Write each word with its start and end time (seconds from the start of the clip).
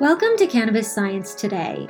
Welcome 0.00 0.36
to 0.36 0.46
Cannabis 0.46 0.92
Science 0.92 1.34
Today. 1.34 1.88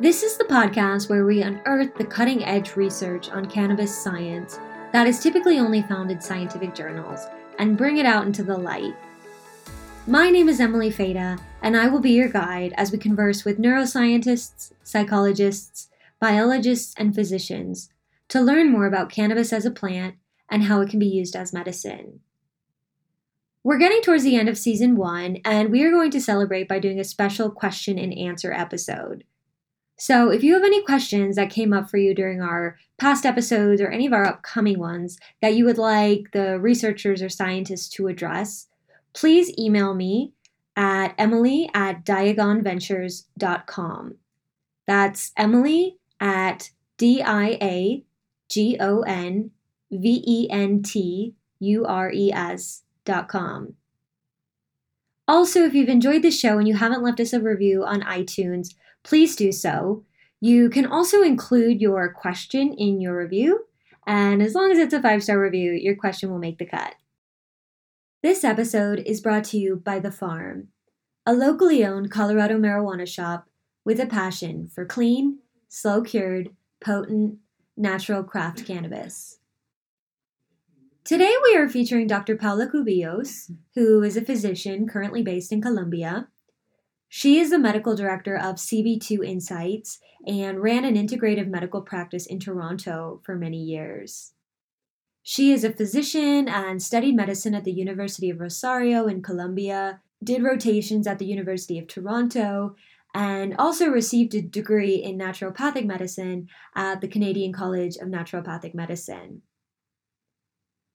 This 0.00 0.22
is 0.22 0.36
the 0.36 0.44
podcast 0.44 1.08
where 1.08 1.24
we 1.24 1.40
unearth 1.40 1.94
the 1.94 2.04
cutting 2.04 2.44
edge 2.44 2.76
research 2.76 3.30
on 3.30 3.48
cannabis 3.48 3.96
science 3.96 4.58
that 4.92 5.06
is 5.06 5.22
typically 5.22 5.58
only 5.58 5.80
found 5.80 6.10
in 6.10 6.20
scientific 6.20 6.74
journals 6.74 7.24
and 7.58 7.78
bring 7.78 7.96
it 7.96 8.04
out 8.04 8.26
into 8.26 8.42
the 8.42 8.54
light. 8.54 8.94
My 10.06 10.28
name 10.28 10.50
is 10.50 10.60
Emily 10.60 10.90
Feda, 10.90 11.40
and 11.62 11.74
I 11.74 11.88
will 11.88 12.00
be 12.00 12.10
your 12.10 12.28
guide 12.28 12.74
as 12.76 12.92
we 12.92 12.98
converse 12.98 13.46
with 13.46 13.58
neuroscientists, 13.58 14.72
psychologists, 14.82 15.88
biologists, 16.20 16.92
and 16.98 17.14
physicians 17.14 17.88
to 18.28 18.42
learn 18.42 18.70
more 18.70 18.84
about 18.84 19.08
cannabis 19.08 19.54
as 19.54 19.64
a 19.64 19.70
plant 19.70 20.16
and 20.50 20.64
how 20.64 20.82
it 20.82 20.90
can 20.90 20.98
be 20.98 21.06
used 21.06 21.34
as 21.34 21.54
medicine. 21.54 22.20
We're 23.64 23.78
getting 23.78 24.02
towards 24.02 24.22
the 24.22 24.36
end 24.36 24.48
of 24.48 24.56
season 24.56 24.96
one, 24.96 25.38
and 25.44 25.70
we 25.70 25.84
are 25.84 25.90
going 25.90 26.12
to 26.12 26.20
celebrate 26.20 26.68
by 26.68 26.78
doing 26.78 27.00
a 27.00 27.04
special 27.04 27.50
question 27.50 27.98
and 27.98 28.16
answer 28.16 28.52
episode. 28.52 29.24
So, 29.98 30.30
if 30.30 30.44
you 30.44 30.54
have 30.54 30.62
any 30.62 30.80
questions 30.84 31.34
that 31.36 31.50
came 31.50 31.72
up 31.72 31.90
for 31.90 31.96
you 31.96 32.14
during 32.14 32.40
our 32.40 32.78
past 32.98 33.26
episodes 33.26 33.80
or 33.80 33.88
any 33.88 34.06
of 34.06 34.12
our 34.12 34.24
upcoming 34.24 34.78
ones 34.78 35.18
that 35.42 35.54
you 35.54 35.64
would 35.64 35.76
like 35.76 36.30
the 36.32 36.60
researchers 36.60 37.20
or 37.20 37.28
scientists 37.28 37.88
to 37.90 38.06
address, 38.06 38.68
please 39.12 39.52
email 39.58 39.94
me 39.94 40.34
at 40.76 41.16
emily 41.18 41.68
at 41.74 42.04
diagonventures.com. 42.04 44.14
That's 44.86 45.32
emily 45.36 45.98
at 46.20 46.70
D 46.96 47.20
I 47.20 47.58
A 47.60 48.04
G 48.48 48.76
O 48.78 49.00
N 49.00 49.50
V 49.90 50.22
E 50.24 50.48
N 50.48 50.84
T 50.84 51.34
U 51.58 51.84
R 51.84 52.12
E 52.12 52.32
S 52.32 52.84
also, 55.28 55.64
if 55.64 55.74
you've 55.74 55.90
enjoyed 55.90 56.22
the 56.22 56.30
show 56.30 56.56
and 56.56 56.66
you 56.66 56.74
haven't 56.74 57.02
left 57.02 57.20
us 57.20 57.34
a 57.34 57.40
review 57.40 57.84
on 57.84 58.00
iTunes, 58.00 58.74
please 59.02 59.36
do 59.36 59.52
so. 59.52 60.04
You 60.40 60.70
can 60.70 60.86
also 60.86 61.22
include 61.22 61.82
your 61.82 62.10
question 62.10 62.72
in 62.72 62.98
your 63.02 63.18
review, 63.18 63.66
and 64.06 64.40
as 64.40 64.54
long 64.54 64.72
as 64.72 64.78
it's 64.78 64.94
a 64.94 65.02
five 65.02 65.22
star 65.22 65.38
review, 65.38 65.72
your 65.72 65.96
question 65.96 66.30
will 66.30 66.38
make 66.38 66.56
the 66.56 66.64
cut. 66.64 66.94
This 68.22 68.42
episode 68.42 69.00
is 69.04 69.20
brought 69.20 69.44
to 69.44 69.58
you 69.58 69.76
by 69.76 69.98
The 69.98 70.10
Farm, 70.10 70.68
a 71.26 71.34
locally 71.34 71.84
owned 71.84 72.10
Colorado 72.10 72.58
marijuana 72.58 73.06
shop 73.06 73.48
with 73.84 74.00
a 74.00 74.06
passion 74.06 74.68
for 74.74 74.86
clean, 74.86 75.40
slow 75.68 76.00
cured, 76.00 76.50
potent, 76.80 77.36
natural 77.76 78.24
craft 78.24 78.64
cannabis. 78.64 79.37
Today 81.08 81.34
we 81.42 81.56
are 81.56 81.70
featuring 81.70 82.06
Dr. 82.06 82.36
Paula 82.36 82.68
Cubillos, 82.68 83.50
who 83.74 84.02
is 84.02 84.18
a 84.18 84.22
physician 84.22 84.86
currently 84.86 85.22
based 85.22 85.52
in 85.52 85.62
Colombia. 85.62 86.28
She 87.08 87.38
is 87.38 87.48
the 87.48 87.58
medical 87.58 87.96
director 87.96 88.36
of 88.36 88.56
CB2 88.56 89.26
Insights 89.26 90.00
and 90.26 90.62
ran 90.62 90.84
an 90.84 90.96
integrative 90.96 91.48
medical 91.48 91.80
practice 91.80 92.26
in 92.26 92.38
Toronto 92.38 93.22
for 93.24 93.36
many 93.36 93.56
years. 93.56 94.34
She 95.22 95.50
is 95.50 95.64
a 95.64 95.72
physician 95.72 96.46
and 96.46 96.82
studied 96.82 97.16
medicine 97.16 97.54
at 97.54 97.64
the 97.64 97.72
University 97.72 98.28
of 98.28 98.38
Rosario 98.38 99.06
in 99.06 99.22
Colombia, 99.22 100.02
did 100.22 100.42
rotations 100.42 101.06
at 101.06 101.18
the 101.18 101.24
University 101.24 101.78
of 101.78 101.86
Toronto, 101.86 102.76
and 103.14 103.56
also 103.58 103.88
received 103.88 104.34
a 104.34 104.42
degree 104.42 104.96
in 104.96 105.16
naturopathic 105.16 105.86
medicine 105.86 106.48
at 106.76 107.00
the 107.00 107.08
Canadian 107.08 107.54
College 107.54 107.96
of 107.96 108.08
Naturopathic 108.08 108.74
Medicine. 108.74 109.40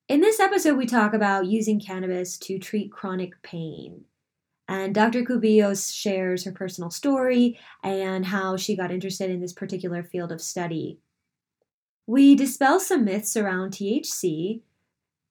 In 0.09 0.19
this 0.19 0.41
episode, 0.41 0.77
we 0.77 0.85
talk 0.85 1.13
about 1.13 1.45
using 1.45 1.79
cannabis 1.79 2.37
to 2.39 2.59
treat 2.59 2.91
chronic 2.91 3.41
pain. 3.41 4.03
And 4.67 4.93
Dr. 4.93 5.23
Cubillos 5.23 5.93
shares 5.93 6.43
her 6.43 6.51
personal 6.51 6.89
story 6.89 7.57
and 7.83 8.25
how 8.25 8.57
she 8.57 8.75
got 8.75 8.91
interested 8.91 9.29
in 9.29 9.39
this 9.39 9.53
particular 9.53 10.03
field 10.03 10.33
of 10.33 10.41
study. 10.41 10.99
We 12.05 12.35
dispel 12.35 12.81
some 12.81 13.05
myths 13.05 13.37
around 13.37 13.71
THC. 13.71 14.61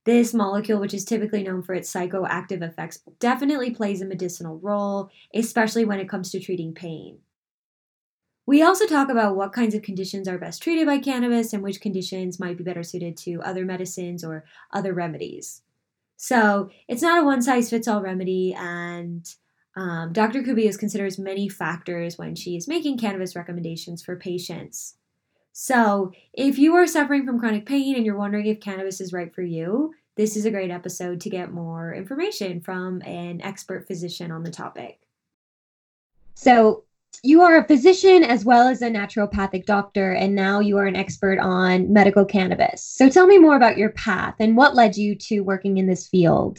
This 0.04 0.32
molecule, 0.32 0.80
which 0.80 0.94
is 0.94 1.04
typically 1.04 1.42
known 1.42 1.62
for 1.62 1.74
its 1.74 1.92
psychoactive 1.92 2.62
effects, 2.62 2.98
definitely 3.20 3.70
plays 3.72 4.00
a 4.00 4.06
medicinal 4.06 4.58
role, 4.58 5.10
especially 5.34 5.84
when 5.84 6.00
it 6.00 6.08
comes 6.08 6.30
to 6.30 6.41
treating 6.41 6.72
pain. 6.72 7.18
We 8.44 8.62
also 8.62 8.86
talk 8.86 9.08
about 9.08 9.36
what 9.36 9.53
kinds 9.53 9.75
of 9.75 9.82
conditions 9.82 10.26
are 10.26 10.38
best 10.38 10.62
treated 10.62 10.86
by 10.86 10.98
cannabis 10.98 11.53
and 11.53 11.62
which 11.62 11.80
conditions 11.80 12.41
might 12.41 12.58
be 12.58 12.64
better 12.64 12.82
suited 12.82 13.16
to 13.19 13.41
other 13.42 13.64
medicines 13.64 14.25
or 14.25 14.44
other 14.72 14.92
remedies. 14.92 15.62
So 16.16 16.70
it's 16.88 17.03
not 17.03 17.22
a 17.22 17.25
one 17.25 17.42
size 17.42 17.70
fits 17.70 17.88
all 17.88 18.00
remedy, 18.00 18.54
and 18.54 19.28
um, 19.76 20.12
Dr. 20.12 20.42
Cubillos 20.42 20.78
considers 20.78 21.19
many 21.19 21.48
factors 21.48 22.19
when 22.19 22.34
she 22.34 22.56
is 22.56 22.69
making 22.69 22.98
cannabis 22.98 23.34
recommendations 23.34 24.03
for 24.03 24.16
patients. 24.16 24.94
So, 25.53 26.12
if 26.32 26.59
you 26.59 26.74
are 26.76 26.86
suffering 26.86 27.26
from 27.26 27.38
chronic 27.38 27.66
pain 27.66 27.94
and 27.94 28.06
you're 28.06 28.16
wondering 28.16 28.47
if 28.47 28.60
cannabis 28.60 29.00
is 29.00 29.12
right 29.12 29.34
for 29.34 29.42
you, 29.42 29.94
this 30.16 30.36
is 30.36 30.44
a 30.44 30.50
great 30.50 30.70
episode 30.70 31.20
to 31.22 31.30
get 31.30 31.53
more 31.53 31.92
information 31.92 32.60
from 32.60 33.03
an 33.03 33.41
expert 33.42 33.86
physician 33.86 34.30
on 34.30 34.44
the 34.44 34.50
topic. 34.50 35.00
So, 36.34 36.84
you 37.22 37.42
are 37.42 37.58
a 37.58 37.66
physician 37.66 38.24
as 38.24 38.44
well 38.44 38.68
as 38.68 38.82
a 38.82 38.90
naturopathic 38.90 39.64
doctor, 39.66 40.12
and 40.12 40.34
now 40.34 40.60
you 40.60 40.76
are 40.78 40.86
an 40.86 40.96
expert 40.96 41.38
on 41.38 41.92
medical 41.92 42.24
cannabis. 42.24 42.82
So 42.84 43.08
tell 43.08 43.26
me 43.26 43.38
more 43.38 43.56
about 43.56 43.78
your 43.78 43.90
path 43.90 44.34
and 44.40 44.56
what 44.56 44.74
led 44.74 44.96
you 44.96 45.14
to 45.14 45.40
working 45.40 45.78
in 45.78 45.86
this 45.86 46.08
field. 46.08 46.58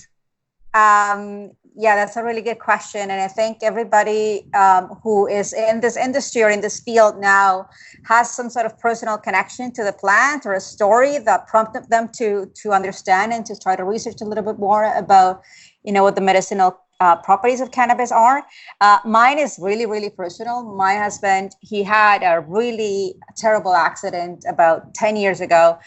Um, 0.74 1.52
yeah, 1.76 1.96
that's 1.96 2.16
a 2.18 2.24
really 2.24 2.42
good 2.42 2.60
question. 2.60 3.02
And 3.02 3.20
I 3.20 3.28
think 3.28 3.60
everybody 3.62 4.48
um, 4.54 4.90
who 5.04 5.28
is 5.28 5.54
in 5.54 5.82
this 5.82 5.98
industry 5.98 6.44
or 6.44 6.50
in 6.50 6.62
this 6.62 6.80
field 6.80 7.20
now 7.20 7.68
has 8.06 8.32
some 8.32 8.50
sort 8.50 8.66
of 8.66 8.78
personal 8.80 9.18
connection 9.18 9.72
to 9.74 9.84
the 9.84 9.94
plant 9.94 10.46
or 10.46 10.54
a 10.54 10.62
story 10.62 11.18
that 11.20 11.48
prompted 11.48 11.90
them 11.90 12.10
to 12.14 12.52
to 12.62 12.72
understand 12.72 13.34
and 13.34 13.46
to 13.48 13.56
try 13.56 13.76
to 13.76 13.84
research 13.84 14.22
a 14.22 14.26
little 14.26 14.44
bit 14.44 14.60
more 14.60 14.94
about, 14.96 15.42
you 15.84 15.92
know, 15.92 16.04
what 16.04 16.16
the 16.16 16.22
medicinal 16.22 16.80
uh, 17.04 17.16
properties 17.18 17.60
of 17.60 17.70
cannabis 17.72 18.12
are. 18.12 18.40
Uh, 18.80 19.00
mine 19.04 19.38
is 19.38 19.60
really, 19.62 19.86
really 19.86 20.10
personal. 20.10 20.64
My 20.64 20.96
husband, 20.96 21.48
he 21.60 21.84
had 21.84 22.24
a 22.24 22.40
really 22.40 23.16
terrible 23.36 23.76
accident 23.76 24.46
about 24.48 24.94
10 24.94 25.18
years 25.18 25.42
ago. 25.42 25.78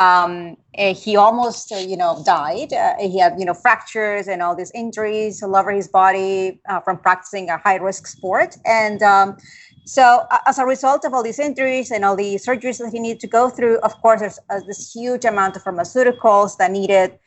Um, 0.00 0.56
he 0.74 1.16
almost, 1.16 1.72
uh, 1.72 1.76
you 1.76 1.96
know, 1.96 2.22
died. 2.26 2.72
Uh, 2.72 2.94
he 2.98 3.18
had, 3.18 3.32
you 3.38 3.46
know, 3.46 3.54
fractures 3.54 4.28
and 4.28 4.42
all 4.42 4.54
these 4.54 4.72
injuries 4.74 5.42
all 5.42 5.56
over 5.56 5.70
his 5.70 5.88
body 5.88 6.60
uh, 6.68 6.80
from 6.80 6.96
practicing 6.98 7.48
a 7.50 7.58
high-risk 7.58 8.06
sport. 8.06 8.56
And 8.64 9.02
um, 9.02 9.36
so, 9.86 10.26
as 10.46 10.58
a 10.58 10.66
result 10.66 11.04
of 11.04 11.14
all 11.14 11.22
these 11.22 11.38
injuries 11.38 11.90
and 11.90 12.04
all 12.04 12.16
the 12.16 12.34
surgeries 12.36 12.78
that 12.78 12.90
he 12.92 13.00
needed 13.00 13.20
to 13.20 13.26
go 13.26 13.50
through, 13.50 13.78
of 13.78 13.92
course, 14.02 14.20
there's 14.20 14.38
uh, 14.50 14.60
this 14.66 14.92
huge 14.92 15.24
amount 15.24 15.56
of 15.56 15.64
pharmaceuticals 15.64 16.56
that 16.58 16.70
needed 16.70 17.18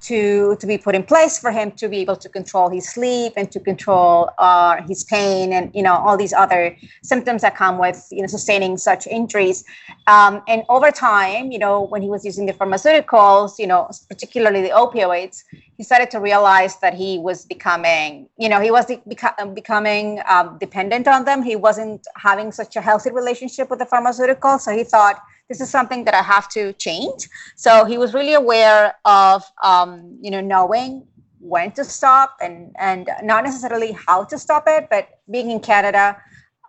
to 0.00 0.56
to 0.56 0.66
be 0.66 0.78
put 0.78 0.94
in 0.94 1.02
place 1.02 1.38
for 1.38 1.50
him 1.50 1.70
to 1.72 1.88
be 1.88 1.98
able 1.98 2.16
to 2.16 2.28
control 2.28 2.70
his 2.70 2.88
sleep 2.88 3.34
and 3.36 3.52
to 3.52 3.60
control 3.60 4.30
uh, 4.38 4.80
his 4.88 5.04
pain 5.04 5.52
and 5.52 5.70
you 5.74 5.82
know 5.82 5.94
all 5.94 6.16
these 6.16 6.32
other 6.32 6.76
symptoms 7.02 7.42
that 7.42 7.54
come 7.54 7.78
with 7.78 8.06
you 8.10 8.22
know 8.22 8.26
sustaining 8.26 8.76
such 8.76 9.06
injuries. 9.06 9.64
Um, 10.06 10.42
and 10.48 10.62
over 10.68 10.90
time 10.90 11.52
you 11.52 11.58
know 11.58 11.82
when 11.82 12.02
he 12.02 12.08
was 12.08 12.24
using 12.24 12.46
the 12.46 12.52
pharmaceuticals 12.54 13.58
you 13.58 13.66
know 13.66 13.90
particularly 14.08 14.62
the 14.62 14.70
opioids 14.70 15.42
he 15.76 15.82
started 15.82 16.10
to 16.10 16.20
realize 16.20 16.76
that 16.80 16.94
he 16.94 17.18
was 17.18 17.44
becoming 17.44 18.28
you 18.38 18.48
know 18.48 18.60
he 18.60 18.70
was 18.70 18.86
beca- 18.86 19.54
becoming 19.54 20.20
um, 20.28 20.58
dependent 20.58 21.06
on 21.08 21.24
them. 21.24 21.42
He 21.42 21.56
wasn't 21.56 22.06
having 22.16 22.52
such 22.52 22.76
a 22.76 22.80
healthy 22.80 23.10
relationship 23.10 23.70
with 23.70 23.78
the 23.78 23.86
pharmaceutical. 23.86 24.58
So 24.58 24.70
he 24.76 24.84
thought 24.84 25.20
this 25.50 25.60
is 25.60 25.68
something 25.68 26.04
that 26.04 26.14
I 26.14 26.22
have 26.22 26.48
to 26.50 26.72
change. 26.74 27.28
So 27.56 27.84
he 27.84 27.98
was 27.98 28.14
really 28.14 28.34
aware 28.34 28.94
of, 29.04 29.42
um, 29.62 30.16
you 30.22 30.30
know, 30.30 30.40
knowing 30.40 31.04
when 31.40 31.72
to 31.72 31.84
stop 31.84 32.36
and 32.40 32.74
and 32.78 33.10
not 33.22 33.44
necessarily 33.44 33.92
how 34.06 34.24
to 34.24 34.38
stop 34.38 34.64
it, 34.68 34.86
but 34.88 35.08
being 35.30 35.50
in 35.50 35.60
Canada. 35.60 36.16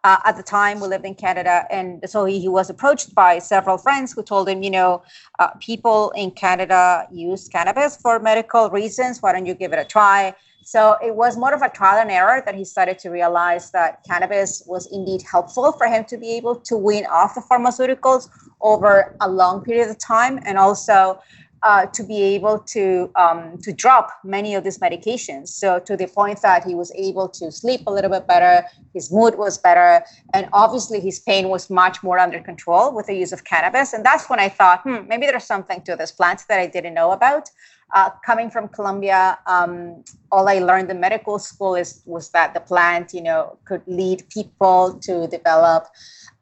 Uh, 0.03 0.17
at 0.25 0.35
the 0.35 0.41
time, 0.41 0.79
we 0.79 0.87
lived 0.87 1.05
in 1.05 1.13
Canada, 1.13 1.67
and 1.69 2.09
so 2.09 2.25
he, 2.25 2.39
he 2.39 2.47
was 2.47 2.71
approached 2.71 3.13
by 3.13 3.37
several 3.37 3.77
friends 3.77 4.11
who 4.11 4.23
told 4.23 4.49
him, 4.49 4.63
you 4.63 4.71
know, 4.71 5.03
uh, 5.37 5.49
people 5.59 6.09
in 6.15 6.31
Canada 6.31 7.07
use 7.11 7.47
cannabis 7.47 7.97
for 7.97 8.17
medical 8.19 8.71
reasons. 8.71 9.21
Why 9.21 9.31
don't 9.31 9.45
you 9.45 9.53
give 9.53 9.73
it 9.73 9.77
a 9.77 9.85
try? 9.85 10.33
So 10.63 10.97
it 11.03 11.15
was 11.15 11.37
more 11.37 11.53
of 11.53 11.61
a 11.61 11.69
trial 11.69 11.99
and 11.99 12.11
error 12.11 12.41
that 12.45 12.55
he 12.55 12.63
started 12.65 12.99
to 12.99 13.09
realize 13.09 13.71
that 13.71 14.03
cannabis 14.07 14.63
was 14.67 14.87
indeed 14.91 15.21
helpful 15.29 15.71
for 15.71 15.87
him 15.87 16.05
to 16.05 16.17
be 16.17 16.31
able 16.37 16.55
to 16.55 16.77
wean 16.77 17.05
off 17.05 17.35
the 17.35 17.41
pharmaceuticals 17.41 18.29
over 18.61 19.15
a 19.21 19.29
long 19.29 19.63
period 19.63 19.89
of 19.89 19.97
time 19.97 20.39
and 20.45 20.57
also 20.57 21.19
uh, 21.63 21.85
to 21.87 22.03
be 22.03 22.21
able 22.21 22.59
to 22.59 23.11
um, 23.15 23.57
to 23.61 23.71
drop 23.71 24.11
many 24.23 24.55
of 24.55 24.63
these 24.63 24.79
medications. 24.79 25.49
So 25.49 25.79
to 25.79 25.95
the 25.95 26.07
point 26.07 26.41
that 26.41 26.63
he 26.63 26.73
was 26.73 26.91
able 26.95 27.29
to 27.29 27.51
sleep 27.51 27.81
a 27.85 27.91
little 27.91 28.09
bit 28.09 28.27
better, 28.27 28.65
his 28.93 29.11
mood 29.11 29.37
was 29.37 29.57
better, 29.57 30.03
and 30.33 30.49
obviously 30.53 30.99
his 30.99 31.19
pain 31.19 31.49
was 31.49 31.69
much 31.69 32.01
more 32.01 32.17
under 32.17 32.39
control 32.39 32.95
with 32.95 33.07
the 33.07 33.15
use 33.15 33.31
of 33.31 33.43
cannabis. 33.43 33.93
And 33.93 34.03
that's 34.03 34.29
when 34.29 34.39
I 34.39 34.49
thought, 34.49 34.81
hmm, 34.81 35.07
maybe 35.07 35.27
there's 35.27 35.43
something 35.43 35.81
to 35.83 35.95
this 35.95 36.11
plant 36.11 36.45
that 36.49 36.59
I 36.59 36.67
didn't 36.67 36.95
know 36.95 37.11
about. 37.11 37.49
Uh, 37.93 38.09
coming 38.25 38.49
from 38.49 38.67
Colombia, 38.69 39.37
um, 39.47 40.03
all 40.31 40.47
I 40.47 40.59
learned 40.59 40.89
in 40.89 40.99
medical 40.99 41.39
school 41.39 41.75
is 41.75 42.01
was 42.05 42.29
that 42.29 42.53
the 42.53 42.59
plant, 42.59 43.13
you 43.13 43.21
know, 43.21 43.57
could 43.65 43.81
lead 43.85 44.23
people 44.29 44.99
to 45.03 45.27
develop 45.27 45.87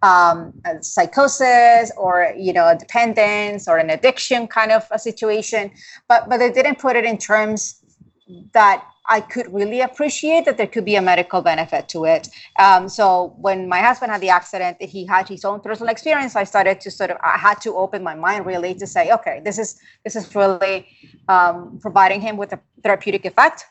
um, 0.02 0.54
psychosis 0.82 1.92
or 1.98 2.34
you 2.38 2.54
know 2.54 2.76
dependence 2.78 3.68
or 3.68 3.78
an 3.78 3.90
addiction 3.90 4.48
kind 4.48 4.72
of 4.72 4.88
a 4.92 5.00
situation. 5.00 5.72
But 6.08 6.30
but 6.30 6.38
they 6.38 6.52
didn't 6.52 6.80
put 6.80 6.96
it 6.96 7.06
in 7.06 7.18
terms 7.18 7.84
that 8.54 8.86
I 9.10 9.22
could 9.22 9.52
really 9.52 9.82
appreciate 9.82 10.46
that 10.46 10.58
there 10.58 10.68
could 10.68 10.86
be 10.86 10.96
a 10.96 11.02
medical 11.02 11.42
benefit 11.42 11.90
to 11.90 12.06
it. 12.06 12.30
Um, 12.60 12.88
so 12.88 13.36
when 13.38 13.68
my 13.68 13.80
husband 13.80 14.12
had 14.12 14.22
the 14.22 14.30
accident, 14.30 14.80
he 14.80 15.06
had 15.06 15.28
his 15.28 15.44
own 15.44 15.62
personal 15.62 15.90
experience. 15.92 16.36
I 16.36 16.44
started 16.44 16.80
to 16.82 16.92
sort 16.92 17.10
of 17.10 17.18
I 17.24 17.38
had 17.38 17.60
to 17.62 17.76
open 17.76 18.04
my 18.04 18.14
mind 18.14 18.46
really 18.46 18.76
to 18.76 18.86
say, 18.86 19.12
okay, 19.12 19.42
this 19.44 19.58
is 19.58 19.80
this 20.04 20.16
is 20.16 20.34
really 20.36 20.88
um, 21.28 21.80
providing 21.82 22.22
him 22.22 22.38
with 22.38 22.54
a 22.54 22.60
therapeutic 22.84 23.26
effect. 23.26 23.66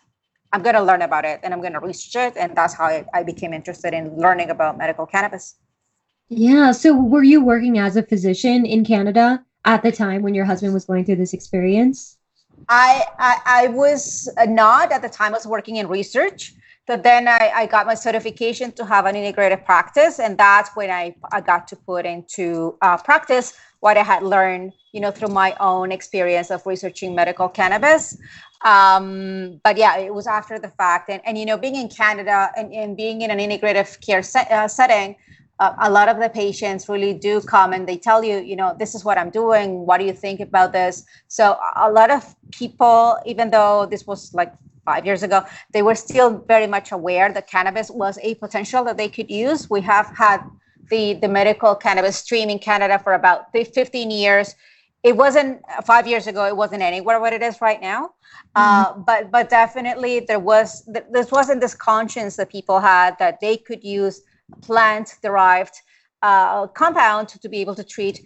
I'm 0.52 0.62
going 0.62 0.75
to 0.75 0.82
learn 0.82 1.02
about 1.02 1.25
it 1.25 1.40
and 1.43 1.55
I'm 1.55 1.61
going 1.61 1.75
to 1.75 1.81
research 1.81 2.17
it, 2.17 2.37
and 2.37 2.56
that's 2.56 2.75
how 2.75 2.85
I, 2.85 3.05
I 3.14 3.23
became 3.23 3.55
interested 3.55 3.94
in 3.94 4.17
learning 4.17 4.50
about 4.50 4.76
medical 4.76 5.06
cannabis. 5.06 5.55
Yeah. 6.29 6.73
So 6.73 6.94
were 6.94 7.23
you 7.23 7.44
working 7.44 7.79
as 7.79 7.96
a 7.96 8.02
physician 8.02 8.67
in 8.67 8.85
Canada 8.85 9.44
at 9.64 9.82
the 9.82 9.93
time 9.93 10.23
when 10.23 10.35
your 10.35 10.44
husband 10.44 10.75
was 10.75 10.85
going 10.85 11.05
through 11.05 11.17
this 11.17 11.32
experience? 11.32 12.17
I, 12.69 13.05
I, 13.19 13.40
I 13.46 13.66
was 13.69 14.28
not 14.46 14.93
at 14.93 15.02
the 15.02 15.08
time. 15.08 15.32
I 15.34 15.38
was 15.38 15.46
working 15.46 15.76
in 15.76 15.88
research. 15.88 16.55
But 16.88 17.02
then 17.02 17.28
I, 17.28 17.52
I 17.55 17.66
got 17.66 17.87
my 17.87 17.93
certification 17.93 18.72
to 18.72 18.84
have 18.87 19.05
an 19.05 19.14
integrated 19.14 19.62
practice, 19.66 20.19
and 20.19 20.38
that's 20.38 20.70
when 20.75 20.90
I, 20.90 21.14
I 21.31 21.43
got 21.43 21.69
to 21.69 21.76
put 21.76 22.06
into 22.06 22.78
uh, 22.81 22.96
practice 22.96 23.52
what 23.81 23.99
I 23.99 24.02
had 24.02 24.22
learned, 24.22 24.72
you 24.93 25.00
know, 25.02 25.10
through 25.10 25.28
my 25.28 25.55
own 25.60 25.93
experience 25.93 26.50
of 26.50 26.66
researching 26.66 27.14
medical 27.14 27.46
cannabis. 27.46 28.16
Um, 28.64 29.61
but 29.64 29.76
yeah, 29.76 29.99
it 29.99 30.14
was 30.14 30.26
after 30.26 30.58
the 30.58 30.70
fact, 30.70 31.11
and, 31.11 31.20
and 31.26 31.37
you 31.37 31.44
know, 31.44 31.58
being 31.58 31.76
in 31.76 31.88
Canada 31.88 32.50
and, 32.56 32.72
and 32.72 32.96
being 32.96 33.20
in 33.20 33.31
an 33.31 33.38
integrative 33.38 34.00
care 34.00 34.22
set, 34.22 34.50
uh, 34.50 34.66
setting, 34.66 35.14
uh, 35.60 35.75
a 35.81 35.90
lot 35.90 36.08
of 36.08 36.19
the 36.19 36.28
patients 36.28 36.88
really 36.88 37.12
do 37.12 37.40
come 37.40 37.72
and 37.72 37.88
they 37.88 37.96
tell 37.96 38.22
you, 38.22 38.38
you 38.38 38.55
know, 38.55 38.75
this 38.78 38.94
is 38.94 39.05
what 39.05 39.19
I'm 39.19 39.31
doing. 39.31 39.87
What 39.87 39.99
do 39.99 40.05
you 40.05 40.12
think 40.12 40.40
about 40.40 40.72
this? 40.72 41.05
So 41.26 41.58
a 41.76 41.90
lot 41.90 42.10
of 42.10 42.37
people, 42.52 43.19
even 43.26 43.50
though 43.50 43.87
this 43.87 44.06
was 44.06 44.32
like 44.34 44.52
five 44.84 45.05
years 45.05 45.22
ago, 45.22 45.44
they 45.72 45.82
were 45.82 45.94
still 45.94 46.38
very 46.38 46.66
much 46.66 46.93
aware 46.93 47.32
that 47.32 47.49
cannabis 47.49 47.90
was 47.90 48.19
a 48.22 48.37
potential 48.37 48.84
that 48.84 48.96
they 48.96 49.08
could 49.08 49.31
use. 49.31 49.69
We 49.69 49.81
have 49.82 50.06
had 50.16 50.43
the, 50.90 51.14
the 51.14 51.28
medical 51.28 51.75
cannabis 51.75 52.16
stream 52.16 52.49
in 52.50 52.58
Canada 52.58 52.99
for 52.99 53.14
about 53.14 53.52
15 53.52 54.11
years. 54.11 54.54
It 55.02 55.16
wasn't 55.16 55.61
five 55.84 56.06
years 56.06 56.26
ago. 56.26 56.44
It 56.46 56.56
wasn't 56.56 56.82
anywhere 56.82 57.20
what 57.20 57.32
it 57.32 57.43
is 57.43 57.61
right 57.61 57.81
now. 57.81 58.14
Uh, 58.54 58.87
mm-hmm. 58.87 59.00
Uh, 59.00 59.04
but 59.04 59.31
but 59.31 59.49
definitely 59.49 60.20
there 60.20 60.40
was 60.40 60.88
this 61.11 61.31
wasn't 61.31 61.61
this 61.61 61.75
conscience 61.75 62.37
that 62.37 62.49
people 62.50 62.81
had 62.81 63.16
that 63.19 63.40
they 63.40 63.56
could 63.56 63.84
use 63.84 64.22
plant 64.62 65.14
derived 65.22 65.74
uh, 66.22 66.66
compound 66.68 67.28
to 67.28 67.48
be 67.48 67.58
able 67.58 67.74
to 67.74 67.84
treat 67.84 68.22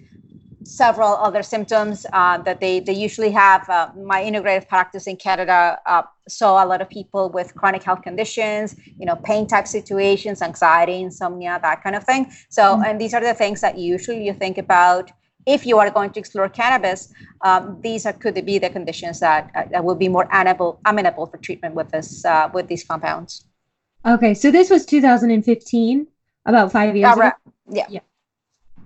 several 0.65 1.17
other 1.17 1.43
symptoms 1.43 2.07
uh, 2.13 2.39
that 2.39 2.61
they, 2.61 2.81
they 2.81 2.93
usually 2.93 3.31
have. 3.31 3.69
Uh, 3.69 3.91
my 3.97 4.23
integrative 4.23 4.69
practice 4.69 5.07
in 5.07 5.17
Canada 5.17 5.79
uh, 5.87 6.03
saw 6.29 6.65
a 6.65 6.67
lot 6.67 6.81
of 6.81 6.89
people 6.89 7.29
with 7.31 7.55
chronic 7.55 7.83
health 7.83 8.03
conditions, 8.03 8.77
you 8.99 9.07
know, 9.07 9.17
pain 9.17 9.47
type 9.47 9.67
situations, 9.67 10.43
anxiety, 10.43 11.03
insomnia, 11.03 11.59
that 11.63 11.83
kind 11.83 11.97
of 11.97 12.05
thing. 12.05 12.31
So, 12.49 12.63
mm-hmm. 12.63 12.85
and 12.85 13.01
these 13.01 13.15
are 13.15 13.21
the 13.21 13.35
things 13.35 13.61
that 13.61 13.79
usually 13.79 14.25
you 14.25 14.33
think 14.33 14.59
about 14.59 15.11
if 15.47 15.67
you 15.67 15.79
are 15.79 15.91
going 15.91 16.11
to 16.11 16.21
explore 16.21 16.49
cannabis. 16.49 17.13
Um, 17.41 17.79
these 17.83 18.07
are, 18.07 18.13
could 18.13 18.45
be 18.47 18.59
the 18.59 18.71
conditions 18.71 19.21
that, 19.21 19.51
uh, 19.55 19.65
that 19.73 19.85
will 19.85 19.97
be 19.97 20.09
more 20.09 20.29
amenable, 20.33 20.81
amenable 20.87 21.27
for 21.27 21.39
treatment 21.39 21.75
with 21.75 21.91
this 21.91 22.25
uh, 22.25 22.49
with 22.55 22.69
these 22.69 22.85
compounds. 22.85 23.45
Okay, 24.05 24.35
so 24.35 24.51
this 24.51 24.71
was 24.71 24.85
2015 24.87 26.07
about 26.47 26.73
five 26.73 26.97
years 26.97 27.13
ago. 27.17 27.31
Yeah. 27.71 27.87
Yeah. 27.89 28.01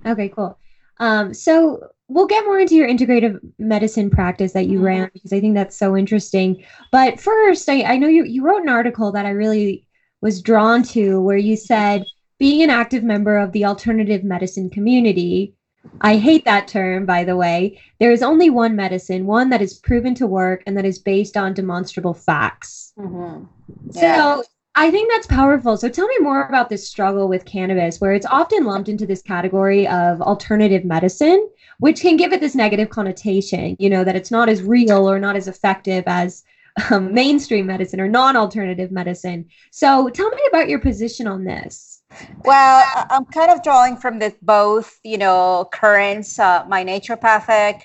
Okay, 0.04 0.28
cool. 0.28 0.58
Um, 0.98 1.34
so 1.34 1.88
we'll 2.08 2.26
get 2.26 2.44
more 2.44 2.58
into 2.58 2.74
your 2.74 2.88
integrative 2.88 3.40
medicine 3.58 4.10
practice 4.10 4.52
that 4.52 4.66
you 4.66 4.78
mm-hmm. 4.78 4.86
ran 4.86 5.10
because 5.12 5.32
I 5.32 5.40
think 5.40 5.54
that's 5.54 5.76
so 5.76 5.96
interesting. 5.96 6.64
But 6.92 7.20
first, 7.20 7.68
I, 7.68 7.82
I 7.82 7.96
know 7.96 8.08
you, 8.08 8.24
you 8.24 8.42
wrote 8.42 8.62
an 8.62 8.68
article 8.68 9.12
that 9.12 9.26
I 9.26 9.30
really 9.30 9.86
was 10.20 10.42
drawn 10.42 10.82
to 10.82 11.20
where 11.20 11.36
you 11.36 11.56
said 11.56 12.04
being 12.38 12.62
an 12.62 12.70
active 12.70 13.02
member 13.02 13.38
of 13.38 13.52
the 13.52 13.64
alternative 13.64 14.22
medicine 14.22 14.70
community. 14.70 15.54
I 16.00 16.16
hate 16.16 16.44
that 16.44 16.68
term, 16.68 17.06
by 17.06 17.24
the 17.24 17.36
way. 17.36 17.80
There 18.00 18.12
is 18.12 18.22
only 18.22 18.50
one 18.50 18.76
medicine, 18.76 19.24
one 19.26 19.50
that 19.50 19.62
is 19.62 19.74
proven 19.74 20.14
to 20.16 20.26
work 20.26 20.62
and 20.66 20.76
that 20.76 20.84
is 20.84 20.98
based 20.98 21.36
on 21.36 21.54
demonstrable 21.54 22.14
facts. 22.14 22.92
Mm-hmm. 22.98 23.44
Yeah. 23.92 24.16
So 24.16 24.44
I 24.78 24.90
think 24.90 25.10
that's 25.10 25.26
powerful. 25.26 25.78
So 25.78 25.88
tell 25.88 26.06
me 26.06 26.18
more 26.20 26.44
about 26.44 26.68
this 26.68 26.86
struggle 26.86 27.28
with 27.28 27.46
cannabis, 27.46 27.98
where 27.98 28.12
it's 28.12 28.26
often 28.26 28.64
lumped 28.64 28.90
into 28.90 29.06
this 29.06 29.22
category 29.22 29.88
of 29.88 30.20
alternative 30.20 30.84
medicine, 30.84 31.48
which 31.78 32.02
can 32.02 32.18
give 32.18 32.34
it 32.34 32.40
this 32.40 32.54
negative 32.54 32.90
connotation, 32.90 33.76
you 33.78 33.88
know, 33.88 34.04
that 34.04 34.16
it's 34.16 34.30
not 34.30 34.50
as 34.50 34.62
real 34.62 35.10
or 35.10 35.18
not 35.18 35.34
as 35.34 35.48
effective 35.48 36.04
as 36.06 36.44
um, 36.90 37.14
mainstream 37.14 37.64
medicine 37.64 38.02
or 38.02 38.08
non 38.08 38.36
alternative 38.36 38.92
medicine. 38.92 39.46
So 39.70 40.10
tell 40.10 40.28
me 40.28 40.42
about 40.50 40.68
your 40.68 40.78
position 40.78 41.26
on 41.26 41.44
this. 41.44 42.02
Well, 42.44 42.84
I'm 43.10 43.24
kind 43.24 43.50
of 43.50 43.62
drawing 43.62 43.96
from 43.96 44.18
this 44.18 44.34
both, 44.42 45.00
you 45.02 45.16
know, 45.16 45.68
currents, 45.72 46.38
uh, 46.38 46.66
my 46.68 46.84
naturopathic 46.84 47.82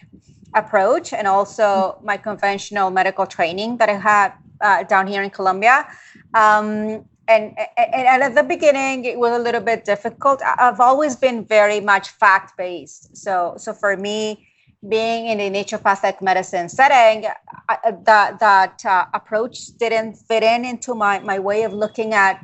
approach 0.54 1.14
and 1.14 1.26
also 1.26 2.00
my 2.04 2.18
conventional 2.18 2.92
medical 2.92 3.26
training 3.26 3.78
that 3.78 3.88
I 3.88 3.94
had 3.94 4.34
uh, 4.62 4.84
down 4.84 5.08
here 5.08 5.24
in 5.24 5.30
Colombia. 5.30 5.88
Um, 6.34 7.06
and, 7.28 7.56
and, 7.78 8.24
at 8.24 8.36
the 8.36 8.44
beginning, 8.44 9.06
it 9.06 9.18
was 9.18 9.32
a 9.32 9.42
little 9.42 9.62
bit 9.62 9.86
difficult. 9.86 10.42
I've 10.44 10.80
always 10.80 11.16
been 11.16 11.46
very 11.46 11.80
much 11.80 12.10
fact 12.10 12.58
based. 12.58 13.16
So, 13.16 13.56
so 13.58 13.74
for 13.74 13.96
me, 13.96 14.48
being 14.88 15.28
in 15.28 15.40
a 15.40 15.50
naturopathic 15.50 16.22
medicine 16.22 16.68
setting, 16.68 17.30
I, 17.70 17.92
that 18.06 18.40
that 18.40 18.84
uh, 18.86 19.06
approach 19.14 19.68
didn't 19.78 20.16
fit 20.16 20.44
in 20.44 20.66
into 20.66 20.96
my 20.96 21.20
my 21.20 21.38
way 21.38 21.64
of 21.64 21.72
looking 21.72 22.14
at 22.14 22.44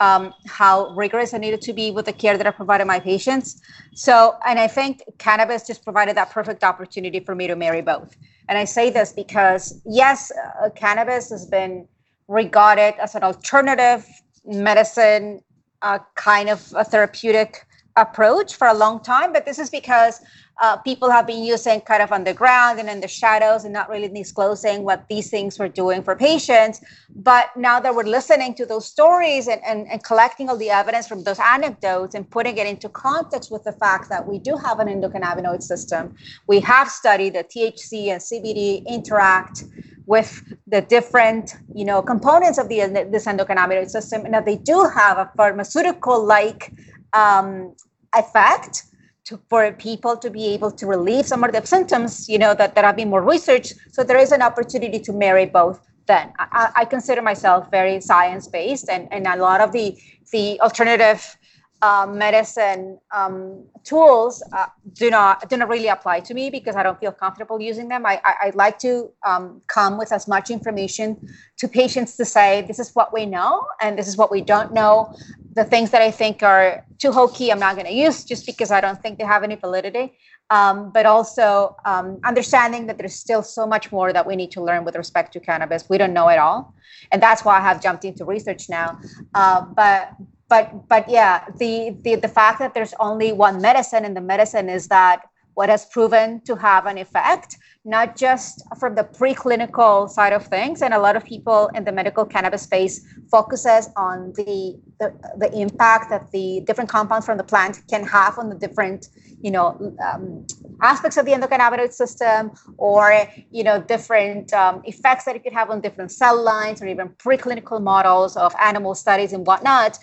um, 0.00 0.34
how 0.46 0.90
rigorous 0.90 1.34
I 1.34 1.38
needed 1.38 1.60
to 1.62 1.72
be 1.72 1.90
with 1.90 2.06
the 2.06 2.12
care 2.12 2.36
that 2.36 2.46
I 2.46 2.50
provided 2.50 2.86
my 2.86 3.00
patients. 3.00 3.60
So, 3.94 4.34
and 4.46 4.58
I 4.58 4.66
think 4.66 5.02
cannabis 5.18 5.66
just 5.66 5.84
provided 5.84 6.16
that 6.16 6.30
perfect 6.30 6.64
opportunity 6.64 7.20
for 7.20 7.34
me 7.34 7.46
to 7.46 7.56
marry 7.56 7.82
both. 7.82 8.16
And 8.48 8.58
I 8.58 8.64
say 8.64 8.90
this 8.90 9.12
because, 9.12 9.80
yes, 9.84 10.30
uh, 10.62 10.70
cannabis 10.70 11.30
has 11.30 11.46
been 11.46 11.88
regarded 12.28 12.94
as 13.00 13.14
an 13.14 13.22
alternative 13.22 14.06
medicine, 14.44 15.40
uh, 15.82 15.98
kind 16.14 16.48
of 16.48 16.72
a 16.76 16.84
therapeutic 16.84 17.65
approach 17.96 18.54
for 18.54 18.68
a 18.68 18.74
long 18.74 19.02
time, 19.02 19.32
but 19.32 19.44
this 19.44 19.58
is 19.58 19.70
because 19.70 20.20
uh, 20.62 20.76
people 20.78 21.10
have 21.10 21.26
been 21.26 21.44
using 21.44 21.80
kind 21.82 22.02
of 22.02 22.12
underground 22.12 22.78
and 22.78 22.88
in 22.88 23.00
the 23.00 23.08
shadows 23.08 23.64
and 23.64 23.72
not 23.72 23.90
really 23.90 24.08
disclosing 24.08 24.84
what 24.84 25.06
these 25.08 25.28
things 25.28 25.58
were 25.58 25.68
doing 25.68 26.02
for 26.02 26.16
patients. 26.16 26.80
But 27.14 27.54
now 27.56 27.78
that 27.80 27.94
we're 27.94 28.04
listening 28.04 28.54
to 28.54 28.64
those 28.64 28.86
stories 28.86 29.48
and, 29.48 29.62
and, 29.64 29.86
and 29.90 30.02
collecting 30.02 30.48
all 30.48 30.56
the 30.56 30.70
evidence 30.70 31.06
from 31.06 31.24
those 31.24 31.38
anecdotes 31.38 32.14
and 32.14 32.30
putting 32.30 32.56
it 32.56 32.66
into 32.66 32.88
context 32.88 33.50
with 33.50 33.64
the 33.64 33.72
fact 33.72 34.08
that 34.08 34.26
we 34.26 34.38
do 34.38 34.56
have 34.56 34.78
an 34.78 34.88
endocannabinoid 34.88 35.62
system, 35.62 36.14
we 36.46 36.60
have 36.60 36.88
studied 36.90 37.34
that 37.34 37.50
THC 37.50 38.08
and 38.08 38.20
CBD 38.20 38.86
interact 38.86 39.64
with 40.06 40.42
the 40.68 40.80
different 40.80 41.56
you 41.74 41.84
know 41.84 42.00
components 42.00 42.58
of 42.58 42.68
the 42.68 42.78
this 43.10 43.26
endocannabinoid 43.26 43.90
system 43.90 44.24
and 44.24 44.32
that 44.32 44.46
they 44.46 44.56
do 44.56 44.88
have 44.94 45.18
a 45.18 45.28
pharmaceutical 45.36 46.24
like 46.24 46.72
um, 47.12 47.74
effect 48.16 48.84
to, 49.26 49.40
for 49.48 49.70
people 49.72 50.16
to 50.16 50.30
be 50.30 50.46
able 50.46 50.70
to 50.70 50.86
relieve 50.86 51.26
some 51.26 51.42
of 51.44 51.52
the 51.52 51.64
symptoms, 51.66 52.28
you 52.28 52.38
know, 52.38 52.54
that, 52.54 52.74
that 52.74 52.84
have 52.84 52.96
been 52.96 53.10
more 53.10 53.22
researched. 53.22 53.74
So 53.92 54.04
there 54.04 54.18
is 54.18 54.32
an 54.32 54.42
opportunity 54.42 55.00
to 55.00 55.12
marry 55.12 55.46
both 55.46 55.80
then. 56.06 56.32
I, 56.38 56.70
I 56.76 56.84
consider 56.84 57.22
myself 57.22 57.70
very 57.70 58.00
science-based 58.00 58.88
and, 58.88 59.08
and 59.12 59.26
a 59.26 59.36
lot 59.36 59.60
of 59.60 59.72
the, 59.72 59.98
the 60.32 60.60
alternative 60.60 61.36
uh, 61.82 62.06
medicine 62.08 62.98
um, 63.14 63.64
tools 63.84 64.42
uh, 64.52 64.66
do 64.94 65.10
not 65.10 65.48
do 65.50 65.56
not 65.58 65.68
really 65.68 65.88
apply 65.88 66.20
to 66.20 66.32
me 66.32 66.48
because 66.48 66.74
I 66.74 66.82
don't 66.82 66.98
feel 66.98 67.12
comfortable 67.12 67.60
using 67.60 67.88
them. 67.88 68.06
I, 68.06 68.20
I, 68.24 68.34
I 68.46 68.52
like 68.54 68.78
to 68.78 69.10
um, 69.26 69.60
come 69.66 69.98
with 69.98 70.10
as 70.10 70.26
much 70.26 70.50
information 70.50 71.28
to 71.58 71.68
patients 71.68 72.16
to 72.16 72.24
say 72.24 72.62
this 72.62 72.78
is 72.78 72.92
what 72.94 73.12
we 73.12 73.26
know 73.26 73.66
and 73.80 73.98
this 73.98 74.08
is 74.08 74.16
what 74.16 74.30
we 74.30 74.40
don't 74.40 74.72
know 74.72 75.14
the 75.56 75.64
things 75.64 75.90
that 75.90 76.02
I 76.02 76.10
think 76.10 76.42
are 76.42 76.84
too 76.98 77.10
hokey, 77.10 77.50
I'm 77.50 77.58
not 77.58 77.74
going 77.76 77.86
to 77.86 77.92
use 78.06 78.24
just 78.24 78.44
because 78.44 78.70
I 78.70 78.80
don't 78.82 79.00
think 79.02 79.18
they 79.18 79.24
have 79.24 79.42
any 79.42 79.56
validity. 79.56 80.06
Um, 80.50 80.92
but 80.92 81.06
also 81.06 81.74
um, 81.84 82.20
understanding 82.22 82.86
that 82.86 82.98
there's 82.98 83.16
still 83.16 83.42
so 83.42 83.66
much 83.66 83.90
more 83.90 84.12
that 84.12 84.24
we 84.24 84.36
need 84.36 84.52
to 84.52 84.62
learn 84.62 84.84
with 84.84 84.94
respect 84.94 85.32
to 85.32 85.40
cannabis. 85.40 85.88
We 85.88 85.98
don't 85.98 86.12
know 86.12 86.28
it 86.28 86.38
all, 86.38 86.72
and 87.10 87.20
that's 87.20 87.44
why 87.44 87.58
I 87.58 87.62
have 87.62 87.82
jumped 87.82 88.04
into 88.04 88.24
research 88.24 88.68
now. 88.68 88.96
Uh, 89.34 89.62
but 89.62 90.12
but 90.48 90.86
but 90.88 91.08
yeah, 91.08 91.44
the, 91.56 91.96
the 92.02 92.14
the 92.14 92.28
fact 92.28 92.60
that 92.60 92.74
there's 92.74 92.94
only 93.00 93.32
one 93.32 93.60
medicine, 93.60 94.04
and 94.04 94.16
the 94.16 94.20
medicine 94.20 94.68
is 94.68 94.86
that 94.86 95.22
what 95.54 95.68
has 95.68 95.84
proven 95.86 96.40
to 96.42 96.54
have 96.54 96.86
an 96.86 96.96
effect, 96.98 97.56
not 97.86 98.16
just 98.16 98.64
from 98.80 98.96
the 98.96 99.04
preclinical 99.04 100.10
side 100.10 100.32
of 100.32 100.44
things. 100.46 100.82
And 100.82 100.92
a 100.92 100.98
lot 100.98 101.14
of 101.14 101.24
people 101.24 101.70
in 101.72 101.84
the 101.84 101.92
medical 101.92 102.24
cannabis 102.24 102.62
space 102.62 103.06
focuses 103.30 103.88
on 103.96 104.32
the, 104.32 104.76
the, 104.98 105.14
the 105.38 105.56
impact 105.56 106.10
that 106.10 106.32
the 106.32 106.62
different 106.66 106.90
compounds 106.90 107.24
from 107.24 107.38
the 107.38 107.44
plant 107.44 107.80
can 107.88 108.04
have 108.04 108.38
on 108.38 108.48
the 108.48 108.56
different, 108.56 109.06
you 109.40 109.52
know, 109.52 109.94
um, 110.04 110.44
aspects 110.82 111.16
of 111.16 111.26
the 111.26 111.32
endocannabinoid 111.32 111.92
system 111.92 112.50
or, 112.76 113.28
you 113.52 113.62
know, 113.62 113.80
different 113.80 114.52
um, 114.52 114.82
effects 114.84 115.24
that 115.24 115.36
it 115.36 115.44
could 115.44 115.52
have 115.52 115.70
on 115.70 115.80
different 115.80 116.10
cell 116.10 116.42
lines 116.42 116.82
or 116.82 116.88
even 116.88 117.08
preclinical 117.10 117.80
models 117.80 118.36
of 118.36 118.52
animal 118.60 118.96
studies 118.96 119.32
and 119.32 119.46
whatnot 119.46 119.96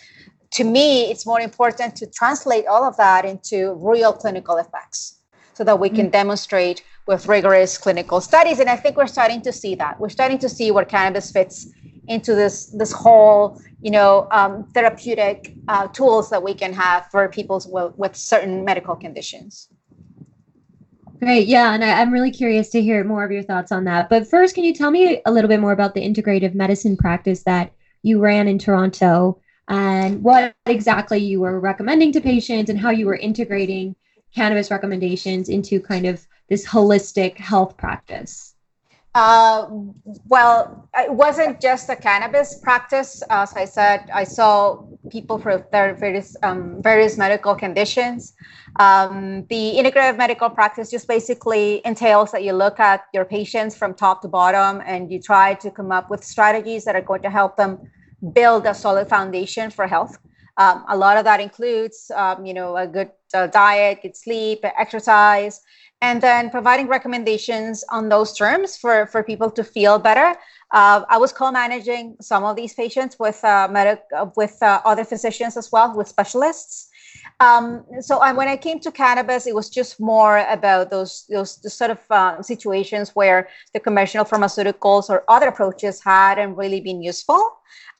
to 0.52 0.63
me, 0.63 1.10
it's 1.10 1.25
more 1.25 1.42
important 1.42 1.96
to 1.96 2.06
translate 2.06 2.68
all 2.68 2.84
of 2.84 2.96
that 2.98 3.25
into 3.25 3.74
real 3.74 4.13
clinical 4.13 4.58
effects 4.58 5.20
so 5.56 5.63
that 5.63 5.80
we 5.80 5.90
can 5.90 6.06
mm-hmm. 6.06 6.10
demonstrate 6.12 6.84
with 7.05 7.27
rigorous 7.27 7.77
clinical 7.77 8.22
studies. 8.22 8.60
And 8.60 8.69
I 8.69 8.75
think 8.75 8.98
we're 8.98 9.07
starting 9.07 9.41
to 9.41 9.51
see 9.51 9.75
that. 9.75 10.00
We're 10.00 10.10
starting 10.10 10.39
to 10.39 10.50
see 10.50 10.72
where 10.72 10.86
cannabis 10.86 11.31
fits 11.31 11.67
into 12.07 12.36
this 12.36 12.65
this 12.65 12.91
whole 12.91 13.62
you 13.81 13.89
know 13.89 14.27
um, 14.31 14.65
therapeutic 14.74 15.53
uh, 15.69 15.88
tools 15.88 16.29
that 16.29 16.43
we 16.43 16.53
can 16.53 16.74
have 16.74 17.07
for 17.12 17.29
people 17.29 17.63
with, 17.67 17.98
with 17.98 18.15
certain 18.15 18.65
medical 18.65 18.95
conditions. 18.95 19.69
Great, 21.19 21.48
yeah, 21.48 21.74
and 21.74 21.83
I, 21.83 22.01
I'm 22.01 22.12
really 22.12 22.31
curious 22.31 22.69
to 22.72 22.81
hear 22.81 23.03
more 23.05 23.24
of 23.24 23.31
your 23.31 23.43
thoughts 23.43 23.72
on 23.72 23.86
that. 23.86 24.10
But 24.10 24.27
first, 24.27 24.55
can 24.55 24.65
you 24.65 24.74
tell 24.74 24.91
me 24.91 25.22
a 25.25 25.31
little 25.31 25.48
bit 25.48 25.62
more 25.62 25.72
about 25.72 25.93
the 25.93 26.01
integrative 26.01 26.53
medicine 26.53 26.98
practice 26.98 27.43
that 27.43 27.72
you 28.01 28.19
ran 28.19 28.48
in 28.48 28.60
Toronto? 28.60 29.39
and 29.67 30.22
what 30.24 30.53
exactly 30.65 31.19
you 31.19 31.39
were 31.39 31.60
recommending 31.60 32.12
to 32.12 32.22
patients 32.22 32.69
and 32.69 32.79
how 32.79 32.89
you 32.89 33.05
were 33.05 33.15
integrating 33.15 33.95
cannabis 34.36 34.72
recommendations 34.72 35.50
into 35.50 35.79
kind 35.79 36.05
of 36.05 36.25
this 36.50 36.65
holistic 36.65 37.38
health 37.38 37.77
practice? 37.77 38.53
Uh, 39.15 39.67
well, 40.27 40.89
it 40.97 41.13
wasn't 41.13 41.62
just 41.62 41.88
a 41.89 41.95
cannabis 41.95 42.59
practice. 42.59 43.21
As 43.29 43.53
I 43.53 43.65
said, 43.65 44.09
I 44.12 44.23
saw 44.23 44.83
people 45.12 45.38
for 45.38 45.67
their 45.71 45.93
various 45.93 46.35
um, 46.41 46.81
various 46.81 47.15
medical 47.15 47.53
conditions. 47.53 48.33
Um, 48.79 49.45
the 49.50 49.75
integrative 49.77 50.17
medical 50.17 50.50
practice 50.50 50.89
just 50.89 51.07
basically 51.07 51.81
entails 51.85 52.31
that 52.31 52.43
you 52.43 52.53
look 52.53 52.79
at 52.79 53.05
your 53.13 53.23
patients 53.23 53.77
from 53.77 53.93
top 53.93 54.23
to 54.23 54.27
bottom 54.27 54.81
and 54.83 55.12
you 55.12 55.21
try 55.21 55.53
to 55.55 55.69
come 55.69 55.91
up 55.91 56.09
with 56.09 56.23
strategies 56.23 56.83
that 56.85 56.95
are 56.95 57.01
going 57.01 57.21
to 57.21 57.29
help 57.29 57.55
them 57.55 57.77
build 58.33 58.65
a 58.65 58.73
solid 58.73 59.07
foundation 59.07 59.69
for 59.69 59.85
health. 59.85 60.17
Um, 60.57 60.85
a 60.89 60.97
lot 60.97 61.17
of 61.17 61.23
that 61.25 61.39
includes, 61.39 62.12
um, 62.15 62.45
you 62.45 62.53
know, 62.53 62.77
a 62.77 62.88
good 62.88 63.12
uh, 63.33 63.47
diet, 63.47 64.00
good 64.01 64.15
sleep, 64.15 64.59
exercise, 64.63 65.62
and 66.03 66.22
then 66.22 66.50
providing 66.50 66.88
recommendations 66.88 67.86
on 67.89 68.10
those 68.10 68.33
terms 68.33 68.75
for, 68.75 69.07
for 69.07 69.24
people 69.24 69.50
to 69.50 69.63
feel 69.63 69.98
better. 69.98 70.36
Uh, 70.72 71.01
I 71.07 71.17
was 71.17 71.31
co-managing 71.31 72.17
some 72.19 72.43
of 72.43 72.57
these 72.57 72.74
patients 72.74 73.17
with 73.17 73.41
uh, 73.45 73.69
medic- 73.72 74.12
with 74.36 74.62
uh, 74.62 74.81
other 74.83 75.05
physicians 75.05 75.55
as 75.55 75.72
well, 75.72 75.95
with 75.95 76.10
specialists. 76.10 76.89
Um, 77.39 77.86
so 78.01 78.17
I, 78.17 78.33
when 78.33 78.50
I 78.50 78.57
came 78.57 78.79
to 78.81 78.91
cannabis, 78.91 79.48
it 79.48 79.55
was 79.55 79.69
just 79.69 80.00
more 80.00 80.39
about 80.50 80.91
those 80.91 81.25
those 81.29 81.51
sort 81.74 81.91
of 81.91 82.00
uh, 82.10 82.41
situations 82.41 83.15
where 83.15 83.48
the 83.74 83.79
conventional 83.79 84.25
pharmaceuticals 84.25 85.10
or 85.10 85.24
other 85.29 85.48
approaches 85.48 86.03
hadn't 86.03 86.55
really 86.55 86.81
been 86.81 87.01
useful 87.01 87.41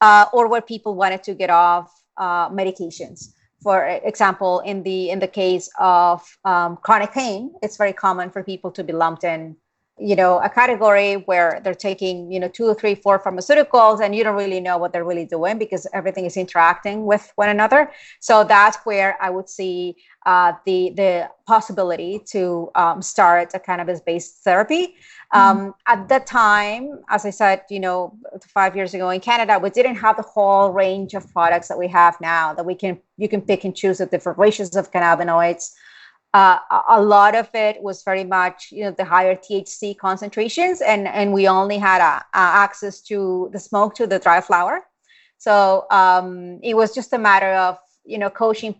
uh, 0.01 0.25
or 0.33 0.50
where 0.50 0.62
people 0.62 0.95
wanted 0.95 1.24
to 1.24 1.33
get 1.33 1.50
off 1.50 1.88
uh, 2.17 2.50
medications. 2.50 3.31
For 3.63 3.86
example, 3.86 4.60
in 4.60 4.84
the 4.84 5.10
in 5.10 5.20
the 5.20 5.27
case 5.27 5.70
of 5.79 6.22
um, 6.43 6.77
chronic 6.77 7.13
pain, 7.13 7.53
it's 7.62 7.77
very 7.77 7.93
common 7.93 8.29
for 8.29 8.43
people 8.43 8.72
to 8.72 8.84
be 8.84 8.91
lumped 8.91 9.24
in, 9.24 9.55
you 10.00 10.15
know, 10.15 10.39
a 10.39 10.50
category 10.50 11.15
where 11.15 11.62
they're 11.63 11.75
taking, 11.75 12.31
you 12.31 12.39
know, 12.39 12.47
two 12.47 12.65
or 12.65 12.73
three, 12.73 12.95
four 12.95 13.19
pharmaceuticals, 13.19 14.01
and 14.01 14.15
you 14.15 14.23
don't 14.23 14.35
really 14.35 14.59
know 14.59 14.77
what 14.77 14.91
they're 14.91 15.03
really 15.03 15.25
doing 15.25 15.59
because 15.59 15.85
everything 15.93 16.25
is 16.25 16.35
interacting 16.35 17.05
with 17.05 17.31
one 17.35 17.50
another. 17.50 17.91
So 18.19 18.43
that's 18.43 18.77
where 18.85 19.17
I 19.21 19.29
would 19.29 19.47
see 19.47 19.95
uh, 20.25 20.53
the 20.65 20.93
the 20.95 21.29
possibility 21.45 22.19
to 22.31 22.71
um, 22.73 23.01
start 23.01 23.51
a 23.53 23.59
cannabis-based 23.59 24.43
therapy. 24.43 24.95
Mm-hmm. 25.33 25.39
Um, 25.39 25.75
at 25.85 26.07
that 26.09 26.25
time, 26.25 27.01
as 27.09 27.25
I 27.25 27.29
said, 27.29 27.62
you 27.69 27.79
know, 27.79 28.17
five 28.47 28.75
years 28.75 28.95
ago 28.95 29.09
in 29.09 29.19
Canada, 29.19 29.59
we 29.59 29.69
didn't 29.69 29.95
have 29.95 30.17
the 30.17 30.23
whole 30.23 30.71
range 30.71 31.13
of 31.13 31.31
products 31.31 31.67
that 31.67 31.77
we 31.77 31.88
have 31.89 32.19
now. 32.19 32.53
That 32.53 32.65
we 32.65 32.73
can 32.73 33.00
you 33.17 33.29
can 33.29 33.41
pick 33.41 33.63
and 33.63 33.75
choose 33.75 34.00
the 34.00 34.07
different 34.07 34.39
ratios 34.39 34.75
of 34.75 34.91
cannabinoids. 34.91 35.73
Uh, 36.34 36.58
a 36.90 37.00
lot 37.00 37.36
of 37.36 37.48
it 37.54 37.82
was 37.84 38.02
very 38.04 38.24
much 38.24 38.70
you 38.72 38.84
know 38.84 38.92
the 38.92 39.06
higher 39.06 39.36
THC 39.36 39.96
concentrations, 39.98 40.82
and 40.82 41.08
and 41.08 41.32
we 41.32 41.48
only 41.48 41.78
had 41.78 42.02
uh, 42.02 42.22
access 42.34 43.02
to 43.02 43.50
the 43.54 43.60
smoke 43.60 43.94
to 43.96 44.08
the 44.08 44.20
dry 44.20 44.42
flower. 44.42 44.82
So 45.38 45.86
um, 45.92 46.60
it 46.63 46.75
was 46.75 46.96
just 46.96 47.13
a 47.13 47.20
matter 47.20 47.54
of 47.54 47.78
you 48.04 48.18
know 48.18 48.30
coaching 48.30 48.75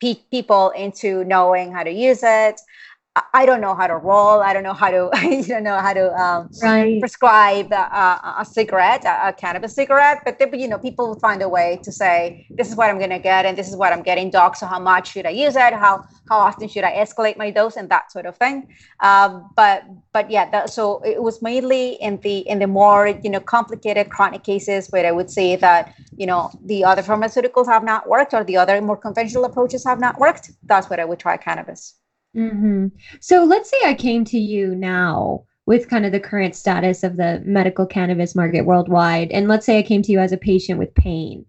people 0.00 0.70
into 0.70 1.24
knowing 1.24 1.72
how 1.72 1.82
to 1.82 1.90
use 1.90 2.20
it 2.22 2.60
I 3.32 3.46
don't 3.46 3.60
know 3.60 3.74
how 3.74 3.86
to 3.86 3.96
roll. 3.96 4.40
I 4.40 4.52
don't 4.52 4.62
know 4.62 4.72
how 4.72 4.90
to, 4.90 5.10
you 5.22 5.44
don't 5.44 5.62
know 5.62 5.78
how 5.78 5.92
to 5.92 6.12
um, 6.20 6.50
right. 6.62 7.00
prescribe 7.00 7.72
a, 7.72 8.36
a 8.40 8.44
cigarette, 8.44 9.04
a, 9.04 9.28
a, 9.28 9.32
cannabis 9.32 9.74
cigarette. 9.74 10.22
But 10.24 10.38
they, 10.38 10.50
you 10.58 10.68
know, 10.68 10.78
people 10.78 11.08
will 11.08 11.18
find 11.18 11.40
a 11.42 11.48
way 11.48 11.80
to 11.82 11.92
say, 11.92 12.46
this 12.50 12.68
is 12.68 12.76
what 12.76 12.90
I'm 12.90 12.98
going 12.98 13.10
to 13.10 13.18
get, 13.18 13.46
and 13.46 13.56
this 13.56 13.68
is 13.68 13.76
what 13.76 13.92
I'm 13.92 14.02
getting, 14.02 14.30
doc. 14.30 14.56
So 14.56 14.66
how 14.66 14.78
much 14.78 15.12
should 15.12 15.26
I 15.26 15.30
use 15.30 15.56
it? 15.56 15.72
How 15.72 16.04
how 16.28 16.38
often 16.38 16.68
should 16.68 16.84
I 16.84 16.92
escalate 16.92 17.36
my 17.38 17.50
dose, 17.50 17.76
and 17.76 17.88
that 17.88 18.12
sort 18.12 18.26
of 18.26 18.36
thing. 18.36 18.68
Um, 19.00 19.50
but 19.56 19.84
but 20.12 20.30
yeah, 20.30 20.50
that, 20.50 20.70
so 20.70 21.00
it 21.04 21.22
was 21.22 21.40
mainly 21.40 21.94
in 21.94 22.20
the 22.20 22.38
in 22.48 22.58
the 22.58 22.66
more 22.66 23.08
you 23.08 23.30
know 23.30 23.40
complicated 23.40 24.10
chronic 24.10 24.42
cases 24.44 24.88
where 24.90 25.06
I 25.06 25.12
would 25.12 25.30
say 25.30 25.56
that 25.56 25.94
you 26.16 26.26
know 26.26 26.50
the 26.64 26.84
other 26.84 27.02
pharmaceuticals 27.02 27.66
have 27.66 27.84
not 27.84 28.08
worked 28.08 28.34
or 28.34 28.44
the 28.44 28.56
other 28.56 28.80
more 28.80 28.96
conventional 28.96 29.44
approaches 29.44 29.84
have 29.84 30.00
not 30.00 30.18
worked. 30.18 30.50
That's 30.64 30.90
where 30.90 31.00
I 31.00 31.04
would 31.04 31.18
try 31.18 31.36
cannabis. 31.36 31.94
Mm-hmm. 32.38 32.86
So 33.20 33.44
let's 33.44 33.68
say 33.68 33.78
I 33.84 33.94
came 33.94 34.24
to 34.26 34.38
you 34.38 34.74
now 34.74 35.44
with 35.66 35.90
kind 35.90 36.06
of 36.06 36.12
the 36.12 36.20
current 36.20 36.54
status 36.54 37.02
of 37.02 37.16
the 37.16 37.42
medical 37.44 37.84
cannabis 37.84 38.34
market 38.34 38.62
worldwide, 38.62 39.30
and 39.32 39.48
let's 39.48 39.66
say 39.66 39.78
I 39.78 39.82
came 39.82 40.02
to 40.02 40.12
you 40.12 40.20
as 40.20 40.32
a 40.32 40.38
patient 40.38 40.78
with 40.78 40.94
pain. 40.94 41.44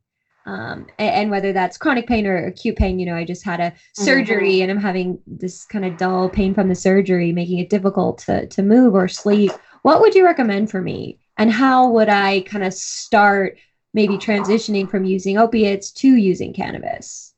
Um, 0.45 0.87
and, 0.97 1.15
and, 1.15 1.31
whether 1.31 1.53
that's 1.53 1.77
chronic 1.77 2.07
pain 2.07 2.25
or 2.25 2.47
acute 2.47 2.75
pain, 2.75 2.97
you 2.97 3.05
know, 3.05 3.15
I 3.15 3.23
just 3.23 3.45
had 3.45 3.59
a 3.59 3.73
surgery 3.93 4.53
mm-hmm. 4.53 4.63
and 4.63 4.71
I'm 4.71 4.81
having 4.81 5.19
this 5.27 5.63
kind 5.65 5.85
of 5.85 5.97
dull 5.97 6.27
pain 6.27 6.55
from 6.55 6.69
the 6.69 6.75
surgery, 6.75 7.31
making 7.31 7.59
it 7.59 7.69
difficult 7.69 8.17
to, 8.19 8.47
to 8.47 8.63
move 8.63 8.95
or 8.95 9.07
sleep. 9.07 9.51
What 9.83 10.01
would 10.01 10.15
you 10.15 10.25
recommend 10.25 10.71
for 10.71 10.81
me? 10.81 11.19
And 11.37 11.51
how 11.51 11.89
would 11.91 12.09
I 12.09 12.41
kind 12.41 12.63
of 12.63 12.73
start 12.73 13.57
maybe 13.93 14.17
transitioning 14.17 14.89
from 14.89 15.05
using 15.05 15.37
opiates 15.37 15.91
to 15.91 16.07
using 16.07 16.53
cannabis? 16.53 17.35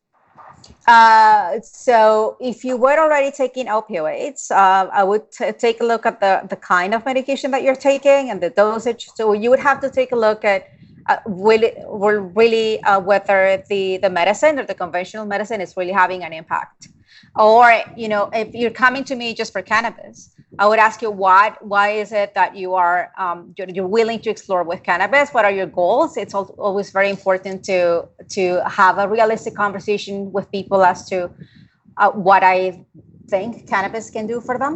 Uh, 0.92 1.62
so 1.62 2.36
if 2.42 2.66
you 2.68 2.76
were 2.76 3.00
already 3.04 3.32
taking 3.32 3.68
opioids, 3.68 4.52
uh, 4.52 4.90
I 4.92 5.04
would 5.10 5.26
t- 5.32 5.54
take 5.54 5.78
a 5.80 5.86
look 5.92 6.04
at 6.06 6.20
the, 6.20 6.34
the 6.54 6.58
kind 6.58 6.94
of 6.94 7.06
medication 7.06 7.48
that 7.52 7.64
you're 7.64 7.82
taking 7.92 8.30
and 8.30 8.42
the 8.46 8.50
dosage. 8.50 9.04
So 9.16 9.32
you 9.32 9.50
would 9.52 9.64
have 9.70 9.80
to 9.86 9.90
take 9.90 10.12
a 10.12 10.20
look 10.28 10.44
at 10.44 10.68
uh, 11.08 11.18
really, 11.26 11.72
really 12.42 12.84
uh, 12.84 13.00
whether 13.00 13.64
the, 13.70 13.84
the 14.04 14.10
medicine 14.10 14.60
or 14.60 14.66
the 14.66 14.76
conventional 14.84 15.26
medicine 15.26 15.62
is 15.62 15.78
really 15.78 15.94
having 15.94 16.26
an 16.26 16.34
impact. 16.34 16.90
Or, 17.38 17.66
you 17.96 18.10
know, 18.10 18.30
if 18.34 18.54
you're 18.54 18.78
coming 18.86 19.06
to 19.06 19.16
me 19.16 19.34
just 19.34 19.54
for 19.54 19.62
cannabis, 19.62 20.32
I 20.60 20.68
would 20.68 20.80
ask 20.80 21.02
you 21.02 21.12
what 21.12 21.64
why 21.66 21.90
is 21.92 22.12
it 22.12 22.34
that 22.34 22.56
you 22.56 22.74
are 22.74 23.12
um, 23.18 23.54
you're, 23.58 23.70
you're, 23.70 23.88
willing 23.88 24.20
to 24.20 24.30
explore 24.30 24.64
with 24.64 24.84
cannabis? 24.84 25.30
What 25.32 25.46
are 25.46 25.52
your 25.52 25.66
goals? 25.66 26.18
It's 26.18 26.34
always 26.34 26.92
very 26.92 27.10
important 27.10 27.64
to 27.66 28.08
to 28.32 28.62
have 28.68 28.98
a 28.98 29.08
realistic 29.08 29.56
conversation 29.56 30.32
with 30.32 30.52
people 30.52 30.84
as 30.84 31.08
to 31.10 31.32
uh, 31.98 32.12
what 32.12 32.44
I 32.44 32.86
think 33.30 33.68
cannabis 33.68 34.10
can 34.10 34.28
do 34.28 34.42
for 34.42 34.58
them, 34.58 34.74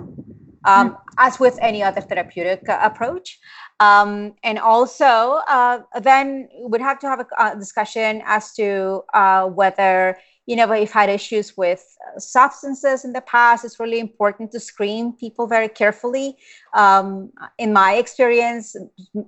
um, 0.64 0.92
mm. 0.92 0.98
as 1.18 1.40
with 1.40 1.60
any 1.62 1.84
other 1.84 2.02
therapeutic 2.02 2.68
uh, 2.70 2.80
approach. 2.82 3.40
Um, 3.82 4.36
and 4.44 4.58
also, 4.58 5.42
uh, 5.50 5.80
then 6.02 6.48
we'd 6.70 6.82
have 6.82 7.00
to 7.00 7.10
have 7.10 7.20
a, 7.20 7.28
a 7.38 7.56
discussion 7.60 8.22
as 8.26 8.54
to 8.54 9.04
uh, 9.14 9.48
whether 9.48 10.18
you 10.46 10.56
know, 10.56 10.68
we've 10.68 10.92
had 10.92 11.10
issues 11.10 11.58
with 11.58 11.98
uh, 12.08 12.20
substances 12.20 13.04
in 13.04 13.14
the 13.14 13.22
past. 13.22 13.66
It's 13.66 13.80
really 13.80 14.00
important 14.00 14.52
to 14.52 14.60
screen 14.60 15.14
people 15.14 15.48
very 15.48 15.68
carefully. 15.68 16.38
Um, 16.74 17.32
in 17.58 17.74
my 17.74 17.94
experience, 17.96 18.76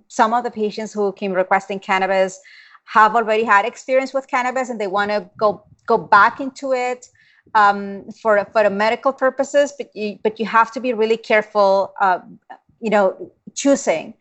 some 0.07 0.33
of 0.33 0.43
the 0.43 0.51
patients 0.51 0.93
who 0.93 1.11
came 1.13 1.33
requesting 1.33 1.79
cannabis 1.79 2.39
have 2.85 3.15
already 3.15 3.43
had 3.43 3.65
experience 3.65 4.13
with 4.13 4.27
cannabis 4.27 4.69
and 4.69 4.79
they 4.79 4.87
want 4.87 5.11
to 5.11 5.29
go 5.37 5.63
go 5.87 5.97
back 5.97 6.39
into 6.39 6.73
it 6.73 7.09
um, 7.55 8.09
for 8.21 8.45
for 8.53 8.69
medical 8.69 9.11
purposes. 9.11 9.73
But 9.77 9.95
you 9.95 10.19
but 10.23 10.39
you 10.39 10.45
have 10.45 10.71
to 10.73 10.79
be 10.79 10.93
really 10.93 11.17
careful. 11.17 11.93
Uh, 11.99 12.19
you 12.79 12.91
know, 12.91 13.31
choosing 13.55 14.13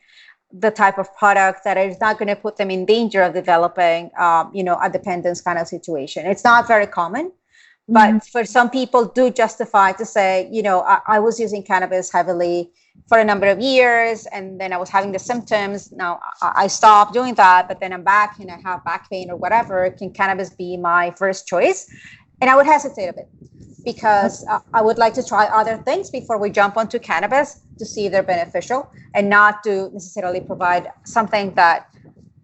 the 0.58 0.70
type 0.70 0.98
of 0.98 1.14
product 1.16 1.64
that 1.64 1.76
is 1.76 2.00
not 2.00 2.18
going 2.18 2.28
to 2.28 2.36
put 2.36 2.56
them 2.56 2.70
in 2.70 2.86
danger 2.86 3.22
of 3.22 3.34
developing, 3.34 4.10
um, 4.18 4.50
you 4.54 4.64
know, 4.64 4.78
a 4.82 4.88
dependence 4.88 5.40
kind 5.40 5.58
of 5.58 5.66
situation. 5.68 6.26
It's 6.26 6.44
not 6.44 6.66
very 6.66 6.86
common, 6.86 7.32
but 7.88 8.08
mm-hmm. 8.08 8.18
for 8.18 8.44
some 8.44 8.68
people 8.70 9.04
do 9.04 9.30
justify 9.30 9.92
to 9.92 10.04
say 10.04 10.48
you 10.50 10.62
know 10.62 10.80
I, 10.82 11.00
I, 11.06 11.18
was 11.20 11.38
using 11.38 11.62
cannabis 11.62 12.12
heavily 12.12 12.70
for 13.08 13.18
a 13.18 13.24
number 13.24 13.46
of 13.46 13.60
years 13.60 14.26
and 14.26 14.60
then 14.60 14.72
i 14.72 14.76
was 14.76 14.88
having 14.88 15.12
the 15.12 15.18
symptoms 15.18 15.92
now 15.92 16.20
I, 16.42 16.52
I 16.64 16.66
stopped 16.66 17.12
doing 17.12 17.34
that 17.34 17.68
but 17.68 17.80
then 17.80 17.92
i'm 17.92 18.02
back 18.02 18.38
and 18.40 18.50
i 18.50 18.58
have 18.64 18.84
back 18.84 19.08
pain 19.08 19.30
or 19.30 19.36
whatever 19.36 19.88
can 19.90 20.10
cannabis 20.10 20.50
be 20.50 20.76
my 20.76 21.12
first 21.16 21.46
choice 21.46 21.88
and 22.40 22.50
i 22.50 22.56
would 22.56 22.66
hesitate 22.66 23.06
a 23.06 23.12
bit 23.12 23.28
because 23.86 24.44
uh, 24.50 24.58
i 24.74 24.82
would 24.86 24.98
like 24.98 25.14
to 25.14 25.24
try 25.32 25.44
other 25.60 25.76
things 25.88 26.10
before 26.10 26.38
we 26.44 26.50
jump 26.50 26.76
onto 26.76 26.98
cannabis 26.98 27.48
to 27.78 27.86
see 27.86 28.04
if 28.06 28.12
they're 28.12 28.30
beneficial 28.36 28.80
and 29.14 29.30
not 29.30 29.62
to 29.62 29.88
necessarily 29.94 30.40
provide 30.40 30.84
something 31.04 31.54
that 31.54 31.88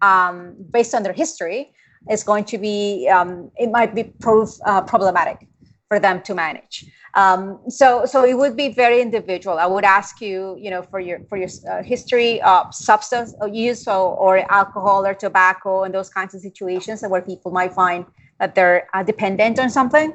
um, 0.01 0.55
based 0.71 0.93
on 0.95 1.03
their 1.03 1.13
history 1.13 1.73
is 2.09 2.23
going 2.23 2.43
to 2.43 2.57
be 2.57 3.07
um, 3.15 3.51
it 3.57 3.69
might 3.71 3.95
be 3.95 4.03
proof 4.03 4.49
uh, 4.65 4.81
problematic 4.81 5.47
for 5.87 5.99
them 5.99 6.21
to 6.23 6.33
manage. 6.33 6.85
Um, 7.15 7.59
so 7.69 8.05
so 8.05 8.25
it 8.25 8.35
would 8.35 8.57
be 8.57 8.69
very 8.73 8.99
individual. 9.01 9.59
I 9.59 9.67
would 9.67 9.83
ask 9.83 10.19
you 10.19 10.57
you 10.59 10.69
know 10.71 10.81
for 10.81 10.99
your 10.99 11.19
for 11.29 11.37
your 11.37 11.49
uh, 11.69 11.83
history 11.83 12.41
of 12.41 12.73
substance 12.73 13.35
use 13.51 13.87
or, 13.87 14.17
or 14.23 14.51
alcohol 14.51 15.05
or 15.05 15.13
tobacco 15.13 15.83
and 15.83 15.93
those 15.93 16.09
kinds 16.09 16.33
of 16.35 16.41
situations 16.41 17.03
where 17.07 17.21
people 17.21 17.51
might 17.51 17.73
find 17.73 18.05
that 18.43 18.55
they're 18.55 18.89
uh, 18.93 19.03
dependent 19.11 19.57
on 19.57 19.69
something. 19.69 20.09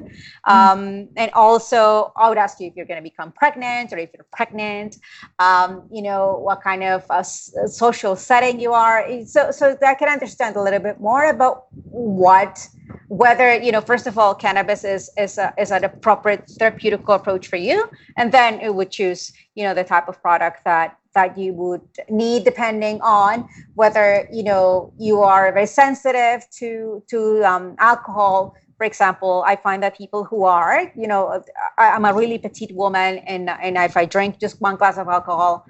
Um, 0.55 1.09
and 1.21 1.31
also, 1.33 2.13
I 2.15 2.29
would 2.29 2.37
ask 2.37 2.59
you 2.59 2.67
if 2.67 2.73
you're 2.75 2.85
going 2.85 3.01
to 3.03 3.09
become 3.11 3.31
pregnant 3.31 3.91
or 3.91 3.97
if 3.97 4.11
you're 4.13 4.29
pregnant, 4.39 4.97
um, 5.39 5.71
you 5.91 6.03
know, 6.07 6.37
what 6.47 6.61
kind 6.61 6.83
of 6.83 6.99
uh, 7.09 7.23
social 7.23 8.15
setting 8.15 8.59
you 8.59 8.71
are. 8.85 8.97
So, 9.25 9.49
so 9.49 9.75
that 9.79 9.89
I 9.93 9.95
can 9.95 10.09
understand 10.09 10.55
a 10.57 10.61
little 10.61 10.83
bit 10.89 10.99
more 10.99 11.23
about 11.35 11.55
what, 11.73 12.67
whether, 13.07 13.49
you 13.65 13.71
know, 13.71 13.81
first 13.81 14.05
of 14.05 14.19
all, 14.19 14.35
cannabis 14.35 14.83
is, 14.83 15.09
is, 15.17 15.39
a, 15.39 15.51
is 15.57 15.71
an 15.71 15.83
appropriate 15.83 16.43
therapeutic 16.59 17.01
approach 17.09 17.47
for 17.47 17.57
you. 17.57 17.89
And 18.15 18.31
then 18.31 18.59
it 18.61 18.71
would 18.75 18.91
choose, 18.91 19.33
you 19.55 19.63
know, 19.63 19.73
the 19.73 19.83
type 19.83 20.07
of 20.07 20.21
product 20.21 20.65
that 20.65 20.98
that 21.13 21.37
you 21.37 21.53
would 21.53 21.81
need 22.09 22.43
depending 22.43 23.01
on 23.01 23.47
whether 23.75 24.27
you 24.31 24.43
know 24.43 24.93
you 24.97 25.21
are 25.21 25.51
very 25.51 25.67
sensitive 25.67 26.45
to 26.51 27.03
to 27.09 27.43
um, 27.43 27.75
alcohol. 27.79 28.55
For 28.77 28.85
example 28.85 29.43
i 29.45 29.57
find 29.57 29.83
that 29.83 29.97
people 29.97 30.23
who 30.23 30.45
are 30.45 30.89
you 30.95 31.05
know 31.05 31.43
I, 31.77 31.87
am 31.97 32.05
a 32.05 32.13
really 32.13 32.37
petite 32.37 32.73
woman 32.73 33.17
and 33.27 33.49
and 33.49 33.75
if 33.75 33.97
i 33.97 34.05
drink 34.05 34.39
just 34.39 34.61
one 34.61 34.77
glass 34.77 34.97
of 34.97 35.09
alcohol 35.09 35.65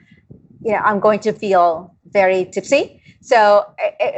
you 0.63 0.73
know 0.73 0.81
i'm 0.85 0.99
going 0.99 1.19
to 1.21 1.33
feel 1.33 1.95
very 2.05 2.45
tipsy. 2.45 3.01
So 3.21 3.65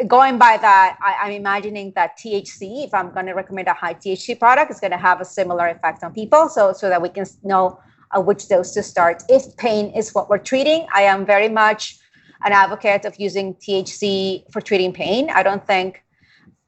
going 0.07 0.37
by 0.37 0.57
that 0.57 0.97
I, 1.01 1.11
I'm 1.23 1.31
imagining 1.31 1.93
that 1.95 2.19
thc 2.19 2.85
if 2.85 2.93
i'm 2.93 3.11
going 3.13 3.27
to 3.27 3.33
recommend 3.33 3.69
a 3.69 3.73
high 3.73 3.93
thc 3.93 4.37
product 4.37 4.71
is 4.71 4.79
going 4.79 4.91
to 4.91 4.97
have 4.97 5.21
a 5.21 5.25
similar 5.25 5.67
effect 5.67 6.03
on 6.03 6.13
people. 6.13 6.49
So 6.49 6.73
so 6.73 6.89
that 6.89 7.01
we 7.01 7.09
can 7.09 7.25
know 7.43 7.79
uh, 8.15 8.21
which 8.21 8.47
dose 8.47 8.71
to 8.71 8.83
start. 8.83 9.23
If 9.29 9.55
pain 9.57 9.91
is 9.95 10.13
what 10.13 10.29
we're 10.29 10.37
treating, 10.37 10.87
I 10.93 11.03
am 11.03 11.25
very 11.25 11.49
much 11.49 11.97
an 12.43 12.51
advocate 12.51 13.05
of 13.05 13.19
using 13.19 13.53
THC 13.55 14.51
for 14.51 14.61
treating 14.61 14.93
pain. 14.93 15.29
I 15.29 15.43
don't 15.43 15.65
think 15.65 16.03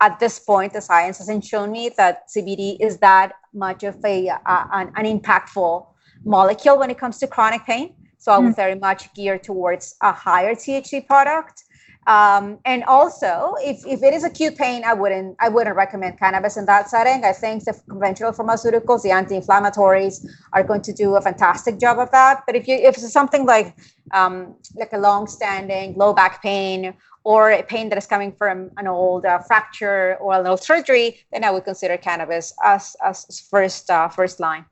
at 0.02 0.20
this 0.20 0.40
point 0.40 0.74
the 0.74 0.82
science 0.82 1.18
hasn't 1.18 1.44
shown 1.46 1.72
me 1.72 1.90
that 1.98 2.30
CBD 2.30 2.78
is 2.80 2.98
that 2.98 3.34
much 3.54 3.84
of 3.84 3.96
a 4.04 4.30
uh, 4.30 4.66
an, 4.72 4.92
an, 4.96 5.06
impactful 5.06 5.86
molecule 6.26 6.78
when 6.78 6.90
it 6.90 6.98
comes 6.98 7.18
to 7.20 7.28
chronic 7.28 7.66
pain. 7.66 7.96
So 8.18 8.32
I 8.32 8.38
would 8.38 8.54
mm. 8.54 8.56
very 8.56 8.76
much 8.76 9.14
gear 9.14 9.38
towards 9.38 9.96
a 10.02 10.12
higher 10.12 10.56
THC 10.56 11.06
product. 11.06 11.64
Um, 12.08 12.60
and 12.66 12.84
also, 12.84 13.56
if, 13.62 13.86
if 13.86 14.04
it 14.04 14.14
is 14.14 14.24
acute 14.24 14.58
pain, 14.58 14.84
I 14.84 14.94
wouldn't 14.94 15.38
I 15.40 15.50
wouldn't 15.50 15.76
recommend 15.76 16.20
cannabis 16.20 16.58
in 16.58 16.66
that 16.66 16.90
setting. 16.90 17.24
I 17.24 17.32
think 17.32 17.64
the 17.64 17.74
conventional 17.90 18.34
pharmaceuticals, 18.34 19.04
the 19.04 19.12
anti-inflammatories, 19.12 20.26
are 20.52 20.64
going 20.64 20.82
to 20.82 20.94
do 20.94 21.16
a 21.16 21.22
fantastic 21.22 21.80
job 21.80 22.00
of 22.00 22.12
that. 22.12 22.44
But 22.46 22.56
if 22.56 22.68
you 22.68 22.76
if 22.76 22.98
it's 22.98 23.12
something 23.12 23.46
like 23.46 23.78
um, 24.12 24.56
like 24.76 24.94
a 24.94 24.98
long-standing 24.98 25.96
low 25.96 26.14
back 26.14 26.42
pain 26.42 26.94
or 27.24 27.52
a 27.52 27.64
pain 27.64 27.88
that 27.90 27.98
is 27.98 28.06
coming 28.06 28.34
from 28.34 28.70
an 28.78 28.88
old 28.88 29.26
uh, 29.26 29.40
fracture 29.40 30.18
or 30.20 30.34
an 30.34 30.46
old 30.46 30.62
surgery, 30.62 31.20
then 31.32 31.44
I 31.44 31.52
would 31.52 31.64
consider 31.64 31.96
cannabis 31.98 32.54
as 32.64 32.96
as 33.04 33.48
first 33.50 33.90
uh, 33.90 34.10
first 34.10 34.40
line. 34.40 34.66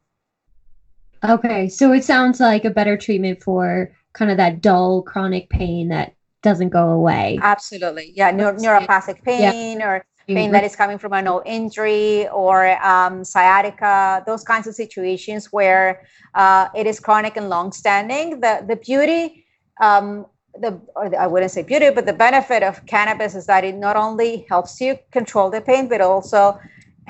Okay, 1.24 1.70
so 1.70 1.94
it 1.94 2.04
sounds 2.04 2.40
like 2.40 2.66
a 2.66 2.72
better 2.72 2.98
treatment 2.98 3.44
for 3.44 3.92
kind 4.14 4.32
of 4.32 4.38
that 4.38 4.60
dull 4.60 5.04
chronic 5.04 5.50
pain 5.50 5.90
that 5.90 6.16
doesn't 6.42 6.70
go 6.70 6.90
away. 6.90 7.40
Absolutely. 7.42 8.12
Yeah. 8.16 8.32
Neur- 8.32 8.58
neuropathic 8.58 9.24
pain 9.24 9.80
yeah. 9.80 9.88
or 9.88 10.06
pain 10.28 10.52
that 10.52 10.64
is 10.64 10.76
coming 10.76 10.98
from 10.98 11.14
an 11.14 11.28
old 11.28 11.44
injury 11.46 12.28
or 12.30 12.82
um, 12.86 13.24
sciatica, 13.24 14.24
those 14.26 14.44
kinds 14.44 14.68
of 14.68 14.76
situations 14.76 15.52
where 15.52 16.06
uh, 16.36 16.68
it 16.76 16.88
is 16.88 17.00
chronic 17.00 17.38
and 17.38 17.50
long 17.50 17.72
standing. 17.72 18.40
The, 18.40 18.64
the 18.68 18.76
beauty, 18.76 19.46
um, 19.80 20.26
the, 20.60 20.80
or 20.96 21.16
I 21.18 21.28
wouldn't 21.28 21.52
say 21.52 21.64
beauty, 21.64 21.90
but 21.90 22.06
the 22.06 22.14
benefit 22.14 22.64
of 22.64 22.86
cannabis 22.86 23.36
is 23.36 23.46
that 23.48 23.64
it 23.64 23.76
not 23.76 23.96
only 23.96 24.46
helps 24.50 24.80
you 24.82 24.98
control 25.12 25.50
the 25.50 25.62
pain, 25.62 25.88
but 25.88 26.02
also 26.02 26.60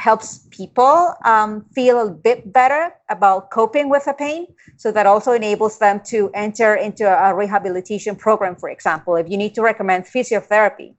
helps 0.02 0.48
people 0.50 1.14
um, 1.26 1.64
feel 1.76 2.08
a 2.08 2.10
bit 2.10 2.52
better 2.52 2.92
about 3.10 3.52
coping 3.52 3.88
with 3.88 4.06
the 4.06 4.14
pain. 4.14 4.48
So 4.76 4.92
that 4.92 5.06
also 5.06 5.32
enables 5.32 5.78
them 5.78 6.02
to 6.06 6.32
enter 6.34 6.74
into 6.74 7.06
a 7.06 7.36
rehabilitation 7.36 8.16
program, 8.16 8.56
for 8.56 8.70
example, 8.70 9.16
if 9.16 9.30
you 9.30 9.38
need 9.38 9.54
to 9.56 9.62
recommend 9.62 10.06
physiotherapy 10.06 10.96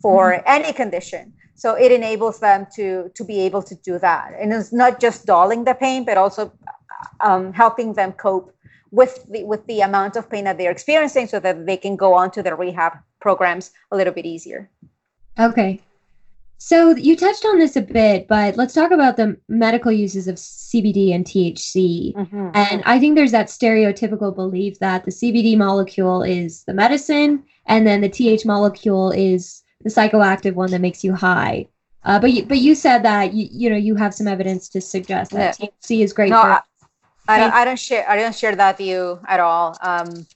for 0.00 0.32
mm-hmm. 0.32 0.56
any 0.56 0.72
condition. 0.72 1.34
So 1.54 1.74
it 1.74 1.92
enables 1.92 2.40
them 2.40 2.66
to, 2.76 3.10
to 3.14 3.22
be 3.24 3.40
able 3.40 3.62
to 3.62 3.74
do 3.74 3.98
that. 3.98 4.32
And 4.40 4.52
it's 4.54 4.72
not 4.72 5.00
just 5.00 5.26
dulling 5.26 5.64
the 5.64 5.74
pain, 5.74 6.04
but 6.04 6.16
also 6.16 6.50
um, 7.20 7.52
helping 7.52 7.92
them 7.92 8.12
cope 8.12 8.54
with 8.90 9.14
the, 9.30 9.44
with 9.44 9.66
the 9.66 9.80
amount 9.82 10.16
of 10.16 10.30
pain 10.30 10.44
that 10.44 10.56
they're 10.56 10.70
experiencing 10.70 11.26
so 11.26 11.38
that 11.40 11.66
they 11.66 11.76
can 11.76 11.94
go 11.96 12.14
on 12.14 12.30
to 12.30 12.42
their 12.42 12.56
rehab 12.56 12.92
programs 13.20 13.70
a 13.92 13.96
little 13.96 14.14
bit 14.14 14.24
easier. 14.24 14.70
Okay, 15.38 15.82
so 16.58 16.96
you 16.96 17.16
touched 17.16 17.44
on 17.44 17.58
this 17.58 17.76
a 17.76 17.82
bit, 17.82 18.26
but 18.28 18.56
let's 18.56 18.74
talk 18.74 18.90
about 18.90 19.16
the 19.16 19.36
medical 19.48 19.92
uses 19.92 20.26
of 20.26 20.36
CBD 20.36 21.14
and 21.14 21.24
THC. 21.24 22.14
Mm-hmm. 22.14 22.50
And 22.54 22.82
I 22.86 22.98
think 22.98 23.14
there's 23.14 23.32
that 23.32 23.48
stereotypical 23.48 24.34
belief 24.34 24.78
that 24.78 25.04
the 25.04 25.10
CBD 25.10 25.56
molecule 25.56 26.22
is 26.22 26.64
the 26.64 26.74
medicine, 26.74 27.44
and 27.66 27.86
then 27.86 28.00
the 28.00 28.08
TH 28.08 28.46
molecule 28.46 29.10
is 29.10 29.62
the 29.82 29.90
psychoactive 29.90 30.54
one 30.54 30.70
that 30.70 30.80
makes 30.80 31.04
you 31.04 31.14
high. 31.14 31.68
Uh, 32.04 32.18
but 32.18 32.32
you, 32.32 32.44
but 32.46 32.58
you 32.58 32.74
said 32.74 33.02
that 33.02 33.34
you 33.34 33.48
you 33.50 33.68
know 33.68 33.76
you 33.76 33.94
have 33.96 34.14
some 34.14 34.28
evidence 34.28 34.68
to 34.70 34.80
suggest 34.80 35.32
that 35.32 35.58
yeah. 35.60 35.68
THC 35.82 36.04
is 36.04 36.12
great. 36.12 36.30
No, 36.30 36.40
for- 36.40 36.48
I, 36.48 36.62
I, 37.28 37.38
don't. 37.38 37.52
I 37.52 37.64
don't 37.64 37.78
share. 37.78 38.08
I 38.08 38.16
don't 38.16 38.34
share 38.34 38.54
that 38.54 38.78
view 38.78 39.18
at 39.26 39.40
all. 39.40 39.76
Um, 39.82 40.26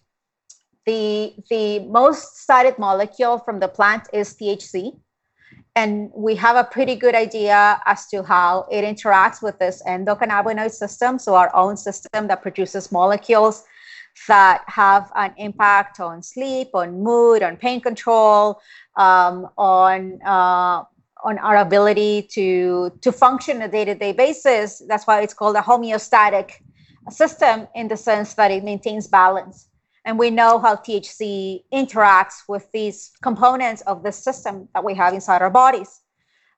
the 0.85 1.35
the 1.49 1.79
most 1.81 2.45
cited 2.45 2.79
molecule 2.79 3.39
from 3.39 3.61
the 3.61 3.69
plant 3.69 4.09
is 4.13 4.35
THC 4.35 4.99
and 5.81 6.11
we 6.15 6.35
have 6.35 6.57
a 6.57 6.65
pretty 6.65 6.95
good 6.95 7.15
idea 7.15 7.81
as 7.87 8.07
to 8.09 8.23
how 8.23 8.67
it 8.71 8.83
interacts 8.93 9.41
with 9.43 9.59
this 9.59 9.83
endocannabinoid 9.87 10.71
system, 10.71 11.19
so 11.19 11.35
our 11.35 11.51
own 11.63 11.75
system 11.77 12.29
that 12.29 12.43
produces 12.43 12.93
molecules 12.93 13.65
that 14.29 14.63
have 14.67 15.11
an 15.15 15.33
impact 15.39 15.99
on 16.01 16.23
sleep, 16.23 16.69
on 16.75 16.89
mood, 17.09 17.43
on 17.43 17.57
pain 17.57 17.81
control, 17.81 18.61
um, 18.97 19.49
on 19.57 20.21
uh, 20.35 20.85
on 21.29 21.39
our 21.39 21.57
ability 21.69 22.29
to 22.37 22.91
to 23.05 23.11
function 23.25 23.57
on 23.59 23.63
a 23.63 23.73
day-to-day 23.77 24.13
basis. 24.25 24.83
That's 24.89 25.07
why 25.07 25.23
it's 25.25 25.37
called 25.41 25.57
a 25.57 25.65
homeostatic 25.71 26.47
system 27.11 27.57
in 27.75 27.89
the 27.89 27.97
sense 27.97 28.35
that 28.35 28.51
it 28.51 28.63
maintains 28.65 29.07
balance 29.07 29.70
and 30.05 30.19
we 30.19 30.31
know 30.31 30.59
how 30.59 30.77
THC 30.77 31.65
interacts 31.73 32.43
with 32.49 32.71
these 32.73 33.11
components 33.23 33.83
of 33.83 34.03
the 34.03 34.13
system 34.13 34.69
that 34.75 34.85
we 34.85 34.95
have 34.95 35.13
inside 35.13 35.43
our 35.43 35.51
bodies. 35.51 36.01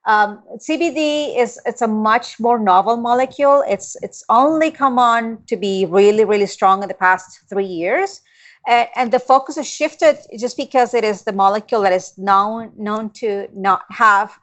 Um, 0.05 0.43
CBD 0.57 1.37
is 1.37 1.59
it's 1.65 1.81
a 1.81 1.87
much 1.87 2.39
more 2.39 2.59
novel 2.59 2.97
molecule. 2.97 3.63
It's 3.67 3.95
it's 4.01 4.23
only 4.27 4.69
come 4.69 4.99
on 4.99 5.43
to 5.47 5.55
be 5.55 5.85
really 5.85 6.25
really 6.25 6.45
strong 6.45 6.83
in 6.83 6.89
the 6.89 6.93
past 6.93 7.39
three 7.49 7.65
years, 7.65 8.21
and, 8.67 8.89
and 8.95 9.11
the 9.13 9.19
focus 9.19 9.55
has 9.55 9.69
shifted 9.69 10.17
just 10.37 10.57
because 10.57 10.93
it 10.93 11.05
is 11.05 11.23
the 11.23 11.31
molecule 11.31 11.81
that 11.83 11.93
is 11.93 12.17
known 12.17 12.73
known 12.75 13.11
to 13.11 13.47
not 13.53 13.83
have 13.91 14.37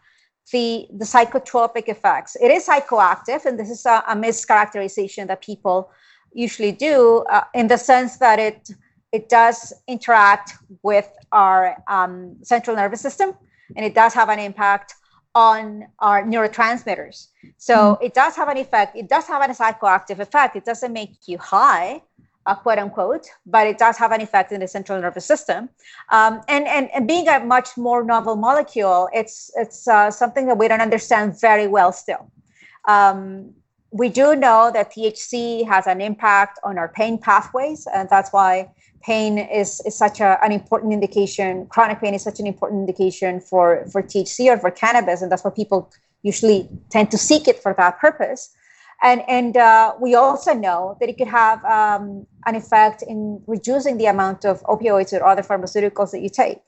the 0.50 0.88
the 0.92 1.04
psychotropic 1.04 1.88
effects. 1.88 2.36
It 2.40 2.50
is 2.50 2.66
psychoactive, 2.66 3.44
and 3.44 3.58
this 3.60 3.68
is 3.68 3.84
a, 3.84 4.02
a 4.08 4.16
mischaracterization 4.16 5.26
that 5.26 5.42
people 5.42 5.90
usually 6.32 6.72
do 6.72 7.24
uh, 7.30 7.44
in 7.52 7.68
the 7.68 7.76
sense 7.76 8.16
that 8.16 8.38
it 8.38 8.70
it 9.12 9.28
does 9.28 9.72
interact 9.88 10.52
with 10.82 11.08
our 11.32 11.76
um, 11.88 12.36
central 12.42 12.76
nervous 12.76 13.00
system 13.00 13.34
and 13.76 13.84
it 13.84 13.94
does 13.94 14.14
have 14.14 14.28
an 14.28 14.38
impact 14.38 14.94
on 15.34 15.86
our 16.00 16.24
neurotransmitters. 16.24 17.28
So 17.56 17.74
mm-hmm. 17.74 18.04
it 18.04 18.14
does 18.14 18.34
have 18.36 18.48
an 18.48 18.56
effect. 18.56 18.96
It 18.96 19.08
does 19.08 19.26
have 19.26 19.42
a 19.42 19.52
psychoactive 19.52 20.18
effect. 20.18 20.56
It 20.56 20.64
doesn't 20.64 20.92
make 20.92 21.16
you 21.26 21.38
high, 21.38 22.02
uh, 22.46 22.54
quote 22.56 22.78
unquote, 22.78 23.26
but 23.46 23.66
it 23.66 23.78
does 23.78 23.96
have 23.98 24.10
an 24.10 24.20
effect 24.20 24.50
in 24.50 24.60
the 24.60 24.68
central 24.68 25.00
nervous 25.00 25.24
system. 25.24 25.68
Um, 26.10 26.40
and, 26.48 26.66
and, 26.66 26.90
and 26.92 27.06
being 27.06 27.28
a 27.28 27.40
much 27.40 27.76
more 27.76 28.02
novel 28.02 28.34
molecule, 28.34 29.08
it's, 29.12 29.50
it's 29.56 29.86
uh, 29.86 30.10
something 30.10 30.46
that 30.46 30.58
we 30.58 30.66
don't 30.66 30.80
understand 30.80 31.40
very 31.40 31.68
well 31.68 31.92
still. 31.92 32.30
Um, 32.88 33.54
we 33.92 34.08
do 34.08 34.36
know 34.36 34.70
that 34.72 34.92
THC 34.92 35.66
has 35.66 35.86
an 35.86 36.00
impact 36.00 36.58
on 36.62 36.78
our 36.78 36.88
pain 36.88 37.18
pathways, 37.18 37.86
and 37.92 38.08
that's 38.08 38.32
why 38.32 38.70
pain 39.02 39.38
is, 39.38 39.80
is 39.86 39.96
such 39.96 40.20
a, 40.20 40.42
an 40.44 40.52
important 40.52 40.92
indication. 40.92 41.66
Chronic 41.66 42.00
pain 42.00 42.14
is 42.14 42.22
such 42.22 42.40
an 42.40 42.46
important 42.46 42.80
indication 42.80 43.40
for, 43.40 43.86
for 43.90 44.02
THC 44.02 44.52
or 44.52 44.58
for 44.58 44.70
cannabis, 44.70 45.22
and 45.22 45.30
that's 45.30 45.44
why 45.44 45.50
people 45.50 45.90
usually 46.22 46.68
tend 46.90 47.10
to 47.10 47.18
seek 47.18 47.48
it 47.48 47.62
for 47.62 47.74
that 47.74 47.98
purpose. 47.98 48.54
And, 49.02 49.22
and 49.28 49.56
uh, 49.56 49.94
we 49.98 50.14
also 50.14 50.52
know 50.52 50.96
that 51.00 51.08
it 51.08 51.16
could 51.16 51.28
have 51.28 51.64
um, 51.64 52.26
an 52.44 52.54
effect 52.54 53.02
in 53.02 53.42
reducing 53.46 53.96
the 53.96 54.06
amount 54.06 54.44
of 54.44 54.62
opioids 54.64 55.18
or 55.18 55.24
other 55.24 55.42
pharmaceuticals 55.42 56.10
that 56.10 56.20
you 56.20 56.28
take. 56.28 56.58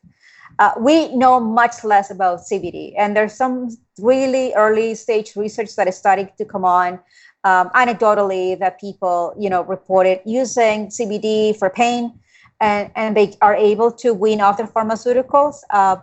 Uh, 0.59 0.73
we 0.79 1.14
know 1.14 1.40
much 1.40 1.85
less 1.85 2.11
about 2.11 2.40
CBD, 2.40 2.95
and 2.97 3.16
there's 3.16 3.35
some 3.35 3.68
really 3.99 4.53
early 4.55 4.95
stage 4.95 5.35
research 5.37 5.77
that 5.77 5.88
is 5.88 5.97
starting 5.97 6.31
to 6.38 6.45
come 6.45 6.64
on 6.64 7.01
um, 7.44 7.70
anecdotally 7.70 8.59
that 8.59 8.81
people, 8.81 9.35
you 9.38 9.50
know, 9.50 9.62
reported 9.62 10.20
using 10.24 10.87
CBD 10.88 11.57
for 11.57 11.70
pain, 11.70 12.18
and 12.61 12.90
and 12.94 13.16
they 13.16 13.35
are 13.40 13.57
able 13.57 13.90
to 13.90 14.14
wean 14.14 14.40
off 14.40 14.57
their 14.57 14.66
pharmaceuticals. 14.66 15.57
Uh, 15.70 15.96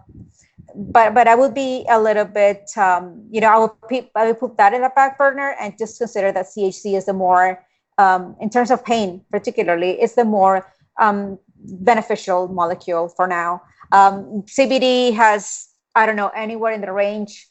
but 0.76 1.14
but 1.14 1.28
I 1.28 1.36
would 1.36 1.54
be 1.54 1.86
a 1.90 2.00
little 2.00 2.26
bit, 2.26 2.70
um, 2.78 3.26
you 3.32 3.42
know, 3.42 3.50
I 3.50 3.58
would 3.58 3.72
pe- 3.90 4.10
I 4.16 4.28
would 4.28 4.40
put 4.40 4.58
that 4.58 4.74
in 4.74 4.82
the 4.82 4.92
back 4.96 5.18
burner 5.18 5.56
and 5.60 5.78
just 5.78 5.98
consider 5.98 6.32
that 6.32 6.48
THC 6.48 6.98
is 6.98 7.06
the 7.06 7.14
more, 7.14 7.66
um, 7.98 8.36
in 8.40 8.50
terms 8.50 8.72
of 8.72 8.84
pain 8.84 9.22
particularly, 9.32 10.02
is 10.02 10.16
the 10.16 10.26
more 10.26 10.72
um, 11.00 11.40
beneficial 11.56 12.48
molecule 12.48 13.10
for 13.10 13.28
now. 13.28 13.62
Um, 13.92 14.44
CBD 14.44 15.14
has, 15.16 15.68
I 15.96 16.06
don't 16.06 16.16
know, 16.16 16.30
anywhere 16.30 16.74
in 16.74 16.82
the 16.82 16.92
range 16.92 17.48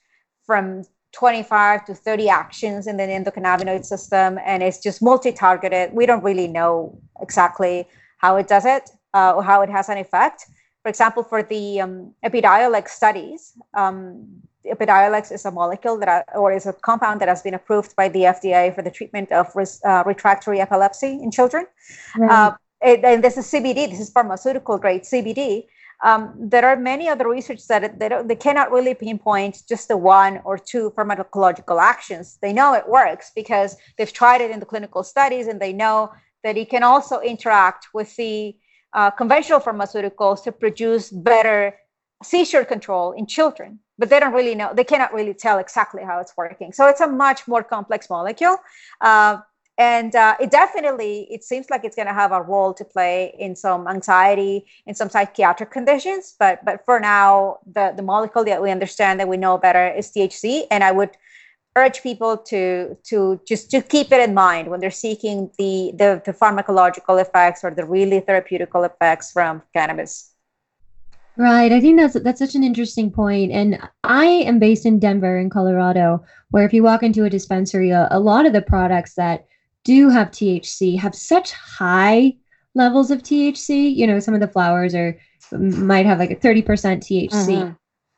from 0.46 0.84
25 1.12 1.86
to 1.86 1.94
30 1.94 2.28
actions 2.28 2.86
in 2.86 2.96
the 2.96 3.04
endocannabinoid 3.04 3.84
system, 3.84 4.38
and 4.44 4.62
it's 4.62 4.78
just 4.78 5.02
multi 5.02 5.32
targeted. 5.32 5.92
We 5.92 6.06
don't 6.06 6.22
really 6.22 6.48
know 6.48 6.98
exactly 7.20 7.86
how 8.18 8.36
it 8.36 8.48
does 8.48 8.66
it 8.66 8.90
uh, 9.14 9.32
or 9.34 9.42
how 9.42 9.62
it 9.62 9.70
has 9.70 9.88
an 9.88 9.98
effect. 9.98 10.46
For 10.82 10.88
example, 10.88 11.22
for 11.22 11.42
the 11.42 11.80
um, 11.80 12.14
Epidiolex 12.24 12.88
studies, 12.90 13.54
um, 13.74 14.26
Epidiolex 14.66 15.32
is 15.32 15.44
a 15.44 15.50
molecule 15.50 15.98
that, 15.98 16.24
or 16.34 16.52
is 16.52 16.66
a 16.66 16.72
compound 16.72 17.20
that 17.20 17.28
has 17.28 17.42
been 17.42 17.54
approved 17.54 17.96
by 17.96 18.08
the 18.08 18.20
FDA 18.20 18.74
for 18.74 18.82
the 18.82 18.90
treatment 18.90 19.32
of 19.32 19.54
res, 19.54 19.80
uh, 19.84 20.02
refractory 20.04 20.60
epilepsy 20.60 21.18
in 21.22 21.30
children. 21.30 21.66
Right. 22.16 22.30
Uh, 22.30 22.56
and 22.80 23.24
this 23.24 23.36
is 23.36 23.46
CBD. 23.46 23.90
This 23.90 24.00
is 24.00 24.10
pharmaceutical 24.10 24.78
grade 24.78 25.02
CBD 25.02 25.66
um, 26.04 26.34
there 26.38 26.64
are 26.64 26.76
many 26.76 27.08
other 27.08 27.28
research 27.28 27.66
that 27.66 27.98
they, 27.98 28.08
they 28.24 28.36
cannot 28.36 28.70
really 28.70 28.94
pinpoint 28.94 29.62
just 29.68 29.88
the 29.88 29.96
one 29.96 30.40
or 30.44 30.56
two 30.56 30.92
pharmacological 30.96 31.80
actions. 31.80 32.38
They 32.40 32.52
know 32.52 32.74
it 32.74 32.88
works 32.88 33.32
because 33.34 33.76
they've 33.96 34.12
tried 34.12 34.40
it 34.40 34.50
in 34.50 34.60
the 34.60 34.66
clinical 34.66 35.02
studies 35.02 35.48
and 35.48 35.60
they 35.60 35.72
know 35.72 36.12
that 36.44 36.56
it 36.56 36.70
can 36.70 36.84
also 36.84 37.20
interact 37.20 37.88
with 37.92 38.14
the 38.16 38.56
uh, 38.92 39.10
conventional 39.10 39.60
pharmaceuticals 39.60 40.42
to 40.44 40.52
produce 40.52 41.10
better 41.10 41.74
seizure 42.22 42.64
control 42.64 43.12
in 43.12 43.26
children. 43.26 43.80
But 43.98 44.08
they 44.10 44.20
don't 44.20 44.32
really 44.32 44.54
know 44.54 44.70
they 44.72 44.84
cannot 44.84 45.12
really 45.12 45.34
tell 45.34 45.58
exactly 45.58 46.04
how 46.04 46.20
it's 46.20 46.36
working. 46.36 46.72
So 46.72 46.86
it's 46.86 47.00
a 47.00 47.08
much 47.08 47.48
more 47.48 47.64
complex 47.64 48.08
molecule. 48.08 48.56
Uh, 49.00 49.38
and 49.78 50.16
uh, 50.16 50.34
it 50.40 50.50
definitely 50.50 51.26
it 51.30 51.44
seems 51.44 51.70
like 51.70 51.84
it's 51.84 51.94
going 51.94 52.08
to 52.08 52.12
have 52.12 52.32
a 52.32 52.42
role 52.42 52.74
to 52.74 52.84
play 52.84 53.34
in 53.38 53.54
some 53.54 53.86
anxiety 53.86 54.66
in 54.86 54.94
some 54.94 55.08
psychiatric 55.08 55.70
conditions 55.70 56.34
but 56.38 56.62
but 56.64 56.84
for 56.84 57.00
now 57.00 57.58
the 57.72 57.94
the 57.96 58.02
molecule 58.02 58.44
that 58.44 58.60
we 58.60 58.70
understand 58.70 59.18
that 59.18 59.28
we 59.28 59.36
know 59.36 59.56
better 59.56 59.88
is 59.88 60.10
thc 60.10 60.64
and 60.70 60.84
i 60.84 60.90
would 60.90 61.10
urge 61.76 62.02
people 62.02 62.36
to 62.36 62.96
to 63.04 63.40
just 63.46 63.70
to 63.70 63.80
keep 63.80 64.10
it 64.10 64.20
in 64.20 64.34
mind 64.34 64.68
when 64.68 64.80
they're 64.80 64.90
seeking 64.90 65.50
the 65.58 65.92
the, 65.96 66.20
the 66.24 66.32
pharmacological 66.32 67.20
effects 67.20 67.62
or 67.62 67.70
the 67.70 67.84
really 67.84 68.20
therapeutical 68.20 68.84
effects 68.84 69.30
from 69.32 69.62
cannabis 69.72 70.32
Right. 71.40 71.70
I 71.70 71.80
think 71.80 72.00
that's 72.00 72.20
that's 72.24 72.40
such 72.40 72.56
an 72.56 72.64
interesting 72.64 73.12
point. 73.12 73.52
And 73.52 73.78
I 74.02 74.24
am 74.26 74.58
based 74.58 74.84
in 74.84 74.98
Denver 74.98 75.38
in 75.38 75.50
Colorado, 75.50 76.24
where 76.50 76.64
if 76.64 76.74
you 76.74 76.82
walk 76.82 77.04
into 77.04 77.22
a 77.22 77.30
dispensary, 77.30 77.90
a, 77.90 78.08
a 78.10 78.18
lot 78.18 78.44
of 78.44 78.52
the 78.52 78.60
products 78.60 79.14
that 79.14 79.46
do 79.84 80.08
have 80.08 80.30
THC 80.30 80.98
have 80.98 81.14
such 81.14 81.52
high 81.52 82.36
levels 82.74 83.10
of 83.10 83.22
THC. 83.22 83.94
You 83.94 84.06
know, 84.06 84.20
some 84.20 84.34
of 84.34 84.40
the 84.40 84.48
flowers 84.48 84.94
are 84.94 85.18
might 85.52 86.06
have 86.06 86.18
like 86.18 86.30
a 86.30 86.36
30% 86.36 86.64
THC. 86.64 87.30
Mm-hmm. 87.30 87.72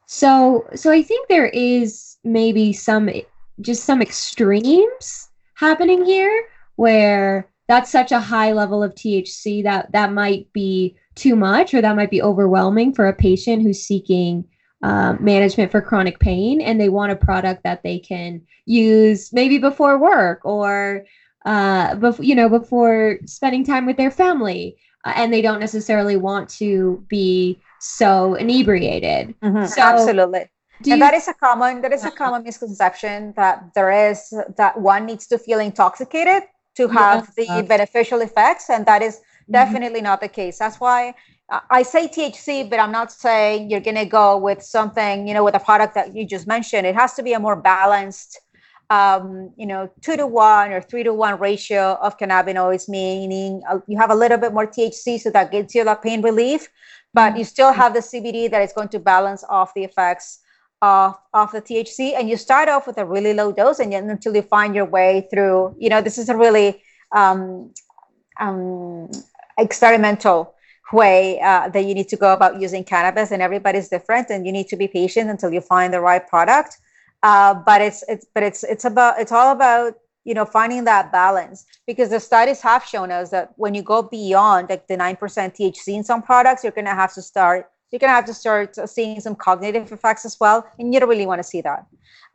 So 0.07 0.67
so 0.75 0.91
I 0.91 1.03
think 1.03 1.29
there 1.29 1.47
is 1.47 2.17
maybe 2.25 2.73
some 2.73 3.11
just 3.61 3.85
some 3.85 4.03
extremes 4.03 5.31
happening 5.55 6.05
here 6.05 6.49
where 6.77 7.49
that's 7.69 7.91
such 7.91 8.11
a 8.11 8.19
high 8.19 8.53
level 8.53 8.83
of 8.83 8.95
THC 8.95 9.63
that 9.63 9.93
that 9.93 10.13
might 10.13 10.53
be 10.53 10.97
too 11.15 11.37
much 11.37 11.75
or 11.75 11.81
that 11.81 11.97
might 11.97 12.11
be 12.11 12.23
overwhelming 12.23 12.93
for 12.93 13.07
a 13.07 13.15
patient 13.15 13.63
who's 13.63 13.83
seeking 13.83 14.45
uh, 14.83 15.15
management 15.21 15.71
for 15.71 15.83
chronic 15.83 16.19
pain 16.19 16.61
and 16.61 16.81
they 16.81 16.89
want 16.89 17.13
a 17.13 17.17
product 17.17 17.63
that 17.63 17.83
they 17.83 17.99
can 17.99 18.41
use 18.65 19.33
maybe 19.33 19.59
before 19.59 19.99
work 19.99 20.41
or 20.45 21.05
uh, 21.45 21.95
before 21.97 22.25
you 22.25 22.35
know 22.35 22.49
before 22.49 23.19
spending 23.27 23.65
time 23.65 23.87
with 23.87 23.97
their 23.97 24.11
family, 24.11 24.77
uh, 25.05 25.13
and 25.17 25.33
they 25.33 25.43
don't 25.43 25.61
necessarily 25.61 26.17
want 26.17 26.49
to 26.49 27.05
be 27.09 27.61
so 27.79 28.35
inebriated. 28.35 29.35
Mm-hmm. 29.43 29.67
So, 29.67 29.81
Absolutely. 29.81 30.49
and 30.91 31.01
that 31.01 31.15
is 31.15 31.29
a 31.29 31.35
common 31.35 31.81
that 31.83 31.93
is 31.93 32.05
a 32.05 32.11
common 32.11 32.45
misconception 32.45 33.33
that 33.37 33.73
there 33.75 34.11
is 34.11 34.35
that 34.57 34.81
one 34.81 35.07
needs 35.07 35.27
to 35.29 35.39
feel 35.39 35.59
intoxicated 35.59 36.43
to 36.77 36.89
have 36.89 37.35
the 37.37 37.65
beneficial 37.69 38.21
effects, 38.21 38.71
and 38.71 38.87
that 38.87 39.03
is 39.03 39.17
mm-hmm. 39.17 39.53
definitely 39.53 40.01
not 40.01 40.21
the 40.21 40.29
case. 40.29 40.59
That's 40.59 40.79
why 40.79 41.15
I 41.69 41.83
say 41.83 42.07
THC, 42.07 42.71
but 42.71 42.79
I'm 42.79 42.93
not 42.93 43.11
saying 43.11 43.71
you're 43.71 43.81
going 43.81 43.97
to 43.97 44.05
go 44.05 44.37
with 44.37 44.63
something, 44.63 45.27
you 45.27 45.35
know, 45.35 45.45
with 45.45 45.55
a 45.55 45.59
product 45.59 45.95
that 45.95 46.15
you 46.15 46.25
just 46.25 46.47
mentioned. 46.47 46.87
It 46.87 46.95
has 46.95 47.15
to 47.15 47.23
be 47.23 47.33
a 47.33 47.41
more 47.41 47.57
balanced 47.57 48.41
um, 48.91 49.53
you 49.57 49.67
know, 49.67 49.89
two 50.03 50.17
to 50.17 50.27
one 50.27 50.73
or 50.73 50.81
three 50.83 51.05
to 51.05 51.15
one 51.15 51.39
ratio 51.39 51.97
of 52.03 52.19
cannabinoids, 52.19 52.89
meaning 52.89 53.63
uh, 53.71 53.79
you 53.87 53.97
have 53.97 54.11
a 54.11 54.15
little 54.15 54.37
bit 54.37 54.53
more 54.53 54.67
THC, 54.67 55.21
so 55.21 55.31
that 55.31 55.53
gives 55.53 55.75
you 55.75 55.85
that 55.85 56.03
pain 56.03 56.21
relief, 56.23 56.69
but 57.15 57.39
you 57.39 57.45
still 57.45 57.73
have 57.73 57.95
the 57.95 58.01
CBD 58.01 58.51
that 58.51 58.63
is 58.63 58.73
going 58.73 58.89
to 58.89 58.99
balance 58.99 59.45
off 59.49 59.73
the 59.75 59.85
effects 59.85 60.41
of, 60.83 61.17
of 61.33 61.53
the 61.53 61.63
THC. 61.63 62.19
And 62.19 62.29
you 62.29 62.37
start 62.37 62.69
off 62.69 62.89
with 62.89 62.99
a 62.99 63.05
really 63.05 63.33
low 63.33 63.53
dose, 63.53 63.79
and 63.79 63.93
then 63.93 64.11
until 64.11 64.35
you 64.35 64.43
find 64.43 64.75
your 64.75 64.87
way 64.87 65.29
through, 65.33 65.77
you 65.79 65.89
know, 65.89 66.01
this 66.01 66.19
is 66.19 66.29
a 66.29 66.37
really 66.37 66.83
um, 67.13 67.73
um, 68.41 69.09
experimental 69.57 70.55
way 70.93 71.41
uh, 71.41 71.69
that 71.69 71.85
you 71.85 71.95
need 71.95 72.09
to 72.09 72.17
go 72.17 72.33
about 72.33 72.61
using 72.61 72.83
cannabis, 72.83 73.31
and 73.31 73.41
everybody's 73.41 73.89
different, 73.89 74.31
and 74.31 74.45
you 74.47 74.51
need 74.51 74.67
to 74.67 74.77
be 74.77 74.89
patient 74.89 75.31
until 75.31 75.53
you 75.53 75.61
find 75.61 75.95
the 75.95 76.01
right 76.01 76.27
product. 76.27 76.79
Uh, 77.23 77.55
but 77.55 77.81
it's 77.81 78.03
it's 78.09 78.27
but 78.35 78.43
it's 78.43 78.65
it's 78.65 78.85
about 78.85 79.21
it's 79.21 79.33
all 79.33 79.53
about 79.53 79.95
you 80.25 80.35
know 80.35 80.45
finding 80.45 80.85
that 80.85 81.13
balance 81.13 81.67
because 81.87 82.11
the 82.11 82.21
studies 82.21 82.61
have 82.61 82.85
shown 82.85 83.11
us 83.11 83.31
that 83.31 83.53
when 83.57 83.75
you 83.75 83.83
go 83.83 84.03
beyond 84.03 84.69
like 84.71 84.87
the 84.87 84.97
9% 84.97 85.19
thc 85.19 85.89
in 85.89 86.05
some 86.05 86.23
products 86.23 86.63
you're 86.63 86.73
going 86.73 86.87
to 86.87 86.95
have 86.95 87.13
to 87.13 87.23
start 87.23 87.71
you're 87.91 87.99
going 87.99 88.11
to 88.11 88.15
have 88.15 88.27
to 88.27 88.35
start 88.35 88.77
seeing 88.89 89.21
some 89.21 89.35
cognitive 89.35 89.91
effects 89.93 90.25
as 90.25 90.39
well 90.39 90.67
and 90.79 90.95
you 90.95 91.01
don't 91.01 91.09
really 91.09 91.27
want 91.27 91.39
to 91.39 91.45
see 91.45 91.61
that 91.61 91.87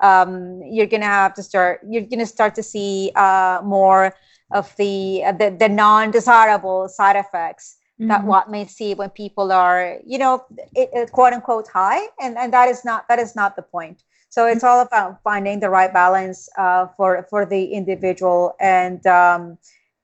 um, 0.01 0.61
you're 0.63 0.87
going 0.87 1.01
to 1.01 1.07
have 1.07 1.33
to 1.33 1.43
start 1.43 1.79
you're 1.87 2.01
going 2.01 2.19
to 2.19 2.25
start 2.25 2.53
to 2.55 2.63
see 2.63 3.11
uh, 3.15 3.61
more 3.63 4.13
of 4.51 4.75
the, 4.77 5.23
uh, 5.25 5.31
the, 5.31 5.55
the 5.57 5.69
non-desirable 5.69 6.87
side 6.89 7.15
effects 7.15 7.77
mm-hmm. 7.99 8.09
that 8.09 8.23
what 8.23 8.51
may 8.51 8.65
see 8.65 8.93
when 8.93 9.09
people 9.09 9.51
are 9.51 9.97
you 10.05 10.17
know 10.17 10.43
it, 10.75 10.89
it, 10.93 11.11
quote 11.11 11.33
unquote 11.33 11.67
high 11.67 12.05
and 12.19 12.37
and 12.37 12.51
that 12.51 12.67
is 12.67 12.83
not 12.83 13.07
that 13.07 13.19
is 13.19 13.35
not 13.35 13.55
the 13.55 13.61
point 13.61 14.03
so 14.35 14.45
it's 14.47 14.65
all 14.65 14.81
about 14.81 15.23
finding 15.23 15.61
the 15.61 15.69
right 15.69 15.93
balance 15.93 16.49
uh, 16.57 16.87
for 16.97 17.25
for 17.29 17.45
the 17.45 17.63
individual 17.79 18.53
and 18.59 19.07
um, 19.07 19.57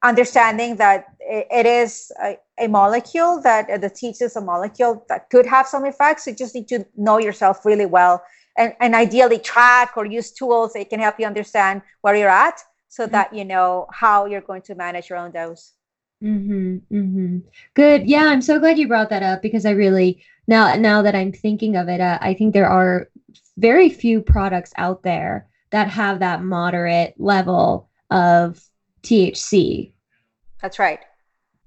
understanding 0.04 0.78
that 0.78 1.00
it, 1.20 1.48
it 1.52 1.66
is 1.66 2.14
a, 2.24 2.38
a, 2.58 2.68
molecule 2.70 3.42
that 3.42 3.70
uh, 3.70 3.78
the 3.78 3.90
teach 3.90 4.22
is 4.22 4.38
a 4.38 4.42
molecule 4.42 5.06
that 5.10 5.30
could 5.30 5.46
have 5.46 5.68
some 5.68 5.84
effects. 5.84 6.28
You 6.28 6.34
just 6.34 6.56
need 6.56 6.70
to 6.70 6.86
know 6.96 7.18
yourself 7.18 7.66
really 7.66 7.86
well 7.86 8.24
and, 8.58 8.74
and 8.80 8.96
ideally 8.96 9.38
track 9.38 9.98
or 9.98 10.06
use 10.06 10.32
tools 10.32 10.72
that 10.74 10.90
can 10.90 11.02
help 11.02 11.20
you 11.20 11.26
understand 11.26 11.82
where 12.00 12.16
you're 12.16 12.30
at 12.30 12.64
so 12.88 13.04
mm-hmm. 13.04 13.12
that 13.12 13.34
you 13.34 13.44
know 13.44 13.88
how 13.92 14.28
you're 14.28 14.48
going 14.52 14.62
to 14.62 14.76
manage 14.76 15.10
your 15.10 15.20
own 15.20 15.32
dose. 15.32 15.74
Mm-hmm, 16.24 16.96
mm-hmm. 16.96 17.38
Good. 17.74 18.08
Yeah, 18.08 18.28
I'm 18.28 18.42
so 18.42 18.60
glad 18.60 18.78
you 18.78 18.88
brought 18.88 19.10
that 19.10 19.24
up 19.24 19.42
because 19.42 19.66
I 19.66 19.72
really 19.72 20.24
now 20.48 20.76
now 20.76 21.02
that 21.02 21.16
I'm 21.16 21.32
thinking 21.32 21.76
of 21.76 21.88
it, 21.88 22.02
uh, 22.02 22.18
I 22.22 22.34
think 22.34 22.54
there 22.54 22.70
are 22.70 23.10
very 23.58 23.90
few 23.90 24.22
products 24.22 24.74
out 24.78 25.04
there 25.04 25.48
that 25.72 25.88
have 25.90 26.20
that 26.20 26.44
moderate 26.44 27.14
level 27.18 27.90
of 28.10 28.62
THC. 29.04 29.92
That's 30.62 30.80
right. 30.80 31.00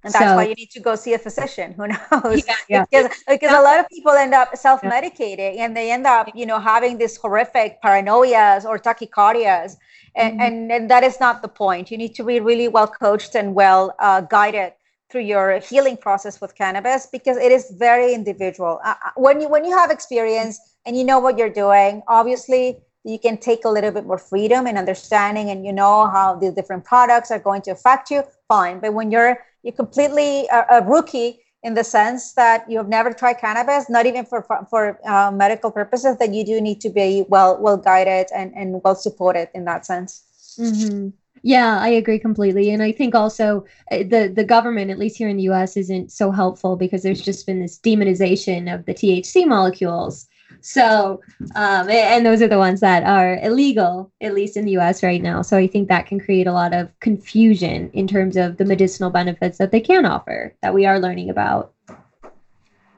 And 0.04 0.12
that's 0.12 0.24
so, 0.24 0.36
why 0.36 0.46
you 0.46 0.54
need 0.54 0.70
to 0.72 0.80
go 0.80 0.94
see 0.96 1.14
a 1.14 1.18
physician. 1.18 1.72
Who 1.72 1.88
knows? 2.12 2.46
Yeah, 2.46 2.54
yeah. 2.68 2.84
because 2.90 3.10
because 3.26 3.52
a 3.52 3.62
lot 3.62 3.80
of 3.80 3.88
people 3.88 4.12
end 4.12 4.34
up 4.34 4.54
self-medicating 4.54 5.58
and 5.58 5.74
they 5.74 5.90
end 5.90 6.06
up, 6.06 6.28
you 6.34 6.44
know, 6.44 6.60
having 6.60 6.98
these 6.98 7.16
horrific 7.16 7.80
paranoias 7.82 8.66
or 8.66 8.78
tachycardias. 8.78 9.76
And, 10.14 10.34
mm-hmm. 10.34 10.40
and, 10.40 10.72
and 10.72 10.90
that 10.90 11.02
is 11.02 11.18
not 11.20 11.40
the 11.40 11.48
point. 11.48 11.90
You 11.90 11.96
need 11.96 12.14
to 12.16 12.22
be 12.22 12.38
really 12.38 12.68
well 12.68 12.86
coached 12.86 13.34
and 13.34 13.54
well 13.54 13.94
uh, 13.98 14.20
guided 14.20 14.74
through 15.14 15.22
your 15.22 15.60
healing 15.60 15.96
process 15.96 16.40
with 16.40 16.56
cannabis 16.56 17.06
because 17.06 17.36
it 17.36 17.52
is 17.52 17.70
very 17.78 18.12
individual. 18.12 18.80
Uh, 18.84 18.94
uh, 19.06 19.10
when 19.14 19.40
you 19.40 19.48
when 19.48 19.64
you 19.64 19.70
have 19.70 19.92
experience 19.92 20.58
and 20.84 20.96
you 20.98 21.04
know 21.04 21.20
what 21.20 21.38
you're 21.38 21.56
doing, 21.64 22.02
obviously 22.08 22.78
you 23.04 23.20
can 23.20 23.36
take 23.36 23.64
a 23.64 23.68
little 23.68 23.92
bit 23.92 24.06
more 24.06 24.18
freedom 24.18 24.66
and 24.66 24.76
understanding 24.76 25.50
and 25.50 25.64
you 25.64 25.72
know 25.72 26.08
how 26.08 26.34
these 26.34 26.52
different 26.54 26.84
products 26.84 27.30
are 27.30 27.38
going 27.38 27.62
to 27.62 27.70
affect 27.70 28.10
you 28.10 28.22
fine 28.48 28.80
but 28.80 28.94
when 28.94 29.10
you're 29.10 29.36
you're 29.62 29.78
completely 29.84 30.46
a, 30.50 30.64
a 30.76 30.82
rookie 30.82 31.40
in 31.62 31.74
the 31.74 31.84
sense 31.84 32.32
that 32.32 32.64
you 32.70 32.78
have 32.78 32.88
never 32.88 33.12
tried 33.12 33.34
cannabis 33.34 33.90
not 33.90 34.06
even 34.06 34.24
for 34.24 34.40
for 34.70 34.98
uh, 35.06 35.30
medical 35.30 35.70
purposes 35.70 36.16
that 36.16 36.32
you 36.32 36.46
do 36.46 36.62
need 36.62 36.80
to 36.80 36.88
be 36.88 37.26
well 37.28 37.60
well 37.60 37.76
guided 37.76 38.26
and 38.34 38.54
and 38.56 38.80
well 38.82 38.94
supported 38.94 39.50
in 39.54 39.66
that 39.66 39.84
sense 39.84 40.56
mm-hmm. 40.58 41.08
Yeah, 41.46 41.78
I 41.78 41.88
agree 41.88 42.18
completely, 42.18 42.70
and 42.70 42.82
I 42.82 42.90
think 42.90 43.14
also 43.14 43.66
uh, 43.92 43.98
the 43.98 44.32
the 44.34 44.44
government, 44.44 44.90
at 44.90 44.98
least 44.98 45.18
here 45.18 45.28
in 45.28 45.36
the 45.36 45.42
U.S., 45.44 45.76
isn't 45.76 46.10
so 46.10 46.30
helpful 46.30 46.74
because 46.74 47.02
there's 47.02 47.20
just 47.20 47.46
been 47.46 47.60
this 47.60 47.78
demonization 47.78 48.74
of 48.74 48.86
the 48.86 48.94
THC 48.94 49.46
molecules, 49.46 50.26
so, 50.60 51.20
um, 51.54 51.90
and 51.90 52.24
those 52.24 52.40
are 52.40 52.48
the 52.48 52.56
ones 52.56 52.80
that 52.80 53.02
are 53.02 53.38
illegal, 53.42 54.10
at 54.22 54.32
least 54.32 54.56
in 54.56 54.64
the 54.64 54.78
US 54.78 55.02
right 55.02 55.20
now. 55.20 55.42
So 55.42 55.58
I 55.58 55.66
think 55.66 55.88
that 55.88 56.06
can 56.06 56.18
create 56.18 56.46
a 56.46 56.52
lot 56.52 56.72
of 56.72 56.88
confusion 57.00 57.90
in 57.92 58.06
terms 58.06 58.36
of 58.36 58.56
the 58.56 58.64
medicinal 58.64 59.10
benefits 59.10 59.58
that 59.58 59.72
they 59.72 59.80
can 59.80 60.06
offer 60.06 60.54
that 60.62 60.72
we 60.72 60.86
are 60.86 60.98
learning 60.98 61.28
about. 61.28 61.74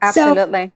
Absolutely. 0.01 0.71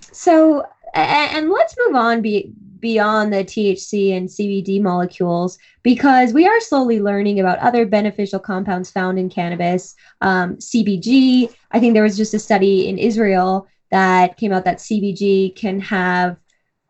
So, 0.00 0.12
so 0.12 0.66
and 0.94 1.50
let's 1.50 1.74
move 1.86 1.96
on 1.96 2.20
be, 2.20 2.52
beyond 2.84 3.32
the 3.32 3.42
THC 3.42 4.14
and 4.14 4.28
CBD 4.28 4.78
molecules 4.78 5.56
because 5.82 6.34
we 6.34 6.46
are 6.46 6.60
slowly 6.60 7.00
learning 7.00 7.40
about 7.40 7.58
other 7.60 7.86
beneficial 7.86 8.38
compounds 8.38 8.90
found 8.90 9.18
in 9.18 9.30
cannabis. 9.30 9.94
Um, 10.20 10.56
CBG, 10.56 11.50
I 11.70 11.80
think 11.80 11.94
there 11.94 12.02
was 12.02 12.18
just 12.18 12.34
a 12.34 12.38
study 12.38 12.86
in 12.86 12.98
Israel 12.98 13.66
that 13.90 14.36
came 14.36 14.52
out 14.52 14.66
that 14.66 14.80
CBG 14.80 15.56
can 15.56 15.80
have 15.80 16.36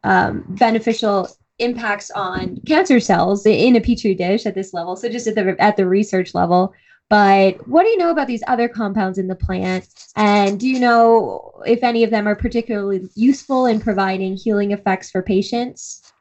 um, 0.03 0.45
beneficial 0.49 1.29
impacts 1.61 2.11
on 2.11 2.59
cancer 2.67 2.99
cells 2.99 3.47
in 3.47 3.77
a 3.77 3.81
petri 3.81 4.17
dish 4.17 4.47
at 4.47 4.57
this 4.57 4.75
level. 4.75 4.97
So 4.97 5.09
just 5.09 5.29
at 5.29 5.37
the 5.37 5.55
at 5.61 5.77
the 5.77 5.87
research 5.87 6.35
level. 6.35 6.75
But 7.15 7.69
what 7.69 7.85
do 7.85 7.91
you 7.91 7.97
know 7.97 8.11
about 8.11 8.27
these 8.27 8.43
other 8.49 8.69
compounds 8.69 9.19
in 9.19 9.29
the 9.29 9.37
plant? 9.37 9.87
And 10.17 10.59
do 10.59 10.67
you 10.67 10.81
know 10.81 11.63
if 11.65 11.85
any 11.85 12.03
of 12.03 12.11
them 12.11 12.27
are 12.27 12.35
particularly 12.35 13.09
useful 13.15 13.67
in 13.67 13.79
providing 13.79 14.35
healing 14.37 14.73
effects 14.73 15.13
for 15.13 15.23
patients? 15.23 16.13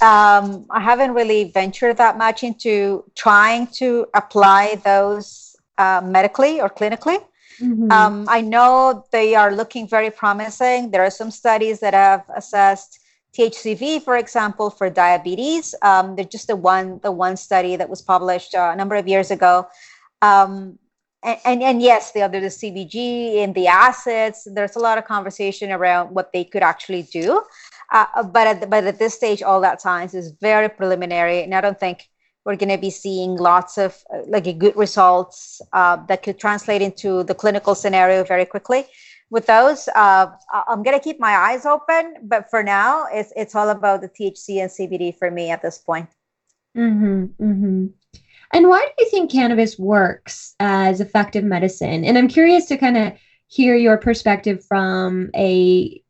Um, 0.00 0.64
I 0.70 0.78
haven't 0.78 1.14
really 1.14 1.50
ventured 1.50 1.96
that 1.96 2.16
much 2.16 2.44
into 2.44 3.02
trying 3.16 3.66
to 3.78 4.06
apply 4.14 4.76
those 4.84 5.56
uh, 5.78 6.00
medically 6.04 6.60
or 6.60 6.70
clinically. 6.70 7.18
Mm-hmm. 7.60 7.90
Um, 7.90 8.26
I 8.28 8.40
know 8.40 9.04
they 9.10 9.34
are 9.34 9.52
looking 9.52 9.88
very 9.88 10.12
promising. 10.12 10.92
There 10.92 11.02
are 11.02 11.10
some 11.10 11.32
studies 11.32 11.80
that 11.80 11.92
have 11.92 12.22
assessed 12.36 13.00
THCV, 13.36 14.00
for 14.00 14.16
example, 14.16 14.70
for 14.70 14.88
diabetes. 14.90 15.74
Um, 15.82 16.14
there's 16.14 16.28
just 16.28 16.46
the 16.46 16.54
one 16.56 17.00
the 17.02 17.10
one 17.10 17.36
study 17.36 17.74
that 17.74 17.88
was 17.88 18.00
published 18.00 18.54
uh, 18.54 18.70
a 18.72 18.76
number 18.76 18.94
of 18.94 19.08
years 19.08 19.32
ago. 19.32 19.66
Um, 20.26 20.78
and, 21.22 21.38
and, 21.44 21.62
and, 21.62 21.82
yes, 21.82 22.12
the 22.12 22.22
other 22.22 22.40
the 22.40 22.46
CBG 22.46 23.42
and 23.42 23.54
the 23.54 23.66
assets. 23.66 24.46
There's 24.52 24.76
a 24.76 24.78
lot 24.78 24.98
of 24.98 25.04
conversation 25.04 25.72
around 25.72 26.14
what 26.14 26.32
they 26.32 26.44
could 26.44 26.62
actually 26.62 27.02
do. 27.02 27.42
Uh, 27.92 28.22
but 28.22 28.46
at 28.46 28.60
the, 28.60 28.66
but 28.66 28.84
at 28.84 28.98
this 28.98 29.14
stage, 29.14 29.42
all 29.42 29.60
that 29.60 29.80
science 29.80 30.14
is 30.14 30.32
very 30.40 30.68
preliminary, 30.68 31.42
and 31.42 31.54
I 31.54 31.60
don't 31.60 31.78
think 31.78 32.08
we're 32.46 32.56
going 32.56 32.70
to 32.70 32.78
be 32.78 32.90
seeing 32.90 33.36
lots 33.36 33.76
of 33.76 33.96
uh, 34.14 34.20
like 34.28 34.58
good 34.58 34.76
results 34.76 35.60
uh, 35.72 35.96
that 36.06 36.22
could 36.22 36.38
translate 36.38 36.80
into 36.80 37.24
the 37.24 37.34
clinical 37.34 37.74
scenario 37.74 38.22
very 38.24 38.46
quickly 38.46 38.86
with 39.30 39.46
those 39.46 39.88
uh, 39.96 40.26
i'm 40.68 40.82
going 40.84 40.96
to 40.96 41.02
keep 41.02 41.18
my 41.18 41.34
eyes 41.34 41.66
open 41.66 42.14
but 42.22 42.48
for 42.48 42.62
now 42.62 43.06
it's 43.12 43.32
it's 43.36 43.54
all 43.56 43.70
about 43.70 44.00
the 44.00 44.08
thc 44.08 44.60
and 44.62 44.70
cbd 44.70 45.12
for 45.18 45.30
me 45.30 45.50
at 45.50 45.60
this 45.62 45.78
point 45.78 46.08
mm-hmm, 46.76 47.24
mm-hmm. 47.42 47.86
And 48.52 48.68
why 48.68 48.80
do 48.80 49.04
you 49.04 49.10
think 49.10 49.30
cannabis 49.30 49.78
works 49.78 50.54
as 50.60 51.00
effective 51.00 51.44
medicine 51.44 52.04
and 52.04 52.16
i'm 52.16 52.28
curious 52.28 52.66
to 52.66 52.76
kind 52.76 52.96
of 52.96 53.12
hear 53.48 53.76
your 53.76 53.96
perspective 53.96 54.64
from 54.64 55.30
a 55.36 56.02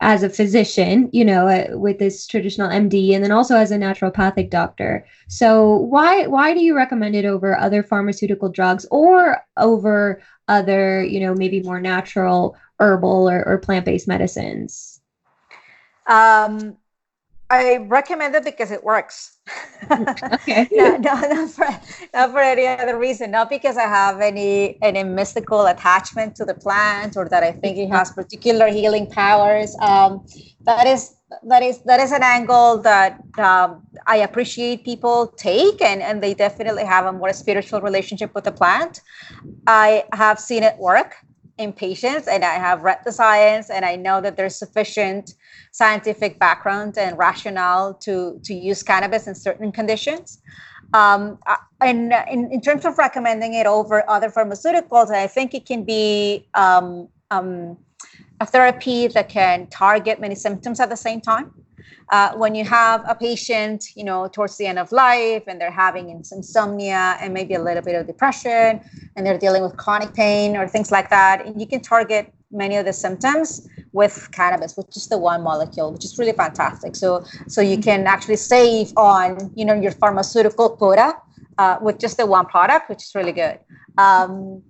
as 0.00 0.22
a 0.22 0.28
physician, 0.28 1.08
you 1.12 1.24
know, 1.24 1.48
uh, 1.48 1.78
with 1.78 1.98
this 1.98 2.26
traditional 2.26 2.68
MD, 2.68 3.14
and 3.14 3.24
then 3.24 3.32
also 3.32 3.56
as 3.56 3.70
a 3.70 3.78
naturopathic 3.78 4.50
doctor. 4.50 5.06
So 5.28 5.76
why 5.76 6.26
why 6.26 6.52
do 6.52 6.60
you 6.60 6.76
recommend 6.76 7.16
it 7.16 7.24
over 7.24 7.58
other 7.58 7.82
pharmaceutical 7.82 8.50
drugs 8.50 8.86
or 8.90 9.38
over 9.56 10.20
other, 10.48 11.02
you 11.02 11.20
know, 11.20 11.34
maybe 11.34 11.62
more 11.62 11.80
natural 11.80 12.56
herbal 12.78 13.28
or, 13.30 13.46
or 13.46 13.58
plant 13.58 13.86
based 13.86 14.06
medicines? 14.06 15.00
Um, 16.06 16.76
I 17.48 17.76
recommend 17.76 18.34
it 18.34 18.44
because 18.44 18.72
it 18.72 18.82
works. 18.82 19.38
okay. 19.90 20.68
no, 20.72 20.96
no, 20.96 21.14
not 21.14 21.50
for 21.50 21.68
not 22.12 22.32
for 22.32 22.40
any 22.40 22.66
other 22.66 22.98
reason. 22.98 23.30
Not 23.30 23.48
because 23.48 23.76
I 23.76 23.82
have 23.82 24.20
any 24.20 24.82
any 24.82 25.04
mystical 25.04 25.66
attachment 25.66 26.34
to 26.36 26.44
the 26.44 26.54
plant 26.54 27.16
or 27.16 27.28
that 27.28 27.44
I 27.44 27.52
think 27.52 27.78
it 27.78 27.88
has 27.88 28.10
particular 28.10 28.66
healing 28.66 29.06
powers. 29.08 29.76
Um, 29.80 30.26
that 30.64 30.88
is 30.88 31.14
that 31.44 31.62
is 31.62 31.78
that 31.84 32.00
is 32.00 32.10
an 32.10 32.24
angle 32.24 32.78
that 32.78 33.20
um, 33.38 33.86
I 34.08 34.16
appreciate 34.18 34.84
people 34.84 35.28
take, 35.36 35.80
and 35.80 36.02
and 36.02 36.20
they 36.20 36.34
definitely 36.34 36.84
have 36.84 37.06
a 37.06 37.12
more 37.12 37.32
spiritual 37.32 37.80
relationship 37.80 38.34
with 38.34 38.42
the 38.42 38.52
plant. 38.52 39.00
I 39.68 40.04
have 40.12 40.40
seen 40.40 40.64
it 40.64 40.76
work 40.78 41.14
in 41.58 41.72
patients, 41.72 42.26
and 42.26 42.44
I 42.44 42.54
have 42.54 42.82
read 42.82 42.98
the 43.04 43.12
science, 43.12 43.70
and 43.70 43.84
I 43.84 43.94
know 43.94 44.20
that 44.20 44.36
there's 44.36 44.56
sufficient 44.56 45.34
scientific 45.80 46.38
background 46.38 46.96
and 46.96 47.18
rationale 47.18 47.92
to, 47.92 48.40
to 48.46 48.54
use 48.54 48.82
cannabis 48.82 49.26
in 49.26 49.34
certain 49.34 49.70
conditions. 49.70 50.40
Um, 50.94 51.38
and 51.82 52.14
in, 52.34 52.50
in 52.50 52.60
terms 52.62 52.86
of 52.86 52.96
recommending 52.96 53.52
it 53.60 53.66
over 53.66 53.96
other 54.08 54.30
pharmaceuticals, 54.30 55.10
I 55.10 55.26
think 55.26 55.52
it 55.52 55.66
can 55.66 55.84
be 55.84 56.48
um, 56.54 57.08
um, 57.30 57.76
a 58.40 58.46
therapy 58.46 59.08
that 59.08 59.28
can 59.28 59.66
target 59.66 60.18
many 60.18 60.34
symptoms 60.34 60.80
at 60.80 60.88
the 60.88 60.96
same 60.96 61.20
time. 61.20 61.52
Uh, 62.08 62.30
when 62.42 62.54
you 62.54 62.64
have 62.64 63.04
a 63.06 63.14
patient, 63.14 63.80
you 63.96 64.04
know, 64.04 64.28
towards 64.28 64.56
the 64.56 64.66
end 64.66 64.78
of 64.78 64.92
life 64.92 65.42
and 65.48 65.60
they're 65.60 65.78
having 65.86 66.08
insomnia 66.08 67.18
and 67.20 67.34
maybe 67.34 67.54
a 67.54 67.62
little 67.68 67.82
bit 67.82 67.96
of 67.96 68.06
depression 68.06 68.80
and 69.14 69.26
they're 69.26 69.42
dealing 69.46 69.62
with 69.66 69.76
chronic 69.76 70.14
pain 70.14 70.56
or 70.56 70.66
things 70.66 70.90
like 70.90 71.10
that, 71.10 71.44
and 71.44 71.60
you 71.60 71.66
can 71.66 71.80
target 71.80 72.32
many 72.50 72.76
of 72.76 72.84
the 72.84 72.92
symptoms 72.92 73.68
with 73.92 74.28
cannabis 74.32 74.76
with 74.76 74.92
just 74.92 75.10
the 75.10 75.18
one 75.18 75.42
molecule 75.42 75.92
which 75.92 76.04
is 76.04 76.18
really 76.18 76.32
fantastic. 76.32 76.94
So 76.96 77.24
so 77.48 77.60
you 77.60 77.78
can 77.78 78.06
actually 78.06 78.36
save 78.36 78.92
on 78.96 79.52
you 79.54 79.64
know 79.64 79.74
your 79.74 79.92
pharmaceutical 79.92 80.70
quota 80.70 81.14
uh, 81.58 81.78
with 81.80 81.98
just 81.98 82.16
the 82.16 82.26
one 82.26 82.46
product 82.46 82.88
which 82.88 83.02
is 83.02 83.12
really 83.14 83.32
good. 83.32 83.58
Um, 83.98 84.62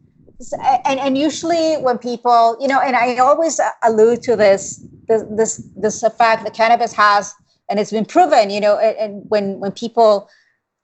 and, 0.84 1.00
and 1.00 1.18
usually 1.18 1.74
when 1.76 1.98
people 1.98 2.56
you 2.60 2.68
know 2.68 2.80
and 2.80 2.94
i 2.94 3.16
always 3.16 3.58
allude 3.82 4.22
to 4.22 4.36
this 4.36 4.84
this 5.08 5.24
this, 5.30 5.62
this 5.76 6.04
fact 6.18 6.44
that 6.44 6.52
cannabis 6.52 6.92
has 6.92 7.34
and 7.70 7.80
it's 7.80 7.90
been 7.90 8.04
proven 8.04 8.50
you 8.50 8.60
know 8.60 8.76
and, 8.78 8.96
and 8.98 9.22
when 9.28 9.58
when 9.60 9.72
people 9.72 10.28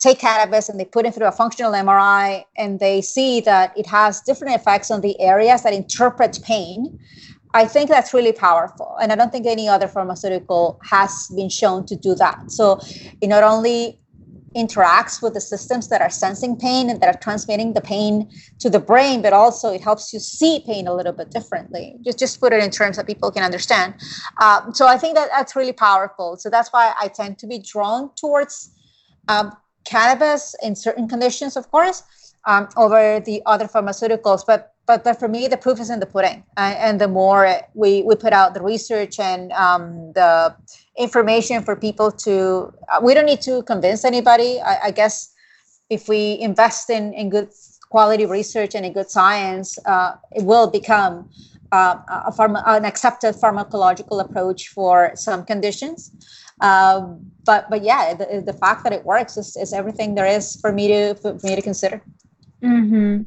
take 0.02 0.18
cannabis 0.18 0.68
and 0.68 0.80
they 0.80 0.84
put 0.84 1.06
it 1.06 1.14
through 1.14 1.28
a 1.28 1.32
functional 1.32 1.72
MRI 1.72 2.44
and 2.56 2.80
they 2.80 3.00
see 3.00 3.40
that 3.40 3.72
it 3.76 3.86
has 3.86 4.20
different 4.22 4.56
effects 4.56 4.90
on 4.90 5.00
the 5.00 5.18
areas 5.20 5.62
that 5.62 5.72
interpret 5.72 6.40
pain, 6.42 6.98
I 7.54 7.66
think 7.66 7.88
that's 7.88 8.12
really 8.12 8.32
powerful. 8.32 8.96
And 9.00 9.12
I 9.12 9.14
don't 9.14 9.30
think 9.30 9.46
any 9.46 9.68
other 9.68 9.86
pharmaceutical 9.86 10.80
has 10.90 11.28
been 11.36 11.48
shown 11.48 11.86
to 11.86 11.94
do 11.94 12.16
that. 12.16 12.50
So 12.50 12.80
it 13.20 13.28
not 13.28 13.44
only 13.44 14.00
interacts 14.56 15.22
with 15.22 15.34
the 15.34 15.40
systems 15.40 15.88
that 15.88 16.02
are 16.02 16.10
sensing 16.10 16.56
pain 16.56 16.90
and 16.90 17.00
that 17.00 17.14
are 17.14 17.18
transmitting 17.20 17.72
the 17.72 17.80
pain 17.80 18.28
to 18.58 18.68
the 18.68 18.80
brain, 18.80 19.22
but 19.22 19.32
also 19.32 19.72
it 19.72 19.80
helps 19.80 20.12
you 20.12 20.18
see 20.18 20.62
pain 20.66 20.86
a 20.86 20.94
little 20.94 21.12
bit 21.12 21.30
differently. 21.30 21.96
Just 22.04 22.18
just 22.18 22.40
put 22.40 22.52
it 22.52 22.62
in 22.62 22.70
terms 22.70 22.96
that 22.96 23.06
people 23.06 23.30
can 23.30 23.44
understand. 23.44 23.94
Um, 24.42 24.74
so 24.74 24.86
I 24.86 24.98
think 24.98 25.14
that 25.14 25.28
that's 25.30 25.54
really 25.54 25.72
powerful. 25.72 26.36
So 26.36 26.50
that's 26.50 26.72
why 26.72 26.92
I 27.00 27.08
tend 27.08 27.38
to 27.38 27.46
be 27.46 27.60
drawn 27.60 28.10
towards 28.16 28.72
um, 29.28 29.52
cannabis 29.84 30.54
in 30.62 30.74
certain 30.74 31.08
conditions, 31.08 31.56
of 31.56 31.70
course, 31.70 32.02
um, 32.46 32.68
over 32.76 33.20
the 33.20 33.42
other 33.46 33.66
pharmaceuticals. 33.66 34.44
But 34.46 34.74
but 34.86 35.04
but 35.04 35.18
for 35.18 35.28
me, 35.28 35.46
the 35.48 35.56
proof 35.56 35.78
is 35.80 35.90
in 35.90 36.00
the 36.00 36.06
pudding, 36.06 36.44
and, 36.56 36.76
and 36.78 37.00
the 37.00 37.08
more 37.08 37.60
we 37.74 38.02
we 38.02 38.14
put 38.16 38.32
out 38.32 38.54
the 38.54 38.62
research 38.62 39.20
and 39.20 39.52
um, 39.52 40.12
the 40.14 40.54
information 40.98 41.62
for 41.62 41.76
people 41.76 42.10
to, 42.10 42.72
uh, 42.92 43.00
we 43.02 43.14
don't 43.14 43.26
need 43.26 43.40
to 43.42 43.62
convince 43.62 44.04
anybody. 44.04 44.60
I, 44.60 44.88
I 44.88 44.90
guess 44.90 45.32
if 45.88 46.08
we 46.08 46.38
invest 46.40 46.90
in 46.90 47.12
in 47.14 47.30
good 47.30 47.50
quality 47.90 48.26
research 48.26 48.74
and 48.74 48.84
in 48.84 48.92
good 48.92 49.10
science, 49.10 49.78
uh, 49.86 50.14
it 50.32 50.44
will 50.44 50.68
become 50.68 51.28
uh, 51.72 51.96
a 52.26 52.32
pharma- 52.32 52.62
an 52.66 52.84
accepted 52.84 53.34
pharmacological 53.34 54.20
approach 54.24 54.68
for 54.68 55.12
some 55.14 55.44
conditions. 55.44 56.10
Um, 56.62 57.32
but 57.44 57.68
but 57.68 57.82
yeah, 57.82 58.14
the, 58.14 58.42
the 58.44 58.52
fact 58.52 58.84
that 58.84 58.92
it 58.92 59.04
works 59.04 59.36
is, 59.36 59.56
is 59.56 59.72
everything 59.72 60.14
there 60.14 60.26
is 60.26 60.56
for 60.60 60.72
me 60.72 60.88
to 60.88 61.14
for 61.16 61.34
me 61.42 61.56
to 61.56 61.62
consider. 61.62 62.02
Mm-hmm. 62.62 63.22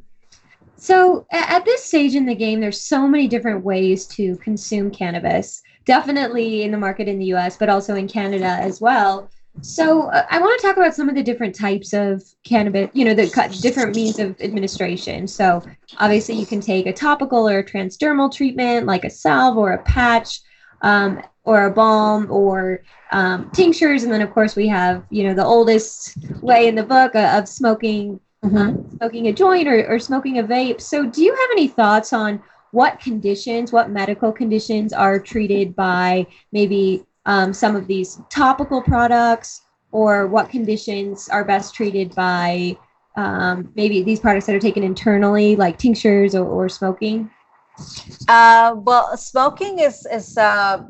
So 0.78 1.26
at 1.32 1.66
this 1.66 1.84
stage 1.84 2.16
in 2.16 2.26
the 2.26 2.36
game, 2.36 2.60
there's 2.60 2.82
so 2.82 3.08
many 3.08 3.28
different 3.28 3.64
ways 3.64 4.06
to 4.08 4.36
consume 4.38 4.92
cannabis. 4.92 5.62
Definitely 5.86 6.64
in 6.64 6.72
the 6.72 6.78
market 6.78 7.08
in 7.08 7.20
the 7.20 7.26
U.S., 7.28 7.58
but 7.58 7.70
also 7.70 7.96
in 7.96 8.08
Canada 8.08 8.46
as 8.46 8.82
well. 8.82 9.30
So 9.62 10.10
uh, 10.10 10.26
I 10.30 10.40
want 10.40 10.60
to 10.60 10.68
talk 10.68 10.78
about 10.78 10.94
some 10.94 11.08
of 11.08 11.16
the 11.16 11.24
different 11.24 11.56
types 11.56 11.94
of 11.94 12.24
cannabis, 12.44 12.90
you 12.94 13.06
know, 13.06 13.14
the 13.14 13.28
different 13.62 13.96
means 13.96 14.20
of 14.20 14.40
administration. 14.42 15.28
So 15.28 15.64
obviously 15.98 16.36
you 16.36 16.46
can 16.46 16.60
take 16.60 16.88
a 16.88 16.94
topical 16.94 17.48
or 17.48 17.60
a 17.60 17.64
transdermal 17.64 18.34
treatment 18.34 18.86
like 18.86 19.06
a 19.06 19.10
salve 19.10 19.58
or 19.58 19.72
a 19.72 19.84
patch 19.84 20.42
um, 20.86 21.22
or 21.44 21.66
a 21.66 21.72
balm 21.72 22.32
or 22.32 22.84
um, 23.12 23.50
tinctures. 23.52 24.04
And 24.04 24.14
then 24.14 24.22
of 24.22 24.32
course 24.32 24.56
we 24.56 24.68
have, 24.68 25.04
you 25.10 25.24
know, 25.24 25.34
the 25.34 25.44
oldest 25.44 26.16
way 26.42 26.68
in 26.68 26.76
the 26.76 26.84
book 26.84 27.16
uh, 27.16 27.34
of 27.38 27.50
smoking, 27.50 28.20
mm-hmm. 28.44 28.96
smoking 28.98 29.28
a 29.28 29.34
joint 29.34 29.68
or, 29.68 29.86
or 29.88 30.00
smoking 30.00 30.40
a 30.40 30.44
vape. 30.44 30.80
So 30.80 31.06
do 31.06 31.24
you 31.24 31.34
have 31.34 31.50
any 31.52 31.68
thoughts 31.68 32.14
on 32.14 32.42
what 32.72 33.00
conditions, 33.00 33.72
what 33.72 33.90
medical 33.90 34.32
conditions 34.32 34.94
are 34.94 35.20
treated 35.20 35.76
by 35.76 36.28
maybe 36.52 37.06
um, 37.26 37.52
some 37.52 37.76
of 37.76 37.88
these 37.88 38.22
topical 38.30 38.82
products 38.82 39.62
or 39.92 40.28
what 40.28 40.50
conditions 40.50 41.30
are 41.30 41.44
best 41.44 41.74
treated 41.74 42.14
by 42.14 42.78
um, 43.16 43.72
maybe 43.76 44.04
these 44.04 44.20
products 44.20 44.46
that 44.46 44.56
are 44.56 44.60
taken 44.60 44.84
internally 44.84 45.56
like 45.56 45.78
tinctures 45.78 46.36
or, 46.36 46.46
or 46.46 46.70
smoking 46.70 47.32
uh, 48.28 48.76
well 48.78 49.16
smoking 49.18 49.80
is 49.80 50.06
is, 50.12 50.38
uh, 50.38 50.84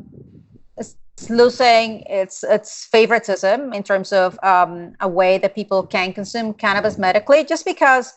is 0.77 0.95
losing 1.29 2.01
its 2.01 2.43
its 2.43 2.85
favoritism 2.85 3.73
in 3.73 3.83
terms 3.83 4.11
of 4.11 4.37
um, 4.43 4.93
a 4.99 5.07
way 5.07 5.37
that 5.37 5.55
people 5.55 5.83
can 5.83 6.13
consume 6.13 6.53
cannabis 6.53 6.97
medically 6.97 7.43
just 7.43 7.65
because 7.65 8.13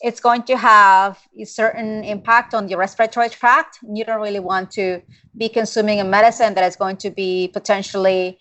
it's 0.00 0.20
going 0.20 0.42
to 0.44 0.56
have 0.56 1.18
a 1.36 1.44
certain 1.44 2.04
impact 2.04 2.54
on 2.54 2.68
your 2.68 2.78
respiratory 2.78 3.28
tract. 3.28 3.78
You 3.82 4.04
don't 4.04 4.20
really 4.20 4.40
want 4.40 4.70
to 4.72 5.02
be 5.36 5.48
consuming 5.48 6.00
a 6.00 6.04
medicine 6.04 6.54
that 6.54 6.64
is 6.64 6.76
going 6.76 6.98
to 6.98 7.10
be 7.10 7.48
potentially 7.52 8.38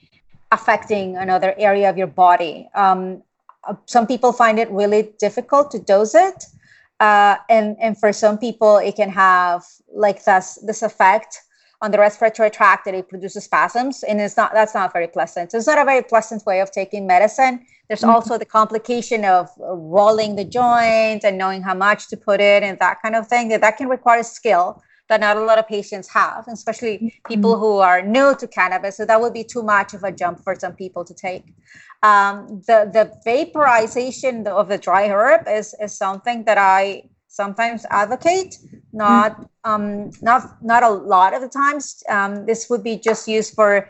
affecting 0.52 1.18
another 1.18 1.56
area 1.58 1.90
of 1.90 1.98
your 1.98 2.08
body. 2.08 2.70
Um, 2.76 3.24
uh, 3.68 3.74
some 3.86 4.08
people 4.08 4.32
find 4.32 4.60
it 4.60 4.70
really 4.70 5.13
difficult 5.20 5.72
to 5.72 5.80
dose 5.80 6.16
it. 6.16 6.46
Uh, 6.99 7.38
and, 7.49 7.77
and 7.79 7.97
for 7.97 8.12
some 8.12 8.38
people, 8.38 8.77
it 8.77 8.95
can 8.95 9.10
have 9.10 9.63
like 9.93 10.23
this, 10.23 10.60
this 10.65 10.81
effect 10.81 11.41
on 11.81 11.91
the 11.91 11.97
respiratory 11.99 12.49
tract 12.49 12.86
that 12.86 12.95
it 12.95 13.07
produces 13.07 13.43
spasms. 13.43 14.03
And 14.03 14.19
it's 14.19 14.36
not, 14.36 14.51
that's 14.53 14.73
not 14.73 14.91
very 14.93 15.07
pleasant. 15.07 15.51
So 15.51 15.57
it's 15.60 15.67
not 15.67 15.77
a 15.77 15.86
very 15.86 16.01
pleasant 16.01 16.45
way 16.45 16.60
of 16.60 16.71
taking 16.71 17.05
medicine 17.05 17.65
there's 17.88 18.01
mm-hmm. 18.01 18.10
also 18.10 18.38
the 18.38 18.45
complication 18.45 19.23
of 19.25 19.49
rolling 19.57 20.36
the 20.36 20.43
joint 20.43 21.23
and 21.23 21.38
knowing 21.38 21.62
how 21.62 21.73
much 21.73 22.10
to 22.10 22.17
put 22.17 22.41
in 22.41 22.63
and 22.63 22.77
that 22.79 23.01
kind 23.01 23.15
of 23.15 23.27
thing. 23.27 23.49
That 23.49 23.62
that 23.62 23.77
can 23.77 23.88
require 23.88 24.23
skill 24.23 24.81
that 25.10 25.22
not 25.22 25.38
a 25.38 25.41
lot 25.41 25.58
of 25.58 25.67
patients 25.67 26.08
have, 26.10 26.48
especially 26.48 26.98
mm-hmm. 26.98 27.28
people 27.28 27.58
who 27.58 27.78
are 27.78 28.02
new 28.02 28.36
to 28.36 28.48
cannabis. 28.48 28.98
So 28.98 29.06
that 29.06 29.20
would 29.20 29.34
be 29.34 29.43
too 29.43 29.63
much 29.63 29.93
of 29.93 30.04
a 30.04 30.12
jump 30.12 30.43
for 30.43 30.56
some 30.56 30.74
people 30.74 31.06
to 31.06 31.13
take. 31.13 31.46
Um, 32.04 32.62
the 32.67 32.89
the 32.93 33.12
vaporization 33.26 34.48
of 34.48 34.67
the 34.67 34.78
dry 34.78 35.08
herb 35.10 35.48
is 35.48 35.74
is 35.82 35.98
something 35.98 36.43
that 36.43 36.58
I 36.58 37.10
sometimes 37.41 37.86
advocate 38.04 38.52
not 38.93 39.32
mm-hmm. 39.32 39.71
um, 39.71 40.12
not 40.21 40.41
not 40.71 40.82
a 40.84 40.89
lot 40.89 41.32
of 41.36 41.41
the 41.45 41.52
times 41.63 41.84
um, 42.15 42.32
this 42.50 42.62
would 42.69 42.84
be 42.89 42.95
just 43.10 43.28
used 43.28 43.54
for 43.54 43.89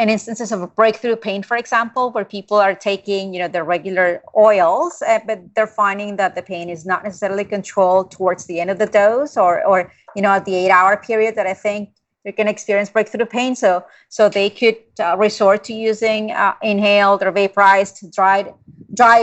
in 0.00 0.06
instances 0.16 0.50
of 0.52 0.60
a 0.62 0.70
breakthrough 0.80 1.16
pain 1.28 1.40
for 1.50 1.56
example 1.56 2.04
where 2.14 2.24
people 2.24 2.56
are 2.66 2.74
taking 2.90 3.32
you 3.32 3.40
know 3.42 3.50
their 3.54 3.66
regular 3.76 4.08
oils 4.36 5.02
uh, 5.02 5.20
but 5.28 5.38
they're 5.54 5.74
finding 5.84 6.16
that 6.20 6.34
the 6.34 6.42
pain 6.42 6.66
is 6.76 6.84
not 6.92 7.04
necessarily 7.04 7.46
controlled 7.56 8.10
towards 8.10 8.42
the 8.46 8.58
end 8.62 8.70
of 8.74 8.78
the 8.82 8.90
dose 9.00 9.36
or 9.36 9.52
or 9.70 9.78
you 10.16 10.22
know 10.22 10.32
at 10.38 10.44
the 10.44 10.54
eight 10.60 10.72
hour 10.78 10.96
period 11.08 11.32
that 11.38 11.46
i 11.46 11.54
think 11.54 11.90
they're 12.22 12.38
going 12.40 12.50
to 12.50 12.56
experience 12.58 12.90
breakthrough 12.90 13.30
pain 13.38 13.54
so 13.64 13.70
so 14.08 14.28
they 14.28 14.50
could 14.50 14.78
uh, 15.00 15.16
resort 15.26 15.60
to 15.68 15.72
using 15.90 16.22
uh, 16.32 16.54
inhaled 16.62 17.22
or 17.22 17.30
vaporized 17.30 17.96
dried 18.18 18.46
dry 19.00 19.20